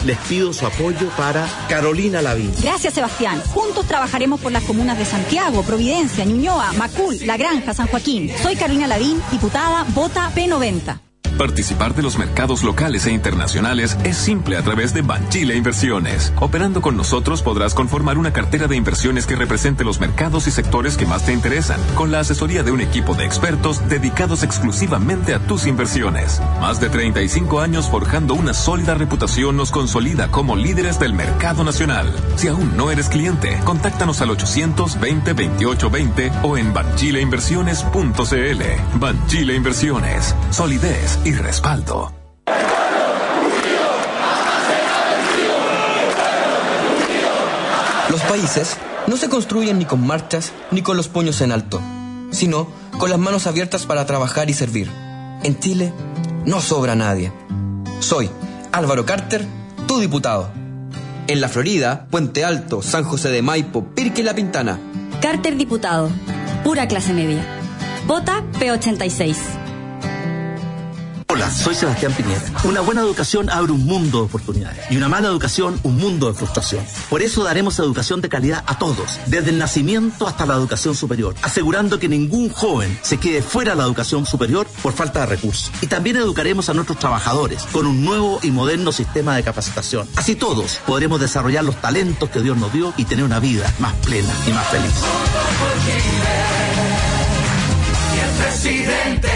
les 0.05 0.17
pido 0.19 0.53
su 0.53 0.67
apoyo 0.67 1.09
para 1.17 1.47
Carolina 1.69 2.23
Lavín. 2.23 2.53
Gracias, 2.63 2.95
Sebastián. 2.95 3.41
Juntos 3.49 3.87
trabajaremos 3.87 4.41
por 4.41 4.53
las 4.53 4.65
comunas 4.65 4.97
de 4.97 5.05
Santiago, 5.05 5.63
Providencia, 5.63 6.25
Ñuñoa, 6.25 6.73
Macul, 6.75 7.19
La 7.27 7.37
Granja, 7.37 7.75
San 7.75 7.89
Joaquín. 7.89 8.31
Soy 8.43 8.57
Carolina 8.57 8.87
Lavín, 8.87 9.21
diputada, 9.31 9.85
vota 9.95 10.33
P90. 10.35 11.06
Participar 11.39 11.95
de 11.95 12.03
los 12.03 12.17
mercados 12.17 12.63
locales 12.63 13.05
e 13.07 13.13
internacionales 13.13 13.99
es 14.05 14.17
simple 14.17 14.57
a 14.57 14.63
través 14.63 14.95
de 14.95 15.03
Banchile 15.03 15.55
Inversiones. 15.55 16.33
Operando 16.41 16.81
con 16.81 16.97
nosotros 16.97 17.43
podrás 17.43 17.75
conformar 17.75 18.17
una 18.17 18.33
cartera 18.33 18.69
de 18.69 18.77
inversiones 18.77 19.27
que 19.27 19.37
represente 19.37 19.85
los 19.85 20.01
mercados 20.01 20.47
y 20.47 20.51
sectores 20.51 20.97
que 20.97 21.05
más 21.05 21.27
te 21.27 21.35
interesan, 21.35 21.79
con 21.95 22.11
la 22.11 22.21
asesoría 22.21 22.63
de 22.63 22.71
un 22.71 22.81
equipo 22.81 23.15
de 23.15 23.27
expertos 23.27 23.87
dedicados 23.89 24.43
exclusivamente 24.43 25.35
a 25.35 25.41
tus 25.41 25.67
inversiones. 25.67 26.41
Más 26.61 26.81
de 26.81 26.89
35 26.89 27.61
años 27.61 27.91
forjando 27.91 28.33
una 28.33 28.55
sólida 28.55 28.95
reputación 28.95 29.59
nos 29.59 29.71
consolida 29.71 30.29
como 30.29 30.57
líderes 30.57 30.99
del 30.99 31.13
mercado 31.13 31.65
nacional. 31.65 32.15
Si 32.37 32.49
aún 32.49 32.79
no 32.79 32.91
eres 32.91 33.11
cliente, 33.11 33.61
contáctanos 33.65 34.23
al 34.23 34.31
820 34.31 35.35
2820 35.35 36.33
o 36.43 36.57
en 36.57 36.73
banchileinversiones.cl. 36.73 38.99
Banchile 38.99 39.55
Inversiones. 39.55 40.35
Solidez 40.51 41.26
y 41.27 41.33
respaldo. 41.33 42.13
Los 48.09 48.21
países 48.23 48.77
no 49.09 49.17
se 49.17 49.29
construyen 49.29 49.81
ni 49.81 49.87
con 49.87 50.07
marchas 50.07 50.53
ni 50.71 50.83
con 50.83 50.97
los 50.97 51.09
puños 51.09 51.41
en 51.41 51.51
alto, 51.51 51.81
sino 52.31 52.69
con 52.99 53.11
las 53.11 53.19
manos 53.19 53.49
abiertas 53.49 53.87
para 53.87 54.07
trabajar 54.07 54.51
y 54.51 54.55
servir. 54.55 54.89
En 55.43 55.59
Chile 55.59 55.93
no 56.45 56.61
sobra 56.61 56.95
nadie. 56.95 57.33
Soy 57.99 58.31
Álvaro 58.71 59.05
Carter, 59.05 59.45
tu 59.89 59.99
diputado. 59.99 60.53
En 61.27 61.41
la 61.41 61.49
Florida, 61.49 62.07
Puente 62.09 62.45
Alto, 62.45 62.83
San 62.83 63.03
José 63.03 63.31
de 63.31 63.43
Maipo, 63.43 63.85
Pirque 63.85 64.21
y 64.21 64.25
La 64.25 64.35
Pintana. 64.35 64.79
Carter 65.21 65.57
diputado. 65.57 66.09
Pura 66.63 66.87
clase 66.87 67.13
media. 67.13 67.45
Vota 68.07 68.45
P86. 68.61 69.66
Hola, 71.37 71.51
soy 71.51 71.75
Sebastián 71.75 72.15
Piñera. 72.15 72.41
Una 72.65 72.81
buena 72.81 73.03
educación 73.03 73.51
abre 73.51 73.71
un 73.71 73.85
mundo 73.85 74.21
de 74.21 74.25
oportunidades 74.25 74.91
y 74.91 74.97
una 74.97 75.11
mala 75.11 75.29
educación 75.29 75.79
un 75.83 75.99
mundo 75.99 76.29
de 76.29 76.33
frustración. 76.33 76.83
Por 77.11 77.21
eso 77.21 77.45
daremos 77.45 77.79
educación 77.79 78.23
de 78.23 78.31
calidad 78.31 78.65
a 78.67 78.79
todos, 78.79 79.21
desde 79.27 79.51
el 79.51 79.59
nacimiento 79.59 80.27
hasta 80.27 80.47
la 80.47 80.55
educación 80.55 80.95
superior, 80.95 81.35
asegurando 81.43 81.99
que 81.99 82.09
ningún 82.09 82.49
joven 82.49 82.99
se 83.03 83.19
quede 83.19 83.43
fuera 83.43 83.73
de 83.73 83.77
la 83.77 83.85
educación 83.85 84.25
superior 84.25 84.67
por 84.83 84.95
falta 84.95 85.21
de 85.21 85.27
recursos. 85.27 85.71
Y 85.83 85.89
también 85.89 86.17
educaremos 86.17 86.71
a 86.71 86.73
nuestros 86.73 86.99
trabajadores 86.99 87.65
con 87.65 87.87
un 87.87 88.03
nuevo 88.03 88.41
y 88.43 88.51
moderno 88.51 88.91
sistema 88.91 89.37
de 89.37 89.43
capacitación. 89.43 90.09
Así 90.17 90.37
todos 90.37 90.81
podremos 90.87 91.21
desarrollar 91.21 91.65
los 91.65 91.79
talentos 91.83 92.31
que 92.31 92.41
Dios 92.41 92.57
nos 92.57 92.73
dio 92.73 92.95
y 92.97 93.05
tener 93.05 93.27
una 93.27 93.41
vida 93.41 93.71
más 93.79 93.93
plena 93.97 94.33
y 94.47 94.53
más 94.53 94.67
feliz. 94.69 94.95
Presidente 98.39 99.29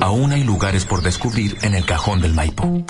Aún 0.00 0.32
hay 0.32 0.44
lugares 0.44 0.84
por 0.84 1.02
descubrir 1.02 1.58
en 1.62 1.74
el 1.74 1.84
cajón 1.84 2.20
del 2.20 2.34
Maipo. 2.34 2.84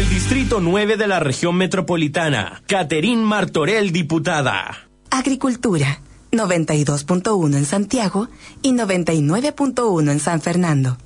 el 0.00 0.08
Distrito 0.08 0.60
9 0.62 0.96
de 0.96 1.06
la 1.06 1.20
región 1.20 1.56
metropolitana, 1.56 2.62
Caterín 2.66 3.22
Martorell, 3.22 3.92
diputada. 3.92 4.88
Agricultura, 5.10 6.00
92.1 6.32 7.54
en 7.54 7.66
Santiago 7.66 8.28
y 8.62 8.72
99.1 8.72 10.10
en 10.10 10.18
San 10.18 10.40
Fernando. 10.40 10.96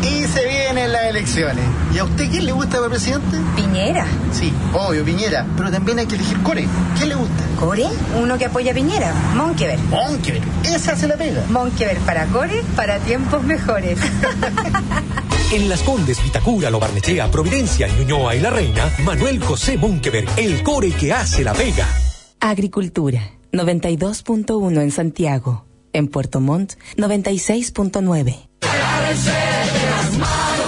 Y 0.00 0.24
se 0.28 0.48
vienen 0.48 0.92
las 0.92 1.04
elecciones. 1.10 1.62
¿Y 1.94 1.98
a 1.98 2.04
usted 2.04 2.30
quién 2.30 2.46
le 2.46 2.52
gusta 2.52 2.78
para 2.78 2.88
presidente? 2.88 3.36
Piñera. 3.54 4.06
Sí, 4.32 4.50
obvio, 4.72 5.04
Piñera. 5.04 5.46
Pero 5.54 5.70
también 5.70 5.98
hay 5.98 6.06
que 6.06 6.14
elegir 6.14 6.42
Core. 6.42 6.66
¿Quién 6.96 7.10
le 7.10 7.14
gusta? 7.16 7.44
¿Core? 7.60 7.86
Uno 8.18 8.38
que 8.38 8.46
apoya 8.46 8.72
a 8.72 8.74
Piñera. 8.74 9.12
Monkever. 9.34 9.78
Monkever. 9.78 10.40
Esa 10.64 10.96
se 10.96 11.06
la 11.06 11.16
pega. 11.16 11.44
Monkever 11.50 11.98
para 11.98 12.24
Core, 12.28 12.62
para 12.76 12.98
tiempos 13.00 13.42
mejores. 13.44 13.98
En 15.52 15.68
Las 15.68 15.82
Condes, 15.82 16.22
Vitacura, 16.24 16.70
Lo 16.70 16.80
Barnechea, 16.80 17.30
Providencia, 17.30 17.86
Ñuñoa 17.86 18.34
y 18.34 18.40
La 18.40 18.48
Reina, 18.48 18.90
Manuel 19.04 19.38
José 19.38 19.76
Monkeberg, 19.76 20.26
el 20.38 20.62
core 20.62 20.92
que 20.92 21.12
hace 21.12 21.44
la 21.44 21.52
pega. 21.52 21.86
Agricultura, 22.40 23.32
92.1 23.52 24.80
en 24.80 24.90
Santiago. 24.90 25.66
En 25.92 26.08
Puerto 26.08 26.40
Montt, 26.40 26.72
96.9. 26.96 28.48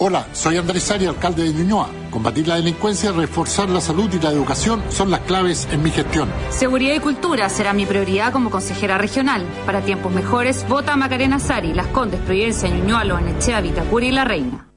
Hola, 0.00 0.28
soy 0.32 0.56
Andrés 0.56 0.88
Ari, 0.92 1.06
alcalde 1.06 1.42
de 1.42 1.52
Ñuñoa. 1.52 1.88
Combatir 2.12 2.46
la 2.46 2.54
delincuencia, 2.54 3.10
reforzar 3.10 3.68
la 3.68 3.80
salud 3.80 4.08
y 4.14 4.20
la 4.20 4.30
educación 4.30 4.80
son 4.90 5.10
las 5.10 5.20
claves 5.22 5.66
en 5.72 5.82
mi 5.82 5.90
gestión. 5.90 6.30
Seguridad 6.50 6.94
y 6.94 7.00
cultura 7.00 7.48
será 7.48 7.72
mi 7.72 7.84
prioridad 7.84 8.32
como 8.32 8.48
consejera 8.48 8.96
regional. 8.96 9.44
Para 9.66 9.80
tiempos 9.80 10.12
mejores, 10.12 10.64
vota 10.68 10.92
a 10.92 10.96
Macarena 10.96 11.40
Sari, 11.40 11.74
Las 11.74 11.88
Condes, 11.88 12.20
Providencia, 12.20 12.68
Ñuñoa, 12.68 13.02
Loanechea, 13.02 13.60
Vitacura 13.60 14.06
y 14.06 14.12
La 14.12 14.24
Reina. 14.24 14.68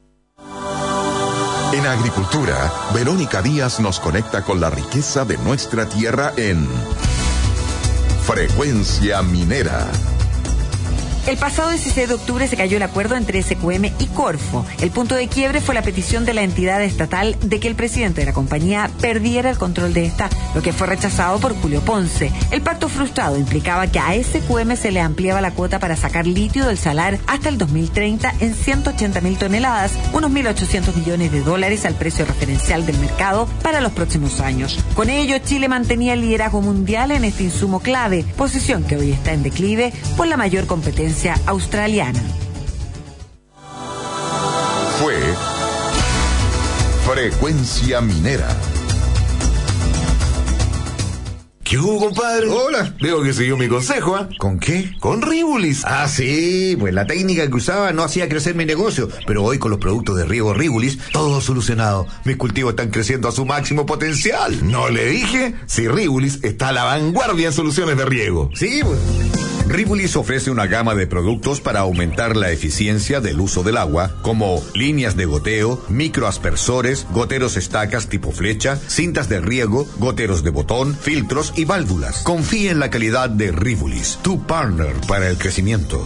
En 1.71 1.85
agricultura, 1.85 2.71
Verónica 2.95 3.43
Díaz 3.43 3.79
nos 3.79 3.99
conecta 3.99 4.43
con 4.43 4.59
la 4.59 4.71
riqueza 4.71 5.23
de 5.23 5.37
nuestra 5.37 5.87
tierra 5.87 6.33
en 6.35 6.67
Frecuencia 8.23 9.21
Minera. 9.21 9.87
El 11.27 11.37
pasado 11.37 11.69
16 11.69 12.07
de 12.07 12.15
octubre 12.15 12.47
se 12.47 12.57
cayó 12.57 12.77
el 12.77 12.83
acuerdo 12.83 13.15
entre 13.15 13.43
SQM 13.43 13.85
y 13.99 14.07
Corfo. 14.07 14.65
El 14.81 14.89
punto 14.89 15.13
de 15.13 15.27
quiebre 15.27 15.61
fue 15.61 15.75
la 15.75 15.83
petición 15.83 16.25
de 16.25 16.33
la 16.33 16.41
entidad 16.41 16.81
estatal 16.81 17.37
de 17.43 17.59
que 17.59 17.67
el 17.67 17.75
presidente 17.75 18.21
de 18.21 18.25
la 18.25 18.33
compañía 18.33 18.89
perdiera 18.99 19.51
el 19.51 19.57
control 19.59 19.93
de 19.93 20.05
esta, 20.05 20.31
lo 20.55 20.63
que 20.63 20.73
fue 20.73 20.87
rechazado 20.87 21.39
por 21.39 21.55
Julio 21.55 21.81
Ponce. 21.81 22.31
El 22.49 22.61
pacto 22.61 22.89
frustrado 22.89 23.37
implicaba 23.37 23.85
que 23.85 23.99
a 23.99 24.13
SQM 24.15 24.75
se 24.75 24.91
le 24.91 24.99
ampliaba 24.99 25.41
la 25.41 25.51
cuota 25.51 25.77
para 25.77 25.95
sacar 25.95 26.25
litio 26.25 26.65
del 26.65 26.79
salar 26.79 27.19
hasta 27.27 27.49
el 27.49 27.59
2030 27.59 28.33
en 28.39 28.55
180 28.55 29.21
mil 29.21 29.37
toneladas, 29.37 29.93
unos 30.13 30.31
1.800 30.31 30.95
millones 30.95 31.31
de 31.31 31.41
dólares 31.41 31.85
al 31.85 31.93
precio 31.93 32.25
referencial 32.25 32.87
del 32.87 32.97
mercado 32.97 33.47
para 33.61 33.79
los 33.79 33.91
próximos 33.91 34.39
años. 34.39 34.79
Con 34.95 35.11
ello, 35.11 35.37
Chile 35.37 35.67
mantenía 35.67 36.13
el 36.13 36.21
liderazgo 36.21 36.61
mundial 36.61 37.11
en 37.11 37.25
este 37.25 37.43
insumo 37.43 37.79
clave, 37.79 38.25
posición 38.37 38.83
que 38.83 38.97
hoy 38.97 39.11
está 39.11 39.33
en 39.33 39.43
declive 39.43 39.93
por 40.17 40.27
la 40.27 40.35
mayor 40.35 40.65
competencia 40.65 41.10
australiana. 41.45 42.19
Fue 44.99 45.15
Frecuencia 47.05 48.01
Minera. 48.01 48.47
¿Qué 51.63 51.77
hubo, 51.77 51.99
compadre? 51.99 52.47
Hola, 52.47 52.95
veo 53.01 53.23
que 53.23 53.33
siguió 53.33 53.55
mi 53.57 53.67
consejo, 53.67 54.15
¿ah? 54.15 54.27
¿Con 54.39 54.59
qué? 54.59 54.91
Con 54.99 55.21
Ribulis. 55.21 55.83
Ah, 55.85 56.07
sí, 56.07 56.75
pues 56.79 56.93
la 56.93 57.07
técnica 57.07 57.47
que 57.47 57.55
usaba 57.55 57.93
no 57.93 58.03
hacía 58.03 58.27
crecer 58.27 58.55
mi 58.55 58.65
negocio, 58.65 59.07
pero 59.25 59.43
hoy 59.43 59.57
con 59.57 59.71
los 59.71 59.79
productos 59.79 60.17
de 60.17 60.25
riego 60.25 60.53
Ribulis, 60.53 60.99
todo 61.13 61.39
solucionado. 61.39 62.07
Mis 62.25 62.35
cultivos 62.35 62.71
están 62.71 62.89
creciendo 62.89 63.29
a 63.29 63.31
su 63.31 63.45
máximo 63.45 63.85
potencial. 63.85 64.69
¿No 64.69 64.89
le 64.89 65.05
dije? 65.05 65.55
Si 65.65 65.87
Ribulis 65.87 66.39
está 66.43 66.69
a 66.69 66.73
la 66.73 66.83
vanguardia 66.83 67.47
en 67.47 67.53
soluciones 67.53 67.97
de 67.97 68.05
riego. 68.05 68.49
Sí, 68.53 68.81
pues. 68.83 69.30
Ribulis 69.71 70.17
ofrece 70.17 70.51
una 70.51 70.67
gama 70.67 70.95
de 70.95 71.07
productos 71.07 71.61
para 71.61 71.79
aumentar 71.79 72.35
la 72.35 72.51
eficiencia 72.51 73.21
del 73.21 73.39
uso 73.39 73.63
del 73.63 73.77
agua, 73.77 74.11
como 74.21 74.61
líneas 74.75 75.15
de 75.15 75.23
goteo, 75.23 75.81
microaspersores, 75.87 77.07
goteros 77.11 77.55
estacas 77.55 78.09
tipo 78.09 78.33
flecha, 78.33 78.75
cintas 78.75 79.29
de 79.29 79.39
riego, 79.39 79.87
goteros 79.97 80.43
de 80.43 80.49
botón, 80.49 80.93
filtros 80.93 81.53
y 81.55 81.63
válvulas. 81.63 82.21
Confíe 82.23 82.69
en 82.69 82.79
la 82.79 82.89
calidad 82.89 83.29
de 83.29 83.53
Ribulis, 83.53 84.19
tu 84.21 84.45
partner 84.45 84.93
para 85.07 85.29
el 85.29 85.37
crecimiento. 85.37 86.05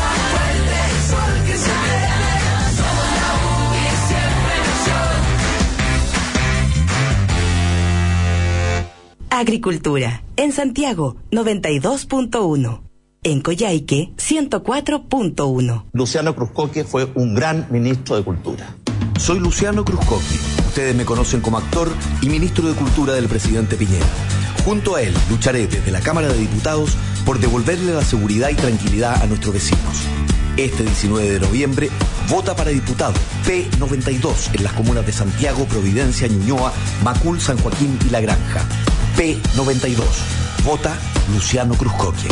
Agricultura. 9.41 10.23
En 10.37 10.51
Santiago, 10.51 11.15
92.1. 11.31 12.81
En 13.23 13.41
Coyhaique, 13.41 14.13
104.1. 14.15 15.85
Luciano 15.93 16.35
Cruzcoque 16.35 16.83
fue 16.83 17.11
un 17.15 17.33
gran 17.33 17.65
ministro 17.71 18.15
de 18.15 18.23
Cultura. 18.23 18.75
Soy 19.19 19.39
Luciano 19.39 19.83
Cruzcoque. 19.83 20.35
Ustedes 20.67 20.95
me 20.95 21.05
conocen 21.05 21.41
como 21.41 21.57
actor 21.57 21.91
y 22.21 22.29
ministro 22.29 22.67
de 22.67 22.75
Cultura 22.75 23.13
del 23.13 23.27
presidente 23.27 23.77
Piñera. 23.77 24.05
Junto 24.63 24.93
a 24.93 25.01
él 25.01 25.13
lucharé 25.31 25.65
desde 25.65 25.89
la 25.89 26.01
Cámara 26.01 26.27
de 26.27 26.37
Diputados 26.37 26.95
por 27.25 27.39
devolverle 27.39 27.95
la 27.95 28.03
seguridad 28.03 28.51
y 28.51 28.55
tranquilidad 28.55 29.23
a 29.23 29.25
nuestros 29.25 29.55
vecinos. 29.55 30.03
Este 30.55 30.83
19 30.83 31.27
de 31.27 31.39
noviembre, 31.39 31.89
vota 32.29 32.55
para 32.55 32.69
diputado 32.69 33.15
P92 33.47 34.53
en 34.53 34.63
las 34.63 34.73
comunas 34.73 35.03
de 35.03 35.13
Santiago, 35.13 35.65
Providencia, 35.65 36.27
Ñuñoa, 36.27 36.71
Macul, 37.03 37.41
San 37.41 37.57
Joaquín 37.57 37.97
y 38.05 38.11
La 38.11 38.21
Granja. 38.21 38.67
P92. 39.17 40.03
Vota 40.63 40.97
Luciano 41.33 41.75
Cruzcoque. 41.75 42.27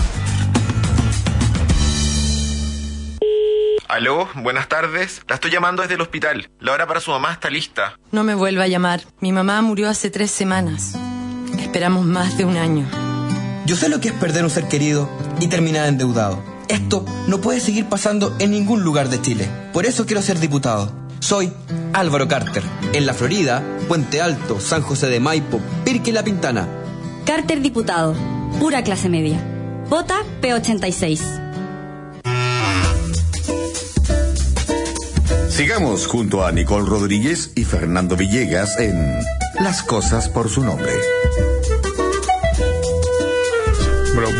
Aló, 3.88 4.28
buenas 4.36 4.70
tardes. 4.70 5.22
La 5.28 5.36
estoy 5.36 5.52
llamando 5.52 5.82
desde 5.82 5.96
el 5.96 6.02
hospital. 6.02 6.50
La 6.60 6.74
hora 6.74 6.86
para 6.88 7.00
su 7.00 7.12
mamá 7.12 7.34
está 7.34 7.50
lista. 7.50 7.98
No 8.12 8.24
me 8.24 8.36
vuelva 8.36 8.64
a 8.66 8.68
llamar. 8.68 9.02
Mi 9.20 9.32
mamá 9.32 9.62
murió 9.62 9.90
hace 9.90 10.10
tres 10.12 10.30
semanas. 10.32 10.94
Esperamos 11.60 12.06
más 12.06 12.38
de 12.38 12.46
un 12.46 12.58
año. 12.58 12.86
Yo 13.66 13.76
sé 13.76 13.90
lo 13.90 14.00
que 14.00 14.10
es 14.10 14.14
perder 14.14 14.44
un 14.44 14.50
ser 14.50 14.68
querido 14.68 15.10
y 15.40 15.48
terminar 15.48 15.88
endeudado. 15.88 16.42
Esto 16.68 17.04
no 17.28 17.42
puede 17.42 17.60
seguir 17.60 17.88
pasando 17.88 18.36
en 18.40 18.52
ningún 18.52 18.84
lugar 18.84 19.10
de 19.10 19.22
Chile. 19.22 19.50
Por 19.74 19.86
eso 19.88 20.06
quiero 20.06 20.22
ser 20.22 20.40
diputado. 20.40 20.94
Soy 21.20 21.52
Álvaro 21.94 22.28
Carter. 22.28 22.64
En 22.94 23.06
la 23.06 23.14
Florida, 23.14 23.64
Puente 23.88 24.22
Alto, 24.22 24.60
San 24.60 24.82
José 24.82 25.08
de 25.08 25.20
Maipo, 25.20 25.60
Pirque 25.84 26.12
y 26.12 26.14
La 26.14 26.24
Pintana. 26.24 26.68
Carter 27.26 27.62
diputado. 27.62 28.16
Pura 28.60 28.84
clase 28.84 29.10
media. 29.10 29.40
Vota 29.90 30.24
P86. 30.42 31.20
Sigamos 35.50 36.08
junto 36.08 36.46
a 36.46 36.52
Nicole 36.52 36.88
Rodríguez 36.88 37.52
y 37.56 37.66
Fernando 37.66 38.16
Villegas 38.16 38.80
en 38.80 39.20
Las 39.60 39.84
cosas 39.84 40.30
por 40.30 40.50
su 40.50 40.64
nombre. 40.64 40.94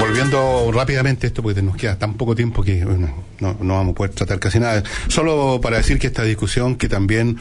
Volviendo 0.10 0.72
rápidamente 0.74 1.28
esto, 1.28 1.44
porque 1.44 1.62
nos 1.62 1.78
queda 1.78 1.96
tan 2.00 2.16
poco 2.16 2.34
tiempo 2.34 2.64
que 2.64 2.84
no, 2.84 3.14
no, 3.40 3.76
vamos 3.76 3.92
a 3.92 3.96
poder 3.96 4.12
tratar 4.12 4.40
casi 4.40 4.60
nada. 4.60 4.82
Solo 5.08 5.62
para 5.62 5.78
decir 5.78 6.00
que 6.00 6.08
esta 6.08 6.24
discusión 6.24 6.78
que 6.78 6.90
también 6.90 7.38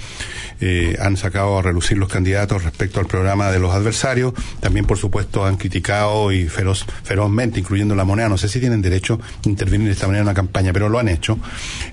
eh, 0.61 0.95
han 1.01 1.17
sacado 1.17 1.59
a 1.59 1.63
relucir 1.63 1.97
los 1.97 2.11
candidatos 2.11 2.65
respecto 2.65 3.01
al 3.01 3.07
programa 3.07 3.51
de 3.51 3.59
los 3.59 3.73
adversarios, 3.73 4.35
también 4.61 4.85
por 4.85 4.99
supuesto 4.99 5.47
han 5.47 5.57
criticado 5.57 6.31
y 6.31 6.47
feroz, 6.47 6.85
ferozmente, 7.05 7.59
incluyendo 7.59 7.95
la 7.95 8.05
moneda, 8.05 8.29
no 8.29 8.37
sé 8.37 8.51
si 8.51 8.61
tienen 8.61 8.83
derecho 8.83 9.19
a 9.19 9.49
intervenir 9.49 9.87
de 9.87 9.95
esta 9.95 10.07
manera 10.07 10.21
en 10.21 10.27
una 10.27 10.35
campaña, 10.35 10.71
pero 10.71 10.91
lo 10.91 10.99
han 10.99 11.09
hecho, 11.09 11.39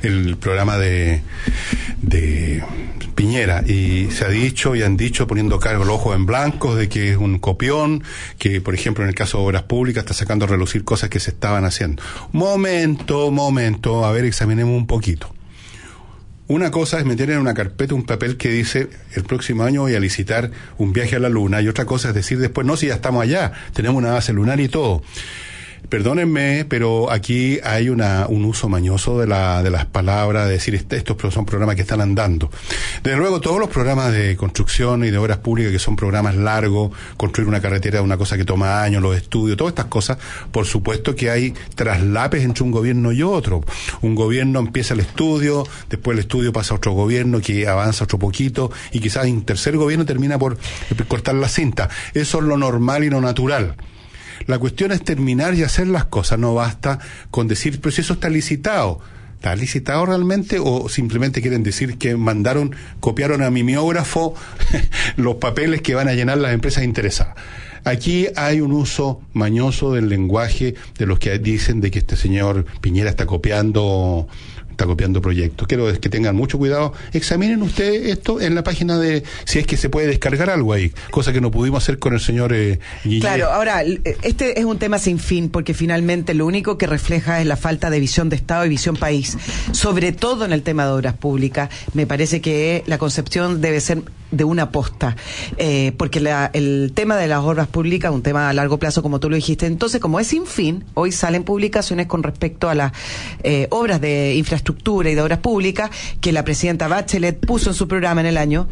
el 0.02 0.36
programa 0.36 0.78
de, 0.78 1.22
de 2.02 2.62
Piñera, 3.16 3.64
y 3.66 4.12
se 4.12 4.26
ha 4.26 4.30
dicho 4.30 4.76
y 4.76 4.84
han 4.84 4.98
dicho, 4.98 5.26
poniendo 5.26 5.60
cargo 5.60 5.84
el 5.84 5.90
ojo 5.90 6.14
en 6.14 6.26
blanco, 6.26 6.76
de 6.76 6.90
que 6.90 7.12
es 7.12 7.18
un 7.18 7.40
copión, 7.40 8.04
que 8.38 8.62
por 8.62 8.76
ejemplo 8.76 9.04
en 9.04 9.10
el 9.10 9.16
caso 9.16 9.38
de 9.40 9.46
obras 9.46 9.64
públicas 9.64 10.04
está 10.04 10.14
sacando 10.14 10.46
a 10.46 10.48
relucir 10.50 10.84
cosas 10.84 11.10
que 11.10 11.20
se 11.20 11.32
estaban 11.32 11.66
haciendo. 11.66 12.04
Momento, 12.34 13.32
momento, 13.32 14.06
a 14.06 14.12
ver, 14.12 14.26
examinemos 14.26 14.76
un 14.76 14.86
poquito. 14.86 15.34
Una 16.48 16.70
cosa 16.70 17.00
es 17.00 17.06
meter 17.06 17.32
en 17.32 17.40
una 17.40 17.56
carpeta 17.56 17.96
un 17.96 18.04
papel 18.04 18.38
que 18.38 18.50
dice 18.50 18.90
el 19.16 19.24
próximo 19.24 19.64
año 19.64 19.82
voy 19.82 19.96
a 19.96 20.00
licitar 20.00 20.52
un 20.78 20.94
viaje 20.94 21.16
a 21.16 21.20
la 21.20 21.28
luna 21.28 21.60
y 21.60 21.68
otra 21.68 21.86
cosa 21.86 22.10
es 22.10 22.16
decir 22.16 22.38
después 22.38 22.68
no 22.68 22.78
si 22.78 22.86
ya 22.86 22.96
estamos 22.96 23.24
allá, 23.24 23.52
tenemos 23.74 23.98
una 23.98 24.12
base 24.12 24.32
lunar 24.32 24.60
y 24.60 24.68
todo. 24.68 25.02
Perdónenme, 25.90 26.66
pero 26.68 27.12
aquí 27.12 27.60
hay 27.64 27.90
una, 27.90 28.26
un 28.28 28.46
uso 28.46 28.70
mañoso 28.70 29.20
de, 29.20 29.28
la, 29.28 29.62
de 29.62 29.70
las 29.70 29.86
palabras, 29.86 30.48
de 30.48 30.54
decir 30.54 30.76
este, 30.76 30.98
estos 30.98 31.34
son 31.34 31.46
programas 31.46 31.76
que 31.76 31.84
están 31.84 32.02
andando. 32.02 32.50
Desde 33.04 33.18
luego, 33.18 33.40
todos 33.40 33.60
los 33.60 33.70
programas 33.70 34.12
de 34.12 34.36
construcción 34.36 35.04
y 35.06 35.12
de 35.12 35.18
obras 35.18 35.38
públicas, 35.38 35.72
que 35.72 35.80
son 35.80 35.96
programas 35.96 36.36
largos, 36.36 36.92
construir 37.18 37.48
una 37.48 37.62
carretera 37.62 38.02
una 38.02 38.18
cosa 38.18 38.38
que 38.38 38.46
toma 38.46 38.84
años, 38.84 39.02
los 39.02 39.16
estudios, 39.16 39.58
todas 39.58 39.72
estas 39.72 39.86
cosas, 39.86 40.18
por 40.52 40.66
supuesto 40.66 41.16
que 41.16 41.30
hay 41.30 41.54
traslapes 41.76 42.44
entre 42.44 42.64
un 42.64 42.72
gobierno 42.72 43.12
y 43.12 43.22
otro. 43.22 43.64
Un 44.02 44.16
gobierno 44.16 44.60
empieza 44.60 44.94
el 44.94 45.02
estudio, 45.02 45.68
después 45.90 46.16
el 46.16 46.20
estudio 46.22 46.54
pasa 46.54 46.74
a 46.74 46.78
otro 46.78 46.94
gobierno 46.94 47.42
que 47.42 47.68
avanza 47.68 48.06
otro 48.06 48.20
poquito 48.20 48.72
y 48.92 49.00
quizás 49.00 49.26
un 49.26 49.44
tercer 49.44 49.78
gobierno 49.78 50.06
termina 50.06 50.40
por 50.40 50.58
cortar 51.08 51.36
la 51.36 51.48
cinta. 51.48 51.90
Eso 52.14 52.40
es 52.40 52.44
lo 52.44 52.58
normal 52.58 53.04
y 53.04 53.10
lo 53.10 53.22
natural. 53.22 53.76
La 54.48 54.60
cuestión 54.60 54.92
es 54.92 55.04
terminar 55.04 55.56
y 55.56 55.64
hacer 55.64 55.88
las 55.88 56.06
cosas, 56.06 56.40
no 56.40 56.54
basta 56.54 57.00
con 57.32 57.48
decir, 57.48 57.80
pero 57.82 57.92
si 57.92 58.02
eso 58.02 58.14
está 58.14 58.30
licitado. 58.30 59.00
¿Está 59.36 59.56
licitado 59.56 60.06
realmente 60.08 60.58
o 60.60 60.90
simplemente 60.90 61.42
quieren 61.42 61.62
decir 61.62 62.00
que 62.00 62.16
mandaron, 62.16 62.76
copiaron 63.00 63.44
a 63.44 63.52
mimeógrafo 63.52 64.34
los 65.18 65.36
papeles 65.36 65.82
que 65.82 65.94
van 65.94 66.08
a 66.08 66.14
llenar 66.14 66.40
las 66.40 66.54
empresas 66.54 66.84
interesadas? 66.84 67.36
Aquí 67.84 68.28
hay 68.36 68.62
un 68.62 68.72
uso 68.72 69.22
mañoso 69.34 69.94
del 69.94 70.10
lenguaje 70.10 70.74
de 70.98 71.06
los 71.06 71.20
que 71.20 71.38
dicen 71.38 71.82
de 71.82 71.92
que 71.92 72.00
este 72.00 72.16
señor 72.16 72.66
Piñera 72.82 73.12
está 73.12 73.28
copiando 73.28 74.28
está 74.76 74.86
copiando 74.86 75.22
proyectos. 75.22 75.68
Quiero 75.68 75.92
que 76.00 76.10
tengan 76.10 76.36
mucho 76.36 76.58
cuidado. 76.58 76.94
Examinen 77.14 77.62
ustedes 77.62 78.12
esto 78.12 78.42
en 78.42 78.56
la 78.56 78.64
página 78.64 79.00
de 79.00 79.24
si 79.46 79.60
es 79.60 79.66
que 79.66 79.78
se 79.78 79.90
puede 79.90 80.08
descargar 80.08 80.50
algo 80.50 80.74
ahí, 80.74 80.92
cosa 81.12 81.32
que 81.32 81.42
no 81.42 81.50
pudimos 81.50 81.84
hacer 81.84 81.98
con 81.98 82.14
el 82.14 82.20
señor 82.20 82.54
eh, 82.54 82.80
Claro, 83.22 83.52
ahora, 83.52 83.84
este 84.22 84.60
es 84.60 84.66
un 84.66 84.78
tema 84.78 85.00
sin 85.00 85.18
fin, 85.18 85.50
porque 85.50 85.74
finalmente 85.74 86.34
lo 86.34 86.46
único 86.46 86.78
que 86.78 86.88
refleja 86.88 87.40
es 87.40 87.48
la 87.48 87.56
falta 87.56 87.90
de 87.90 88.00
visión 88.00 88.30
de 88.30 88.36
Estado 88.36 88.66
y 88.66 88.70
visión 88.70 88.98
país, 88.98 89.38
sobre 89.72 90.12
todo 90.12 90.44
en 90.44 90.52
el 90.52 90.62
tema 90.62 90.86
de 90.86 90.92
obras 90.92 91.14
públicas. 91.14 91.70
Me 91.94 92.06
parece 92.06 92.42
que 92.42 92.84
la 92.86 92.98
concepción 92.98 93.62
debe 93.62 93.80
ser 93.80 94.04
de 94.32 94.44
una 94.44 94.72
posta, 94.72 95.16
eh, 95.58 95.94
porque 95.98 96.20
el 96.54 96.92
tema 96.94 97.16
de 97.16 97.28
las 97.28 97.40
obras 97.40 97.68
públicas 97.68 98.12
un 98.12 98.24
tema 98.24 98.50
a 98.50 98.54
largo 98.54 98.78
plazo, 98.78 99.02
como 99.02 99.20
tú 99.20 99.30
lo 99.30 99.36
dijiste. 99.36 99.66
Entonces, 99.68 100.02
como 100.02 100.20
es 100.20 100.28
sin 100.28 100.46
fin, 100.46 100.84
hoy 100.96 101.12
salen 101.12 101.44
publicaciones 101.44 102.08
con 102.08 102.24
respecto 102.24 102.68
a 102.68 102.76
las 102.76 102.92
eh, 103.44 103.68
obras 103.70 104.02
de 104.02 104.36
infraestructura 104.36 104.65
y 104.66 105.16
de 105.16 105.22
obras 105.22 105.40
públicas 105.40 105.90
que 106.22 106.32
la 106.32 106.44
presidenta 106.44 106.88
Bachelet 106.88 107.40
puso 107.46 107.70
en 107.70 107.76
su 107.76 107.88
programa 107.88 108.22
en 108.22 108.28
el 108.28 108.38
año 108.38 108.68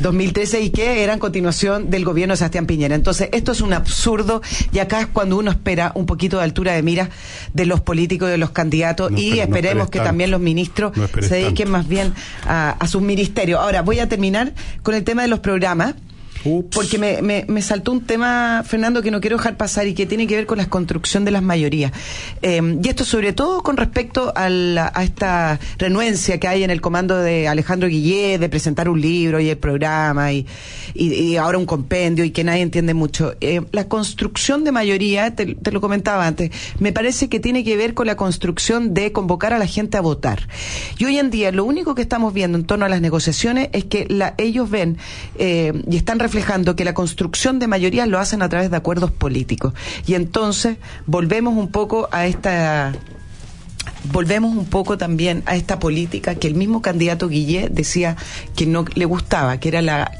2013 0.00 0.60
y 0.62 0.70
que 0.70 1.02
eran 1.02 1.18
continuación 1.18 1.90
del 1.90 2.04
gobierno 2.04 2.32
de 2.32 2.38
Sebastián 2.38 2.66
Piñera. 2.66 2.94
Entonces, 2.94 3.28
esto 3.32 3.52
es 3.52 3.60
un 3.60 3.72
absurdo 3.72 4.42
y 4.72 4.78
acá 4.78 5.00
es 5.00 5.06
cuando 5.06 5.36
uno 5.38 5.50
espera 5.50 5.92
un 5.94 6.06
poquito 6.06 6.38
de 6.38 6.44
altura 6.44 6.72
de 6.72 6.82
mira 6.82 7.10
de 7.52 7.66
los 7.66 7.80
políticos, 7.80 8.28
de 8.28 8.38
los 8.38 8.50
candidatos 8.50 9.12
y 9.16 9.38
esperemos 9.38 9.90
que 9.90 10.00
también 10.00 10.30
los 10.30 10.40
ministros 10.40 10.92
se 11.20 11.34
dediquen 11.36 11.70
más 11.70 11.86
bien 11.86 12.14
a, 12.44 12.70
a 12.70 12.86
sus 12.88 13.02
ministerios. 13.02 13.60
Ahora, 13.60 13.82
voy 13.82 13.98
a 14.00 14.08
terminar 14.08 14.52
con 14.82 14.94
el 14.94 15.04
tema 15.04 15.22
de 15.22 15.28
los 15.28 15.40
programas. 15.40 15.94
Porque 16.72 16.98
me, 16.98 17.44
me, 17.46 17.62
saltó 17.62 17.92
un 17.92 18.02
tema, 18.02 18.62
Fernando, 18.66 19.02
que 19.02 19.10
no 19.10 19.20
quiero 19.20 19.36
dejar 19.36 19.56
pasar 19.56 19.86
y 19.86 19.94
que 19.94 20.06
tiene 20.06 20.26
que 20.26 20.36
ver 20.36 20.46
con 20.46 20.58
la 20.58 20.68
construcción 20.68 21.24
de 21.24 21.30
las 21.30 21.42
mayorías. 21.42 21.92
Eh, 22.42 22.78
y 22.82 22.88
esto 22.88 23.04
sobre 23.04 23.32
todo 23.32 23.62
con 23.62 23.76
respecto 23.76 24.32
a, 24.34 24.48
la, 24.48 24.92
esta 25.02 25.58
renuencia 25.78 26.38
que 26.38 26.48
hay 26.48 26.64
en 26.64 26.70
el 26.70 26.80
comando 26.80 27.16
de 27.16 27.48
Alejandro 27.48 27.88
Guillé 27.88 28.38
de 28.38 28.48
presentar 28.48 28.88
un 28.88 29.00
libro 29.00 29.40
y 29.40 29.48
el 29.48 29.58
programa 29.58 30.32
y, 30.32 30.46
y, 30.94 31.36
ahora 31.36 31.58
un 31.58 31.66
compendio 31.66 32.24
y 32.24 32.30
que 32.30 32.44
nadie 32.44 32.62
entiende 32.62 32.94
mucho. 32.94 33.34
Eh, 33.40 33.62
la 33.72 33.88
construcción 33.88 34.64
de 34.64 34.72
mayoría, 34.72 35.34
te, 35.34 35.56
lo 35.70 35.80
comentaba 35.80 36.26
antes, 36.26 36.50
me 36.78 36.92
parece 36.92 37.28
que 37.28 37.40
tiene 37.40 37.64
que 37.64 37.76
ver 37.76 37.94
con 37.94 38.06
la 38.06 38.16
construcción 38.16 38.94
de 38.94 39.12
convocar 39.12 39.52
a 39.52 39.58
la 39.58 39.66
gente 39.66 39.96
a 39.96 40.00
votar. 40.00 40.48
Y 40.98 41.04
hoy 41.04 41.18
en 41.18 41.30
día 41.30 41.52
lo 41.52 41.64
único 41.64 41.94
que 41.94 42.02
estamos 42.02 42.32
viendo 42.32 42.58
en 42.58 42.64
torno 42.64 42.84
a 42.84 42.88
las 42.88 43.00
negociaciones 43.00 43.68
es 43.72 43.84
que 43.84 44.06
la, 44.08 44.34
ellos 44.38 44.70
ven 44.70 44.98
eh, 45.38 45.72
y 45.90 45.96
están 45.96 46.18
reflejando 46.28 46.76
que 46.76 46.84
la 46.84 46.92
construcción 46.92 47.58
de 47.58 47.68
mayorías 47.68 48.06
lo 48.06 48.18
hacen 48.18 48.42
a 48.42 48.50
través 48.50 48.70
de 48.70 48.76
acuerdos 48.76 49.10
políticos. 49.10 49.72
Y 50.06 50.12
entonces 50.12 50.76
volvemos 51.06 51.56
un 51.56 51.68
poco 51.68 52.06
a 52.12 52.26
esta 52.26 52.92
volvemos 54.12 54.54
un 54.54 54.66
poco 54.66 54.98
también 54.98 55.42
a 55.46 55.56
esta 55.56 55.78
política 55.78 56.34
que 56.34 56.46
el 56.46 56.54
mismo 56.54 56.82
candidato 56.82 57.28
Guillé 57.28 57.68
decía 57.70 58.16
que 58.54 58.66
no 58.66 58.84
le 58.94 59.06
gustaba, 59.06 59.58
que 59.58 59.68
era 59.68 59.80
la 59.80 60.12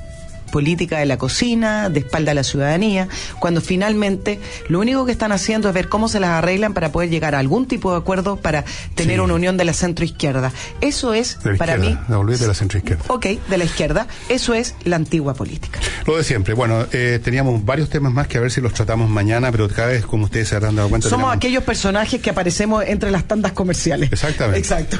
política 0.50 0.98
de 0.98 1.06
la 1.06 1.16
cocina, 1.16 1.88
de 1.88 2.00
espalda 2.00 2.32
a 2.32 2.34
la 2.34 2.42
ciudadanía, 2.42 3.08
cuando 3.38 3.60
finalmente 3.60 4.40
lo 4.68 4.80
único 4.80 5.06
que 5.06 5.12
están 5.12 5.32
haciendo 5.32 5.68
es 5.68 5.74
ver 5.74 5.88
cómo 5.88 6.08
se 6.08 6.20
las 6.20 6.30
arreglan 6.30 6.74
para 6.74 6.92
poder 6.92 7.10
llegar 7.10 7.34
a 7.34 7.38
algún 7.38 7.66
tipo 7.66 7.92
de 7.92 7.98
acuerdo 7.98 8.36
para 8.36 8.64
tener 8.94 9.16
sí. 9.16 9.20
una 9.20 9.34
unión 9.34 9.56
de 9.56 9.64
la 9.64 9.72
centroizquierda. 9.72 10.52
Eso 10.80 11.14
es, 11.14 11.38
para 11.58 11.76
mí... 11.76 11.98
de 12.08 12.46
la 12.46 12.54
centroizquierda. 12.54 13.04
Ok, 13.08 13.26
de 13.48 13.58
la 13.58 13.64
izquierda. 13.64 14.06
Eso 14.28 14.54
es 14.54 14.74
la 14.84 14.96
antigua 14.96 15.34
política. 15.34 15.80
Lo 16.06 16.16
de 16.16 16.24
siempre. 16.24 16.54
Bueno, 16.54 16.86
eh, 16.92 17.20
teníamos 17.22 17.64
varios 17.64 17.88
temas 17.88 18.12
más 18.12 18.26
que 18.26 18.38
a 18.38 18.40
ver 18.40 18.50
si 18.50 18.60
los 18.60 18.72
tratamos 18.72 19.08
mañana, 19.08 19.50
pero 19.52 19.68
cada 19.68 19.88
vez, 19.88 20.04
como 20.04 20.24
ustedes 20.24 20.48
se 20.48 20.56
habrán 20.56 20.76
dado 20.76 20.88
cuenta... 20.88 21.08
Somos 21.08 21.24
tenemos... 21.24 21.36
aquellos 21.36 21.64
personajes 21.64 22.20
que 22.20 22.30
aparecemos 22.30 22.84
entre 22.86 23.10
las 23.10 23.24
tandas 23.24 23.52
comerciales. 23.52 24.10
Exactamente. 24.12 24.58
Exacto. 24.58 24.98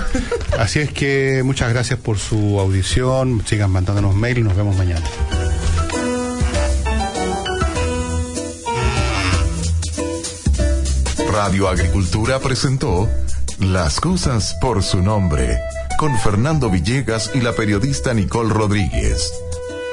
Así 0.59 0.80
es 0.80 0.92
que 0.92 1.42
muchas 1.44 1.70
gracias 1.70 1.99
por 1.99 2.18
su 2.18 2.59
audición. 2.61 3.42
Sigan 3.46 3.70
mandándonos 3.70 4.14
mail 4.14 4.38
y 4.38 4.42
nos 4.42 4.57
vemos 4.57 4.76
mañana. 4.76 5.05
Radio 11.41 11.68
Agricultura 11.68 12.41
presentó 12.41 13.09
Las 13.61 14.01
cosas 14.01 14.57
por 14.61 14.82
su 14.82 15.01
nombre 15.01 15.57
con 15.97 16.18
Fernando 16.18 16.68
Villegas 16.68 17.30
y 17.32 17.41
la 17.41 17.53
periodista 17.53 18.12
Nicole 18.12 18.53
Rodríguez. 18.53 19.32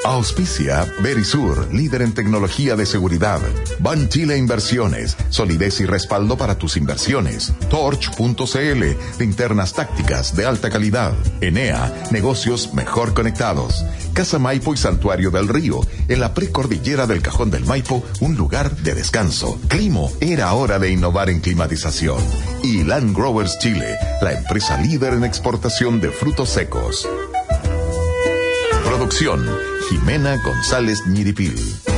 Auspicia 0.05 0.85
Verisur, 1.01 1.73
líder 1.73 2.03
en 2.03 2.13
tecnología 2.13 2.75
de 2.75 2.85
seguridad. 2.85 3.39
Ban 3.79 4.07
Chile 4.07 4.37
Inversiones, 4.37 5.17
solidez 5.29 5.79
y 5.79 5.87
respaldo 5.87 6.37
para 6.37 6.59
tus 6.59 6.77
inversiones. 6.77 7.51
Torch.cl, 7.71 8.83
linternas 9.17 9.73
tácticas 9.73 10.35
de 10.35 10.45
alta 10.45 10.69
calidad. 10.69 11.13
Enea, 11.41 11.91
negocios 12.11 12.75
mejor 12.75 13.15
conectados. 13.15 13.83
Casa 14.13 14.37
Maipo 14.37 14.75
y 14.75 14.77
Santuario 14.77 15.31
del 15.31 15.47
Río, 15.47 15.81
en 16.07 16.19
la 16.19 16.35
precordillera 16.35 17.07
del 17.07 17.23
Cajón 17.23 17.49
del 17.49 17.65
Maipo, 17.65 18.03
un 18.19 18.35
lugar 18.35 18.75
de 18.77 18.93
descanso. 18.93 19.59
Climo, 19.69 20.11
era 20.21 20.53
hora 20.53 20.77
de 20.77 20.91
innovar 20.91 21.31
en 21.31 21.39
climatización. 21.39 22.19
Y 22.61 22.83
Land 22.83 23.15
Growers 23.15 23.57
Chile, 23.57 23.97
la 24.21 24.33
empresa 24.33 24.79
líder 24.79 25.15
en 25.15 25.23
exportación 25.23 25.99
de 25.99 26.11
frutos 26.11 26.49
secos. 26.49 27.09
Producción, 28.85 29.43
Jimena 29.89 30.37
González 30.37 31.05
Ñiripil. 31.07 31.94